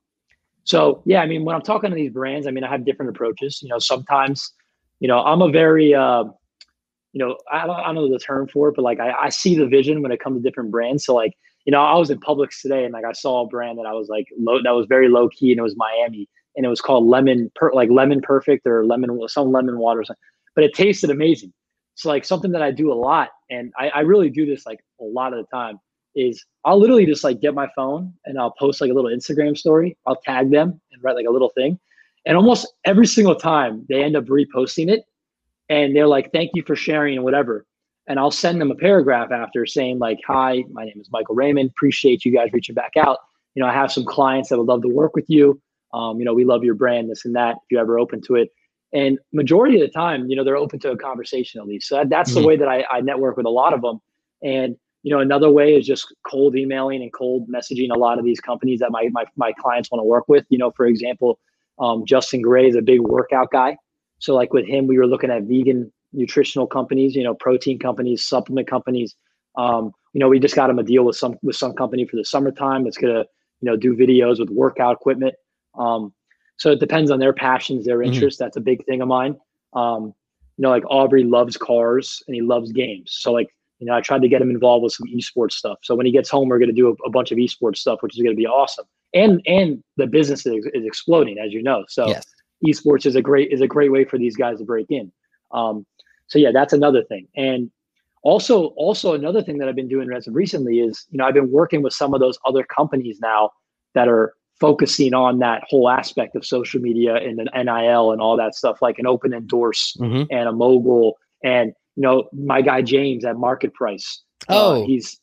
so 0.65 1.03
yeah, 1.07 1.21
I 1.21 1.27
mean, 1.27 1.45
when 1.45 1.57
I'm 1.57 1.63
talking 1.63 1.91
to 1.91 1.97
these 1.97 2.13
brands, 2.13 2.47
I 2.47 2.51
mean, 2.51 2.65
I 2.65 2.69
have 2.71 2.85
different 2.85 3.11
approaches. 3.11 3.61
You 3.63 3.69
know, 3.69 3.79
sometimes, 3.79 4.53
you 5.01 5.09
know, 5.09 5.21
I'm 5.23 5.43
a 5.43 5.51
very, 5.51 5.95
uh, 5.95 6.25
you 7.13 7.19
know, 7.19 7.37
I 7.51 7.67
don't, 7.67 7.77
I 7.77 7.87
don't 7.87 7.97
know 7.97 8.11
the 8.11 8.19
term 8.19 8.47
for 8.47 8.69
it, 8.69 8.77
but 8.77 8.83
like 8.83 9.01
I, 9.01 9.13
I 9.13 9.29
see 9.31 9.57
the 9.57 9.67
vision 9.67 10.03
when 10.03 10.13
it 10.13 10.21
comes 10.21 10.41
to 10.41 10.49
different 10.49 10.71
brands. 10.71 11.05
So 11.05 11.15
like, 11.15 11.33
you 11.65 11.73
know, 11.73 11.83
I 11.83 11.97
was 11.97 12.11
in 12.11 12.21
Publix 12.21 12.61
today 12.63 12.85
and 12.85 12.93
like 12.93 13.05
I 13.05 13.13
saw 13.13 13.45
a 13.45 13.49
brand 13.49 13.79
that 13.79 13.87
I 13.87 13.93
was 13.93 14.09
like 14.09 14.27
low, 14.39 14.63
that 14.63 14.71
was 14.71 14.87
very 14.87 15.09
low 15.09 15.29
key 15.29 15.51
and 15.51 15.59
it 15.59 15.63
was 15.63 15.77
Miami 15.77 16.29
and 16.57 16.65
it 16.65 16.69
was 16.69 16.81
called 16.81 17.07
Lemon, 17.07 17.51
per, 17.57 17.73
like 17.73 17.91
Lemon 17.91 18.21
Perfect 18.21 18.67
or 18.67 18.87
Lemon, 18.87 19.29
some 19.29 19.51
lemon 19.51 19.79
water, 19.79 20.05
but 20.55 20.65
it 20.65 20.75
tasted 20.75 21.11
amazing. 21.11 21.53
So 21.95 22.09
like 22.09 22.25
something 22.25 22.53
that 22.53 22.63
I 22.63 22.71
do 22.71 22.91
a 22.91 22.95
lot, 22.95 23.29
and 23.51 23.73
I, 23.79 23.91
I 23.91 24.01
really 24.01 24.31
do 24.31 24.47
this 24.47 24.65
like 24.65 24.81
a 25.01 25.05
lot 25.05 25.35
of 25.35 25.39
the 25.45 25.57
time. 25.57 25.79
Is 26.17 26.45
I'll 26.65 26.81
literally 26.81 27.07
just 27.07 27.23
like 27.23 27.41
get 27.41 27.55
my 27.55 27.69
phone 27.77 28.13
and 28.25 28.39
I'll 28.39 28.51
post 28.59 28.81
like 28.81 28.91
a 28.91 28.95
little 28.95 29.11
Instagram 29.11 29.57
story. 29.57 29.97
I'll 30.07 30.17
tag 30.17 30.51
them 30.51 30.81
and 30.91 31.05
write 31.05 31.15
like 31.15 31.27
a 31.27 31.31
little 31.31 31.51
thing, 31.51 31.79
and 32.27 32.37
almost 32.37 32.67
every 32.85 33.07
single 33.07 33.35
time 33.35 33.87
they 33.89 34.03
end 34.03 34.17
up 34.17 34.25
reposting 34.25 34.91
it, 34.91 35.05
and 35.69 35.95
they're 35.95 36.07
like, 36.07 36.33
"Thank 36.33 36.51
you 36.55 36.63
for 36.63 36.77
sharing" 36.77 37.17
and 37.17 37.25
whatever. 37.25 37.67
And 38.09 38.19
I'll 38.19 38.31
send 38.31 38.61
them 38.61 38.71
a 38.71 38.75
paragraph 38.75 39.31
after 39.31 39.67
saying 39.67 39.99
like, 39.99 40.19
"Hi, 40.27 40.65
my 40.73 40.85
name 40.85 41.01
is 41.01 41.09
Michael 41.13 41.35
Raymond. 41.35 41.71
Appreciate 41.71 42.25
you 42.25 42.33
guys 42.33 42.53
reaching 42.53 42.75
back 42.75 42.93
out. 42.97 43.19
You 43.55 43.63
know, 43.63 43.69
I 43.69 43.73
have 43.73 43.93
some 43.93 44.05
clients 44.05 44.49
that 44.49 44.59
would 44.59 44.67
love 44.67 44.83
to 44.83 44.89
work 44.89 45.15
with 45.15 45.29
you. 45.29 45.61
Um, 45.93 46.19
you 46.19 46.25
know, 46.25 46.35
we 46.35 46.45
love 46.45 46.63
your 46.63 46.75
brand, 46.75 47.11
this 47.11 47.25
and 47.25 47.35
that. 47.35 47.57
If 47.57 47.63
you're 47.71 47.81
ever 47.81 47.99
open 47.99 48.21
to 48.23 48.37
it, 48.37 48.51
and 48.93 49.19
majority 49.33 49.81
of 49.81 49.83
the 49.83 49.93
time, 49.93 50.29
you 50.29 50.37
know, 50.37 50.45
they're 50.45 50.57
open 50.57 50.79
to 50.81 50.91
a 50.91 50.97
conversation 50.97 51.61
at 51.61 51.67
least. 51.67 51.89
So 51.89 51.97
that, 51.97 52.09
that's 52.09 52.31
mm-hmm. 52.31 52.41
the 52.41 52.47
way 52.47 52.57
that 52.57 52.69
I, 52.69 52.85
I 52.91 53.01
network 53.01 53.37
with 53.37 53.47
a 53.47 53.51
lot 53.51 53.73
of 53.73 53.83
them. 53.83 54.01
And, 54.43 54.77
you 55.03 55.15
know, 55.15 55.21
another 55.21 55.51
way 55.51 55.77
is 55.77 55.87
just 55.87 56.13
cold 56.27 56.57
emailing 56.57 57.03
and 57.03 57.13
cold 57.13 57.49
messaging 57.49 57.95
a 57.95 57.99
lot 57.99 58.19
of 58.19 58.25
these 58.25 58.41
companies 58.41 58.81
that 58.81 58.91
my, 58.91 59.09
my, 59.13 59.25
my 59.37 59.53
clients 59.53 59.91
want 59.91 60.01
to 60.01 60.05
work 60.05 60.29
with. 60.29 60.45
You 60.49 60.59
know, 60.59 60.73
for 60.73 60.87
example, 60.87 61.39
um, 61.81 62.05
Justin 62.07 62.43
Gray 62.43 62.69
is 62.69 62.77
a 62.77 62.83
big 62.83 63.01
workout 63.01 63.51
guy. 63.51 63.77
So 64.19 64.35
like 64.35 64.53
with 64.53 64.67
him, 64.67 64.87
we 64.87 64.99
were 64.99 65.07
looking 65.07 65.31
at 65.31 65.45
vegan 65.45 65.93
nutritional 66.13 66.67
companies, 66.67 67.15
you 67.15 67.23
know, 67.23 67.35
protein 67.35 67.79
companies, 67.79 68.27
supplement 68.27 68.69
companies. 68.69 69.17
Um, 69.57 69.93
you 70.13 70.21
know, 70.21 70.29
we 70.29 70.39
just 70.39 70.55
got 70.55 70.71
him 70.71 70.79
a 70.79 70.83
deal 70.83 71.05
with 71.05 71.17
some 71.17 71.37
with 71.43 71.57
some 71.57 71.73
company 71.73 72.07
for 72.07 72.17
the 72.17 72.25
summertime 72.25 72.85
that's 72.85 72.99
gonna, 72.99 73.25
you 73.61 73.71
know, 73.71 73.77
do 73.77 73.95
videos 73.97 74.39
with 74.39 74.51
workout 74.51 74.95
equipment. 74.95 75.35
Um, 75.79 76.13
so 76.59 76.71
it 76.71 76.81
depends 76.81 77.11
on 77.11 77.19
their 77.19 77.33
passions, 77.33 77.87
their 77.87 77.99
mm-hmm. 77.99 78.13
interests. 78.13 78.39
Mm-hmm. 78.39 78.47
That's 78.47 78.57
a 78.57 78.61
big 78.61 78.85
thing 78.85 79.01
of 79.01 79.09
mine. 79.09 79.37
Um, 79.73 80.13
you 80.57 80.63
know, 80.63 80.71
like 80.71 80.85
Aubrey 80.91 81.25
loves 81.25 81.57
cars 81.57 82.23
and 82.27 82.35
he 82.35 82.43
loves 82.43 82.71
games. 82.71 83.17
So 83.19 83.33
like, 83.33 83.49
you 83.79 83.87
know, 83.87 83.95
I 83.95 84.03
tried 84.03 84.21
to 84.21 84.29
get 84.29 84.43
him 84.43 84.51
involved 84.51 84.83
with 84.83 84.93
some 84.93 85.07
esports 85.09 85.53
stuff. 85.53 85.79
So 85.83 85.95
when 85.95 86.05
he 86.05 86.13
gets 86.13 86.29
home, 86.29 86.51
we're 86.51 86.59
going 86.59 86.69
to 86.69 86.75
do 86.75 86.89
a, 86.89 87.07
a, 87.07 87.11
bunch 87.11 87.33
of 87.33 87.39
esports 87.39 87.79
stuff, 87.79 88.03
which 88.03 88.15
is 88.15 88.23
going 88.23 88.37
to 88.37 88.39
be 88.39 88.47
awesome. 88.47 88.85
And 89.13 89.43
and 89.47 89.83
the 89.97 90.07
business 90.07 90.47
is, 90.47 90.67
is 90.73 90.85
exploding, 90.85 91.39
as 91.39 91.53
you 91.53 91.63
know. 91.63 91.85
So, 91.89 92.09
yes. 92.09 92.25
esports 92.67 93.07
is 93.07 93.17
a 93.17 93.23
great 93.23 93.51
is 93.53 93.61
a 93.61 93.67
great 93.67 93.91
way 93.91 94.05
for 94.05 94.19
these 94.19 94.37
guys 94.37 94.59
to 94.59 94.65
break 94.65 94.87
in. 94.91 95.11
Um, 95.53 95.85
so 96.29 96.39
yeah, 96.39 96.53
that's 96.53 96.73
another 96.73 97.03
thing. 97.05 97.27
And 97.37 97.71
also, 98.23 98.67
also 98.77 99.15
another 99.15 99.43
thing 99.43 99.59
that 99.59 99.69
I've 99.69 99.77
been 99.77 99.89
doing 99.89 100.09
recently 100.29 100.81
is, 100.81 101.07
you 101.11 101.19
know, 101.19 101.27
I've 101.27 101.35
been 101.35 101.51
working 101.51 101.83
with 101.83 101.93
some 101.93 102.15
of 102.15 102.21
those 102.21 102.39
other 102.47 102.63
companies 102.65 103.19
now 103.21 103.51
that 103.95 104.09
are 104.09 104.35
focusing 104.61 105.15
on 105.15 105.39
that 105.39 105.63
whole 105.69 105.89
aspect 105.89 106.37
of 106.37 106.45
social 106.45 106.81
media 106.81 107.15
and 107.17 107.41
an 107.41 107.49
NIL 107.67 108.13
and 108.13 108.21
all 108.21 108.37
that 108.37 108.55
stuff, 108.55 108.83
like 108.83 108.99
an 108.99 109.07
Opendorse 109.07 109.97
mm-hmm. 109.99 110.25
and 110.31 110.49
a 110.49 110.53
mogul. 110.53 111.17
And, 111.43 111.73
you 111.97 112.03
know, 112.03 112.29
my 112.33 112.61
guy 112.61 112.83
James 112.83 113.25
at 113.25 113.37
MarketPryce. 113.37 114.19
Uh, 114.49 114.55
oh, 114.55 114.83
uh, 114.83 114.87
he's 114.87 115.19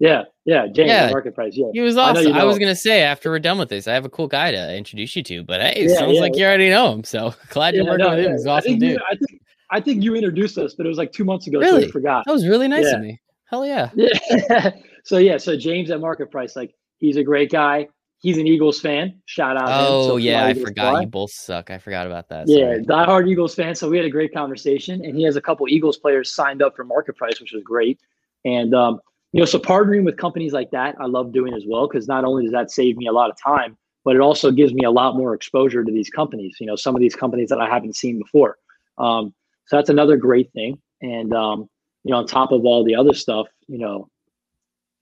yeah, 0.00 0.24
yeah, 0.44 0.66
James 0.66 0.88
yeah. 0.88 1.12
MarketPryce. 1.12 1.52
Yeah, 1.52 1.66
he 1.72 1.80
was 1.80 1.96
awesome. 1.96 2.16
I, 2.16 2.20
you 2.22 2.32
know. 2.32 2.40
I, 2.40 2.44
was 2.44 2.58
gonna 2.58 2.74
say 2.74 3.02
after 3.02 3.30
we're 3.30 3.38
done 3.38 3.58
with 3.58 3.68
this, 3.68 3.86
I 3.86 3.94
have 3.94 4.04
a 4.04 4.08
cool 4.08 4.26
guy 4.26 4.50
to 4.50 4.76
introduce 4.76 5.14
you 5.14 5.22
to. 5.22 5.44
But 5.44 5.60
hey, 5.60 5.86
yeah, 5.86 5.98
sounds 5.98 6.14
yeah. 6.14 6.20
like 6.20 6.36
you 6.36 6.44
already 6.44 6.70
know 6.70 6.92
him. 6.92 7.04
So 7.04 7.34
glad 7.50 7.74
you're 7.74 7.84
working 7.84 8.06
no, 8.06 8.16
with 8.16 8.24
him. 8.24 8.32
He's 8.32 8.46
awesome 8.46 8.78
dude. 8.78 8.92
You, 8.92 8.98
I 9.08 9.14
think 9.14 9.42
I 9.70 9.80
think 9.80 10.02
you 10.02 10.16
introduced 10.16 10.58
us, 10.58 10.74
but 10.74 10.86
it 10.86 10.88
was 10.88 10.98
like 10.98 11.12
two 11.12 11.24
months 11.24 11.46
ago. 11.46 11.60
Really? 11.60 11.82
So 11.82 11.88
I 11.88 11.90
forgot. 11.92 12.24
That 12.26 12.32
was 12.32 12.48
really 12.48 12.66
nice 12.66 12.92
of 12.92 13.00
me. 13.00 13.20
Hell 13.44 13.64
yeah. 13.64 13.90
Yeah. 13.94 14.70
so 15.04 15.18
yeah, 15.18 15.36
so 15.36 15.56
James 15.56 15.90
at 15.90 16.00
MarketPryce, 16.00 16.56
like 16.56 16.74
he's 16.98 17.16
a 17.16 17.22
great 17.22 17.50
guy 17.50 17.86
he's 18.20 18.38
an 18.38 18.46
Eagles 18.46 18.80
fan. 18.80 19.20
Shout 19.24 19.56
out. 19.56 19.66
To 19.66 19.72
him. 19.72 19.78
Oh 19.80 20.08
so 20.08 20.16
yeah, 20.16 20.44
I 20.44 20.54
forgot. 20.54 20.92
Fly. 20.92 21.00
You 21.00 21.06
both 21.08 21.32
suck. 21.32 21.70
I 21.70 21.78
forgot 21.78 22.06
about 22.06 22.28
that. 22.28 22.46
Yeah, 22.46 22.76
diehard 22.78 23.28
Eagles 23.28 23.54
fan. 23.54 23.74
So 23.74 23.90
we 23.90 23.96
had 23.96 24.06
a 24.06 24.10
great 24.10 24.32
conversation, 24.32 25.04
and 25.04 25.16
he 25.16 25.24
has 25.24 25.36
a 25.36 25.40
couple 25.40 25.68
Eagles 25.68 25.98
players 25.98 26.32
signed 26.32 26.62
up 26.62 26.76
for 26.76 26.84
MarketPryce, 26.84 27.40
which 27.40 27.52
was 27.52 27.62
great. 27.64 27.98
And 28.44 28.74
um, 28.74 29.00
you 29.32 29.40
know, 29.40 29.46
so 29.46 29.58
partnering 29.58 30.04
with 30.04 30.16
companies 30.16 30.52
like 30.52 30.70
that, 30.72 30.96
I 31.00 31.06
love 31.06 31.32
doing 31.32 31.54
as 31.54 31.64
well 31.66 31.86
because 31.86 32.08
not 32.08 32.24
only 32.24 32.44
does 32.44 32.52
that 32.52 32.70
save 32.70 32.96
me 32.96 33.06
a 33.06 33.12
lot 33.12 33.30
of 33.30 33.36
time, 33.40 33.76
but 34.04 34.16
it 34.16 34.20
also 34.20 34.50
gives 34.50 34.72
me 34.72 34.84
a 34.84 34.90
lot 34.90 35.16
more 35.16 35.34
exposure 35.34 35.84
to 35.84 35.92
these 35.92 36.10
companies. 36.10 36.56
You 36.58 36.66
know, 36.66 36.76
some 36.76 36.96
of 36.96 37.00
these 37.00 37.14
companies 37.14 37.48
that 37.50 37.60
I 37.60 37.68
haven't 37.68 37.96
seen 37.96 38.18
before. 38.18 38.56
Um, 38.98 39.34
so 39.66 39.76
that's 39.76 39.90
another 39.90 40.16
great 40.16 40.52
thing. 40.52 40.78
And 41.00 41.32
um, 41.32 41.68
you 42.02 42.12
know, 42.12 42.18
on 42.18 42.26
top 42.26 42.50
of 42.50 42.64
all 42.64 42.84
the 42.84 42.94
other 42.94 43.14
stuff, 43.14 43.46
you 43.68 43.78
know, 43.78 44.08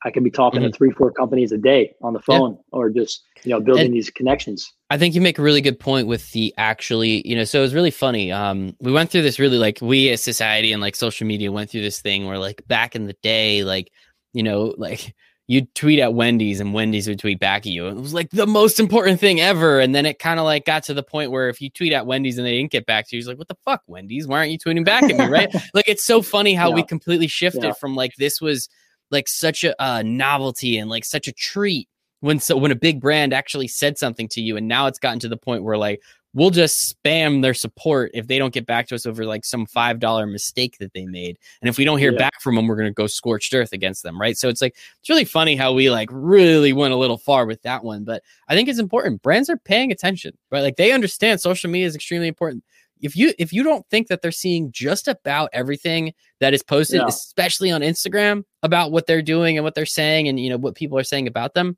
I 0.04 0.10
can 0.10 0.22
be 0.22 0.30
talking 0.30 0.60
mm-hmm. 0.60 0.70
to 0.70 0.76
three, 0.76 0.90
four 0.90 1.10
companies 1.10 1.50
a 1.50 1.58
day 1.58 1.94
on 2.02 2.12
the 2.12 2.20
phone 2.20 2.52
yeah. 2.52 2.58
or 2.70 2.90
just, 2.90 3.24
you 3.42 3.50
know, 3.50 3.60
building 3.60 3.86
and 3.86 3.94
these 3.94 4.10
connections. 4.10 4.72
I 4.90 4.98
think 4.98 5.14
you 5.14 5.20
make 5.20 5.38
a 5.38 5.42
really 5.42 5.60
good 5.60 5.80
point 5.80 6.06
with 6.06 6.30
the 6.32 6.54
actually, 6.56 7.26
you 7.28 7.34
know, 7.34 7.44
so 7.44 7.58
it 7.58 7.62
was 7.62 7.74
really 7.74 7.90
funny. 7.90 8.30
Um, 8.30 8.76
we 8.80 8.92
went 8.92 9.10
through 9.10 9.22
this 9.22 9.40
really 9.40 9.58
like 9.58 9.78
we 9.80 10.10
as 10.10 10.22
society 10.22 10.72
and 10.72 10.80
like 10.80 10.94
social 10.94 11.26
media 11.26 11.50
went 11.50 11.70
through 11.70 11.82
this 11.82 12.00
thing 12.00 12.26
where 12.26 12.38
like 12.38 12.62
back 12.68 12.94
in 12.94 13.06
the 13.06 13.16
day, 13.22 13.64
like, 13.64 13.90
you 14.32 14.42
know, 14.42 14.74
like 14.76 15.14
you'd 15.48 15.74
tweet 15.74 15.98
at 15.98 16.12
Wendy's 16.12 16.60
and 16.60 16.74
Wendy's 16.74 17.08
would 17.08 17.18
tweet 17.18 17.40
back 17.40 17.66
at 17.66 17.72
you. 17.72 17.86
It 17.86 17.96
was 17.96 18.12
like 18.12 18.30
the 18.30 18.46
most 18.46 18.78
important 18.78 19.18
thing 19.18 19.40
ever. 19.40 19.80
And 19.80 19.94
then 19.94 20.04
it 20.04 20.18
kind 20.18 20.38
of 20.38 20.44
like 20.44 20.66
got 20.66 20.84
to 20.84 20.94
the 20.94 21.02
point 21.02 21.30
where 21.30 21.48
if 21.48 21.60
you 21.60 21.70
tweet 21.70 21.94
at 21.94 22.06
Wendy's 22.06 22.36
and 22.36 22.46
they 22.46 22.58
didn't 22.58 22.70
get 22.70 22.84
back 22.84 23.08
to 23.08 23.16
you, 23.16 23.20
it's 23.20 23.26
like, 23.26 23.38
what 23.38 23.48
the 23.48 23.56
fuck, 23.64 23.82
Wendy's? 23.86 24.28
Why 24.28 24.38
aren't 24.38 24.50
you 24.52 24.58
tweeting 24.58 24.84
back 24.84 25.04
at 25.04 25.16
me? 25.16 25.26
Right. 25.28 25.54
like 25.74 25.88
it's 25.88 26.04
so 26.04 26.22
funny 26.22 26.54
how 26.54 26.70
yeah. 26.70 26.76
we 26.76 26.82
completely 26.82 27.26
shifted 27.26 27.64
yeah. 27.64 27.72
from 27.72 27.94
like 27.94 28.14
this 28.16 28.40
was 28.40 28.68
like 29.10 29.28
such 29.28 29.64
a 29.64 29.80
uh, 29.82 30.02
novelty 30.02 30.78
and 30.78 30.88
like 30.88 31.04
such 31.04 31.28
a 31.28 31.32
treat 31.32 31.88
when 32.20 32.40
so 32.40 32.56
when 32.56 32.70
a 32.70 32.76
big 32.76 33.00
brand 33.00 33.32
actually 33.32 33.68
said 33.68 33.98
something 33.98 34.28
to 34.28 34.40
you 34.40 34.56
and 34.56 34.68
now 34.68 34.86
it's 34.86 34.98
gotten 34.98 35.18
to 35.20 35.28
the 35.28 35.36
point 35.36 35.64
where 35.64 35.76
like 35.76 36.00
we'll 36.38 36.50
just 36.50 36.94
spam 37.04 37.42
their 37.42 37.54
support 37.54 38.10
if 38.14 38.26
they 38.28 38.38
don't 38.38 38.54
get 38.54 38.64
back 38.64 38.86
to 38.86 38.94
us 38.94 39.04
over 39.06 39.24
like 39.24 39.44
some 39.44 39.66
five 39.66 39.98
dollar 39.98 40.26
mistake 40.26 40.78
that 40.78 40.92
they 40.92 41.04
made 41.04 41.36
and 41.60 41.68
if 41.68 41.76
we 41.76 41.84
don't 41.84 41.98
hear 41.98 42.12
yeah. 42.12 42.18
back 42.18 42.40
from 42.40 42.54
them 42.54 42.66
we're 42.66 42.76
going 42.76 42.88
to 42.88 42.94
go 42.94 43.06
scorched 43.06 43.52
earth 43.52 43.72
against 43.72 44.02
them 44.02 44.20
right 44.20 44.38
so 44.38 44.48
it's 44.48 44.62
like 44.62 44.76
it's 45.00 45.08
really 45.08 45.24
funny 45.24 45.56
how 45.56 45.72
we 45.72 45.90
like 45.90 46.08
really 46.12 46.72
went 46.72 46.94
a 46.94 46.96
little 46.96 47.18
far 47.18 47.44
with 47.44 47.60
that 47.62 47.82
one 47.82 48.04
but 48.04 48.22
i 48.48 48.54
think 48.54 48.68
it's 48.68 48.78
important 48.78 49.20
brands 49.22 49.50
are 49.50 49.56
paying 49.56 49.90
attention 49.90 50.32
right 50.50 50.62
like 50.62 50.76
they 50.76 50.92
understand 50.92 51.40
social 51.40 51.68
media 51.68 51.86
is 51.86 51.94
extremely 51.94 52.28
important 52.28 52.62
if 53.00 53.16
you 53.16 53.32
if 53.38 53.52
you 53.52 53.62
don't 53.62 53.86
think 53.90 54.08
that 54.08 54.22
they're 54.22 54.32
seeing 54.32 54.72
just 54.72 55.08
about 55.08 55.50
everything 55.52 56.12
that 56.40 56.52
is 56.52 56.64
posted, 56.64 57.00
yeah. 57.00 57.06
especially 57.06 57.70
on 57.70 57.80
Instagram, 57.80 58.42
about 58.64 58.90
what 58.90 59.06
they're 59.06 59.22
doing 59.22 59.56
and 59.56 59.64
what 59.64 59.76
they're 59.76 59.86
saying, 59.86 60.26
and 60.26 60.40
you 60.40 60.50
know 60.50 60.56
what 60.56 60.74
people 60.74 60.98
are 60.98 61.04
saying 61.04 61.28
about 61.28 61.54
them, 61.54 61.76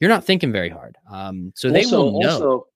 you're 0.00 0.10
not 0.10 0.24
thinking 0.24 0.52
very 0.52 0.68
hard. 0.68 0.96
Um, 1.10 1.52
so 1.56 1.70
they 1.70 1.86
will 1.86 2.20
know. 2.20 2.30
Also, 2.30 2.66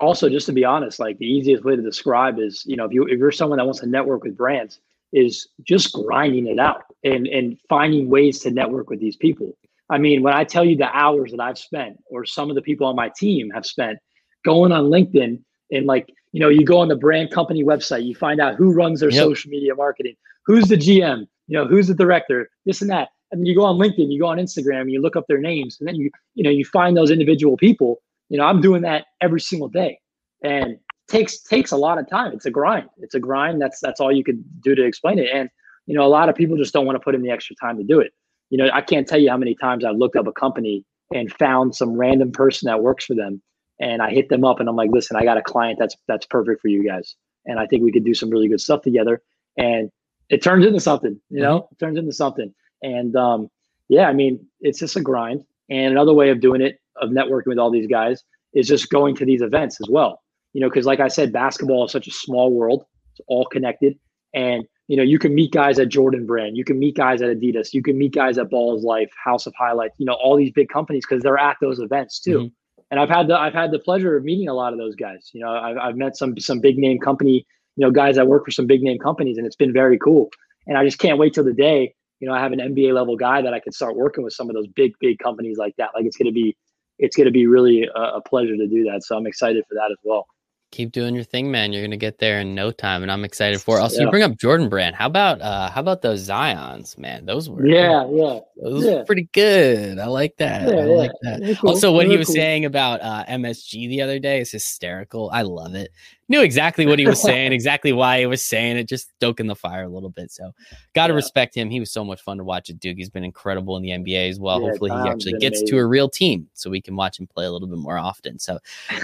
also, 0.00 0.28
just 0.28 0.46
to 0.46 0.52
be 0.52 0.64
honest, 0.64 0.98
like 0.98 1.18
the 1.18 1.26
easiest 1.26 1.64
way 1.64 1.76
to 1.76 1.82
describe 1.82 2.38
is, 2.38 2.64
you 2.66 2.76
know, 2.76 2.84
if 2.84 2.92
you 2.92 3.04
if 3.04 3.18
you're 3.18 3.32
someone 3.32 3.58
that 3.58 3.64
wants 3.64 3.80
to 3.80 3.86
network 3.86 4.24
with 4.24 4.36
brands, 4.36 4.80
is 5.12 5.48
just 5.62 5.92
grinding 5.92 6.46
it 6.46 6.58
out 6.58 6.82
and 7.04 7.26
and 7.26 7.58
finding 7.68 8.08
ways 8.08 8.40
to 8.40 8.50
network 8.50 8.90
with 8.90 9.00
these 9.00 9.16
people. 9.16 9.56
I 9.90 9.98
mean, 9.98 10.22
when 10.22 10.34
I 10.34 10.44
tell 10.44 10.64
you 10.64 10.76
the 10.76 10.94
hours 10.94 11.30
that 11.30 11.40
I've 11.40 11.58
spent, 11.58 11.98
or 12.10 12.24
some 12.24 12.50
of 12.50 12.56
the 12.56 12.62
people 12.62 12.86
on 12.86 12.94
my 12.94 13.10
team 13.16 13.50
have 13.50 13.64
spent, 13.64 13.98
going 14.44 14.72
on 14.72 14.84
LinkedIn 14.84 15.42
and 15.70 15.86
like 15.86 16.12
you 16.32 16.40
know 16.40 16.48
you 16.48 16.64
go 16.64 16.78
on 16.78 16.88
the 16.88 16.96
brand 16.96 17.30
company 17.30 17.64
website 17.64 18.04
you 18.04 18.14
find 18.14 18.40
out 18.40 18.54
who 18.54 18.72
runs 18.72 19.00
their 19.00 19.10
yep. 19.10 19.24
social 19.24 19.50
media 19.50 19.74
marketing 19.74 20.14
who's 20.46 20.68
the 20.68 20.76
gm 20.76 21.26
you 21.46 21.58
know 21.58 21.66
who's 21.66 21.88
the 21.88 21.94
director 21.94 22.48
this 22.66 22.80
and 22.80 22.90
that 22.90 23.08
and 23.30 23.40
then 23.40 23.46
you 23.46 23.54
go 23.54 23.64
on 23.64 23.76
linkedin 23.76 24.10
you 24.10 24.20
go 24.20 24.26
on 24.26 24.38
instagram 24.38 24.90
you 24.90 25.00
look 25.00 25.16
up 25.16 25.24
their 25.28 25.38
names 25.38 25.76
and 25.78 25.88
then 25.88 25.96
you 25.96 26.10
you 26.34 26.42
know 26.42 26.50
you 26.50 26.64
find 26.64 26.96
those 26.96 27.10
individual 27.10 27.56
people 27.56 28.00
you 28.28 28.38
know 28.38 28.44
i'm 28.44 28.60
doing 28.60 28.82
that 28.82 29.06
every 29.20 29.40
single 29.40 29.68
day 29.68 29.98
and 30.42 30.78
takes 31.08 31.42
takes 31.42 31.72
a 31.72 31.76
lot 31.76 31.98
of 31.98 32.08
time 32.08 32.32
it's 32.32 32.46
a 32.46 32.50
grind 32.50 32.88
it's 32.98 33.14
a 33.14 33.20
grind 33.20 33.60
that's 33.60 33.80
that's 33.80 34.00
all 34.00 34.12
you 34.12 34.24
could 34.24 34.42
do 34.60 34.74
to 34.74 34.84
explain 34.84 35.18
it 35.18 35.28
and 35.32 35.48
you 35.86 35.94
know 35.94 36.04
a 36.04 36.08
lot 36.08 36.28
of 36.28 36.34
people 36.34 36.56
just 36.56 36.72
don't 36.72 36.86
want 36.86 36.96
to 36.96 37.00
put 37.00 37.14
in 37.14 37.22
the 37.22 37.30
extra 37.30 37.56
time 37.56 37.76
to 37.76 37.84
do 37.84 38.00
it 38.00 38.12
you 38.50 38.58
know 38.58 38.68
i 38.72 38.80
can't 38.80 39.08
tell 39.08 39.18
you 39.18 39.30
how 39.30 39.36
many 39.36 39.54
times 39.54 39.84
i've 39.84 39.96
looked 39.96 40.16
up 40.16 40.26
a 40.26 40.32
company 40.32 40.84
and 41.14 41.32
found 41.32 41.74
some 41.74 41.94
random 41.94 42.30
person 42.30 42.66
that 42.66 42.82
works 42.82 43.04
for 43.04 43.14
them 43.14 43.40
and 43.80 44.02
I 44.02 44.10
hit 44.10 44.28
them 44.28 44.44
up 44.44 44.60
and 44.60 44.68
I'm 44.68 44.76
like, 44.76 44.90
listen, 44.90 45.16
I 45.16 45.24
got 45.24 45.38
a 45.38 45.42
client 45.42 45.78
that's 45.78 45.96
that's 46.06 46.26
perfect 46.26 46.60
for 46.60 46.68
you 46.68 46.84
guys, 46.84 47.14
and 47.46 47.58
I 47.58 47.66
think 47.66 47.82
we 47.82 47.92
could 47.92 48.04
do 48.04 48.14
some 48.14 48.30
really 48.30 48.48
good 48.48 48.60
stuff 48.60 48.82
together. 48.82 49.22
And 49.56 49.90
it 50.28 50.42
turns 50.42 50.66
into 50.66 50.80
something, 50.80 51.20
you 51.30 51.40
know, 51.40 51.60
mm-hmm. 51.60 51.72
it 51.72 51.78
turns 51.78 51.98
into 51.98 52.12
something. 52.12 52.54
And 52.82 53.16
um, 53.16 53.48
yeah, 53.88 54.08
I 54.08 54.12
mean, 54.12 54.46
it's 54.60 54.78
just 54.78 54.96
a 54.96 55.00
grind. 55.00 55.44
And 55.70 55.92
another 55.92 56.14
way 56.14 56.30
of 56.30 56.40
doing 56.40 56.60
it, 56.60 56.80
of 57.00 57.10
networking 57.10 57.46
with 57.46 57.58
all 57.58 57.70
these 57.70 57.86
guys, 57.86 58.22
is 58.54 58.66
just 58.66 58.90
going 58.90 59.14
to 59.16 59.24
these 59.24 59.42
events 59.42 59.80
as 59.80 59.88
well. 59.90 60.22
You 60.52 60.60
know, 60.60 60.68
because 60.68 60.86
like 60.86 61.00
I 61.00 61.08
said, 61.08 61.32
basketball 61.32 61.84
is 61.84 61.92
such 61.92 62.08
a 62.08 62.12
small 62.12 62.52
world; 62.52 62.84
it's 63.12 63.20
all 63.28 63.46
connected. 63.46 63.98
And 64.34 64.64
you 64.88 64.96
know, 64.96 65.02
you 65.02 65.18
can 65.18 65.34
meet 65.34 65.52
guys 65.52 65.78
at 65.78 65.88
Jordan 65.88 66.26
Brand, 66.26 66.56
you 66.56 66.64
can 66.64 66.78
meet 66.78 66.96
guys 66.96 67.20
at 67.20 67.28
Adidas, 67.28 67.74
you 67.74 67.82
can 67.82 67.98
meet 67.98 68.14
guys 68.14 68.38
at 68.38 68.50
Ballislife, 68.50 69.10
House 69.22 69.46
of 69.46 69.54
Highlights, 69.58 69.96
you 69.98 70.06
know, 70.06 70.14
all 70.14 70.36
these 70.36 70.52
big 70.52 70.70
companies 70.70 71.04
because 71.08 71.22
they're 71.22 71.38
at 71.38 71.56
those 71.60 71.78
events 71.78 72.20
too. 72.20 72.38
Mm-hmm 72.38 72.46
and 72.90 73.00
I've 73.00 73.08
had 73.08 73.28
the 73.28 73.38
I've 73.38 73.52
had 73.52 73.70
the 73.70 73.78
pleasure 73.78 74.16
of 74.16 74.24
meeting 74.24 74.48
a 74.48 74.54
lot 74.54 74.72
of 74.72 74.78
those 74.78 74.94
guys. 74.94 75.30
You 75.32 75.42
know, 75.42 75.50
I've, 75.50 75.76
I've 75.76 75.96
met 75.96 76.16
some 76.16 76.38
some 76.38 76.60
big 76.60 76.78
name 76.78 76.98
company, 76.98 77.46
you 77.76 77.84
know, 77.84 77.90
guys 77.90 78.16
that 78.16 78.26
work 78.26 78.44
for 78.44 78.50
some 78.50 78.66
big 78.66 78.82
name 78.82 78.98
companies, 78.98 79.38
and 79.38 79.46
it's 79.46 79.56
been 79.56 79.72
very 79.72 79.98
cool. 79.98 80.30
And 80.66 80.76
I 80.76 80.84
just 80.84 80.98
can't 80.98 81.18
wait 81.18 81.34
till 81.34 81.44
the 81.44 81.52
day, 81.52 81.94
you 82.20 82.28
know, 82.28 82.34
I 82.34 82.40
have 82.40 82.52
an 82.52 82.58
NBA 82.58 82.94
level 82.94 83.16
guy 83.16 83.42
that 83.42 83.54
I 83.54 83.60
can 83.60 83.72
start 83.72 83.96
working 83.96 84.24
with 84.24 84.32
some 84.32 84.48
of 84.48 84.54
those 84.54 84.66
big 84.68 84.92
big 85.00 85.18
companies 85.18 85.58
like 85.58 85.74
that. 85.76 85.90
Like 85.94 86.04
it's 86.04 86.16
gonna 86.16 86.32
be 86.32 86.56
it's 86.98 87.16
gonna 87.16 87.30
be 87.30 87.46
really 87.46 87.88
a, 87.94 88.00
a 88.00 88.20
pleasure 88.20 88.56
to 88.56 88.66
do 88.66 88.84
that. 88.84 89.02
So 89.04 89.16
I'm 89.16 89.26
excited 89.26 89.64
for 89.68 89.74
that 89.74 89.90
as 89.90 89.98
well 90.04 90.26
keep 90.70 90.92
doing 90.92 91.14
your 91.14 91.24
thing, 91.24 91.50
man. 91.50 91.72
You're 91.72 91.82
gonna 91.82 91.96
get 91.96 92.18
there 92.18 92.40
in 92.40 92.54
no 92.54 92.70
time, 92.70 93.02
and 93.02 93.10
I'm 93.10 93.24
excited 93.24 93.60
for 93.60 93.78
it. 93.78 93.80
Also, 93.80 93.98
yeah. 93.98 94.04
you 94.04 94.10
bring 94.10 94.22
up 94.22 94.36
Jordan 94.36 94.68
Brand. 94.68 94.96
How 94.96 95.06
about 95.06 95.40
uh 95.40 95.70
how 95.70 95.80
about 95.80 96.02
those 96.02 96.28
Zions, 96.28 96.96
man? 96.98 97.26
Those 97.26 97.48
were 97.48 97.66
yeah, 97.66 98.06
yeah, 98.10 98.40
those 98.62 98.84
yeah. 98.84 98.94
were 98.96 99.04
pretty 99.04 99.28
good. 99.32 99.98
I 99.98 100.06
like 100.06 100.36
that. 100.38 100.68
Yeah, 100.68 100.80
I 100.80 100.84
like 100.84 101.12
that. 101.22 101.56
Cool. 101.60 101.70
Also, 101.70 101.92
what 101.92 102.06
he 102.06 102.16
was 102.16 102.26
cool. 102.26 102.36
saying 102.36 102.64
about 102.64 103.00
uh 103.00 103.24
MSG 103.26 103.88
the 103.88 104.02
other 104.02 104.18
day 104.18 104.40
is 104.40 104.50
hysterical. 104.50 105.30
I 105.32 105.42
love 105.42 105.74
it 105.74 105.90
knew 106.28 106.42
exactly 106.42 106.86
what 106.86 106.98
he 106.98 107.06
was 107.06 107.20
saying, 107.28 107.52
exactly 107.52 107.92
why 107.92 108.20
he 108.20 108.26
was 108.26 108.44
saying 108.44 108.76
it, 108.76 108.88
just 108.88 109.10
stoking 109.16 109.46
the 109.46 109.56
fire 109.56 109.84
a 109.84 109.88
little 109.88 110.10
bit. 110.10 110.30
So, 110.30 110.52
got 110.94 111.08
to 111.08 111.12
yeah. 111.12 111.16
respect 111.16 111.54
him. 111.54 111.70
He 111.70 111.80
was 111.80 111.90
so 111.90 112.04
much 112.04 112.20
fun 112.22 112.38
to 112.38 112.44
watch 112.44 112.70
at 112.70 112.78
Duke. 112.78 112.96
He's 112.96 113.10
been 113.10 113.24
incredible 113.24 113.76
in 113.76 113.82
the 113.82 113.90
NBA 113.90 114.28
as 114.28 114.38
well. 114.38 114.60
Yeah, 114.60 114.70
Hopefully, 114.70 114.90
he 114.90 115.08
actually 115.08 115.32
gets 115.38 115.60
amazing. 115.60 115.68
to 115.68 115.78
a 115.78 115.86
real 115.86 116.08
team 116.08 116.48
so 116.54 116.70
we 116.70 116.80
can 116.80 116.96
watch 116.96 117.18
him 117.18 117.26
play 117.26 117.44
a 117.44 117.50
little 117.50 117.68
bit 117.68 117.78
more 117.78 117.98
often. 117.98 118.38
So, 118.38 118.58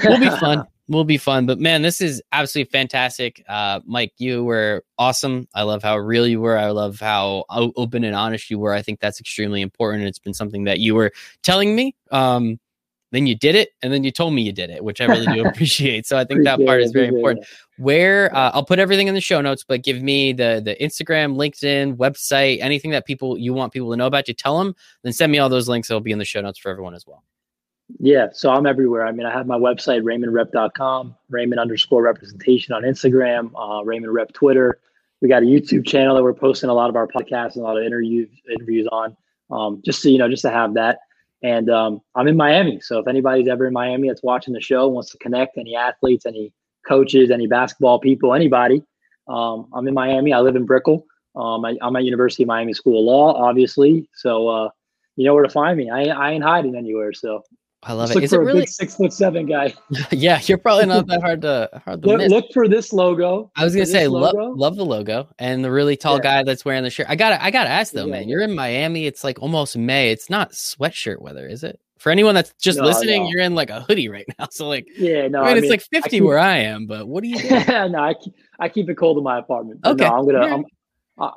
we'll 0.05 0.21
be 0.21 0.31
fun. 0.31 0.65
will 0.89 1.05
be 1.05 1.17
fun. 1.19 1.47
But 1.47 1.59
man, 1.59 1.83
this 1.83 2.01
is 2.01 2.23
absolutely 2.33 2.71
fantastic. 2.71 3.43
Uh, 3.49 3.81
Mike, 3.87 4.13
you 4.19 4.45
were 4.45 4.85
awesome. 4.99 5.49
I 5.55 5.63
love 5.63 5.83
how 5.83 5.97
real 5.97 6.27
you 6.27 6.41
were. 6.41 6.59
I 6.59 6.71
love 6.71 7.01
how 7.01 7.45
open 7.49 8.05
and 8.05 8.15
honest 8.15 8.51
you 8.51 8.59
were. 8.59 8.73
I 8.73 8.83
think 8.83 9.01
that's 9.01 9.21
extremely 9.21 9.63
important. 9.63 10.03
And 10.03 10.09
it's 10.09 10.19
been 10.19 10.35
something 10.35 10.65
that 10.65 10.81
you 10.81 10.95
were 10.95 11.13
telling 11.43 11.75
me. 11.75 11.95
Um, 12.11 12.59
then 13.15 13.27
you 13.27 13.35
did 13.37 13.55
it 13.55 13.71
and 13.81 13.93
then 13.93 14.03
you 14.03 14.11
told 14.11 14.35
me 14.35 14.43
you 14.43 14.53
did 14.53 14.71
it 14.71 14.83
which 14.83 15.01
i 15.01 15.05
really 15.05 15.27
do 15.27 15.45
appreciate. 15.47 16.07
So 16.07 16.19
i 16.19 16.25
think 16.25 16.45
that 16.45 16.65
part 16.65 16.83
is 16.83 16.91
very 16.91 17.09
important. 17.09 17.47
where 17.79 18.35
uh, 18.35 18.51
i'll 18.53 18.65
put 18.65 18.79
everything 18.79 19.07
in 19.09 19.15
the 19.15 19.21
show 19.21 19.41
notes 19.41 19.65
but 19.67 19.83
give 19.83 20.03
me 20.03 20.33
the 20.33 20.61
the 20.65 20.77
instagram 20.81 21.37
linkedin 21.37 21.97
website 21.97 22.59
anything 22.61 22.91
that 22.91 23.07
people 23.07 23.39
you 23.39 23.55
want 23.55 23.73
people 23.73 23.91
to 23.91 23.97
know 23.97 24.07
about 24.07 24.27
you 24.27 24.35
tell 24.35 24.59
them 24.59 24.75
then 25.03 25.13
send 25.13 25.31
me 25.31 25.39
all 25.39 25.49
those 25.49 25.69
links. 25.69 25.91
It'll 25.91 26.01
be 26.01 26.13
in 26.13 26.19
the 26.19 26.25
show 26.25 26.41
notes 26.41 26.59
for 26.59 26.71
everyone 26.71 26.95
as 26.95 27.07
well. 27.07 27.23
Yeah 28.01 28.29
so 28.33 28.51
i'm 28.51 28.67
everywhere. 28.67 29.07
I 29.07 29.13
mean 29.13 29.27
i 29.27 29.33
have 29.33 29.47
my 29.47 29.59
website 29.59 30.03
raymondrep.com 30.03 31.15
raymond 31.31 31.61
underscore 31.61 32.03
representation 32.03 32.75
on 32.75 32.83
instagram 32.83 33.51
uh, 33.55 33.85
raymond 33.85 34.13
rep 34.13 34.33
twitter. 34.33 34.81
We 35.21 35.29
got 35.29 35.43
a 35.43 35.47
youtube 35.47 35.87
channel 35.87 36.17
that 36.17 36.23
we're 36.23 36.35
posting 36.35 36.69
a 36.69 36.75
lot 36.75 36.91
of 36.91 36.97
our 36.97 37.07
podcasts 37.07 37.55
and 37.55 37.63
a 37.63 37.67
lot 37.69 37.79
of 37.79 37.85
interviews 37.85 38.29
interviews 38.51 38.89
on 38.91 39.17
um, 39.51 39.83
just 39.85 40.03
so 40.03 40.09
you 40.09 40.19
know 40.19 40.29
just 40.29 40.43
to 40.43 40.51
have 40.51 40.75
that 40.75 40.99
And 41.45 41.69
um, 41.69 42.01
I'm 42.15 42.27
in 42.27 42.39
Miami. 42.39 42.81
So 42.81 42.99
if 42.99 43.07
anybody's 43.07 43.49
ever 43.49 43.67
in 43.67 43.75
Miami 43.75 44.09
that's 44.09 44.23
watching 44.23 44.55
the 44.55 44.63
show, 44.63 44.89
wants 44.89 45.11
to 45.11 45.19
connect, 45.19 45.59
any 45.59 45.77
athletes, 45.77 46.25
any 46.25 46.55
coaches, 46.89 47.31
any 47.31 47.47
basketball 47.47 47.99
people, 48.01 48.33
anybody, 48.33 48.83
um, 49.29 49.69
I'm 49.75 49.87
in 49.87 49.93
Miami. 49.93 50.33
I 50.33 50.41
live 50.41 50.57
in 50.57 50.65
Brickell. 50.65 51.05
Um, 51.37 51.67
I, 51.67 51.77
am 51.83 51.97
at 51.97 52.05
University 52.05 52.45
of 52.45 52.47
Miami 52.47 52.73
School 52.73 52.99
of 52.99 53.05
Law, 53.05 53.47
obviously. 53.47 54.09
So 54.15 54.49
uh, 54.49 54.71
you 55.17 55.27
know 55.27 55.35
where 55.35 55.43
to 55.43 55.51
find 55.51 55.77
me. 55.77 55.91
I, 55.91 56.05
I 56.05 56.31
ain't 56.31 56.45
hiding 56.45 56.77
anywhere. 56.77 57.13
So 57.13 57.43
I 57.87 57.93
love 57.93 58.11
it. 58.11 58.23
Is 58.23 58.33
it 58.33 58.39
really 58.39 58.67
six 58.67 58.97
foot 58.97 59.13
seven 59.13 59.47
guy? 59.47 59.75
yeah, 60.11 60.41
you're 60.45 60.59
probably 60.59 60.87
not 60.87 61.07
that 61.09 61.21
hard 61.23 61.43
to 61.43 61.69
hard 61.85 62.03
to 62.03 62.09
look, 62.09 62.19
miss. 62.19 62.31
look 62.31 62.47
for 62.53 62.67
this 62.67 62.93
logo. 62.93 63.51
I 63.57 63.65
was 63.65 63.75
gonna 63.75 63.87
say 63.87 64.09
love 64.09 64.35
love 64.35 64.77
the 64.77 64.85
logo 64.85 65.29
and 65.39 65.65
the 65.65 65.71
really 65.71 65.97
tall 65.97 66.17
yeah. 66.17 66.23
guy 66.23 66.43
that's 66.45 66.65
wearing 66.65 66.83
the 66.83 66.91
shirt. 66.91 67.07
I 67.09 67.17
gotta 67.17 67.43
I 67.43 67.51
gotta 67.51 67.71
ask 67.71 67.93
though, 67.93 68.07
yeah. 68.07 68.13
man. 68.13 68.29
You're 68.29 68.41
in 68.41 68.55
Miami. 68.55 69.07
It's 69.07 69.23
like 69.23 69.41
almost 69.43 69.77
May. 69.77 70.11
It's 70.11 70.31
not 70.31 70.53
sweatshirt 70.53 71.21
weather, 71.21 71.47
is 71.47 71.63
it? 71.63 71.79
For 71.99 72.11
anyone 72.11 72.35
that's 72.35 72.53
just 72.61 72.79
no, 72.79 72.85
listening, 72.85 73.25
no. 73.25 73.29
you're 73.31 73.41
in 73.41 73.55
like 73.55 73.71
a 73.71 73.81
hoodie 73.81 74.09
right 74.09 74.27
now. 74.39 74.47
So 74.51 74.69
like, 74.69 74.87
yeah, 74.97 75.29
no, 75.29 75.43
I 75.43 75.55
mean, 75.55 75.57
I 75.57 75.59
it's 75.59 75.71
like 75.71 75.83
50 75.83 76.11
keep, 76.11 76.23
where 76.23 76.39
I 76.39 76.59
am, 76.59 76.87
but 76.87 77.09
what 77.09 77.23
do 77.23 77.29
you? 77.29 77.39
Do? 77.39 77.49
no, 77.49 77.99
I 77.99 78.15
keep, 78.15 78.35
I 78.59 78.69
keep 78.69 78.89
it 78.89 78.97
cold 78.97 79.19
in 79.19 79.25
my 79.25 79.39
apartment. 79.39 79.81
okay, 79.85 80.05
no, 80.05 80.19
I'm 80.19 80.27
gonna. 80.27 80.55
I'm, 80.55 80.65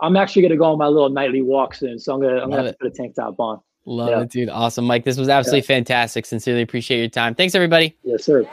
I'm 0.01 0.17
actually 0.17 0.41
gonna 0.41 0.57
go 0.57 0.65
on 0.65 0.77
my 0.77 0.87
little 0.87 1.09
nightly 1.09 1.41
walk 1.41 1.75
soon, 1.75 1.99
so 1.99 2.13
I'm 2.13 2.21
gonna 2.21 2.41
I'm 2.41 2.49
Love 2.49 2.59
gonna 2.59 2.73
put 2.73 2.87
a 2.87 2.91
tank 2.91 3.15
top 3.15 3.39
on. 3.39 3.59
Love 3.88 4.09
yeah. 4.09 4.21
it, 4.21 4.29
dude. 4.29 4.49
Awesome, 4.49 4.85
Mike. 4.85 5.05
This 5.05 5.17
was 5.17 5.29
absolutely 5.29 5.59
yeah. 5.59 5.77
fantastic. 5.77 6.25
Sincerely 6.25 6.61
appreciate 6.61 6.99
your 6.99 7.09
time. 7.09 7.33
Thanks, 7.35 7.55
everybody. 7.55 7.95
Yes, 8.03 8.25
sir. 8.25 8.43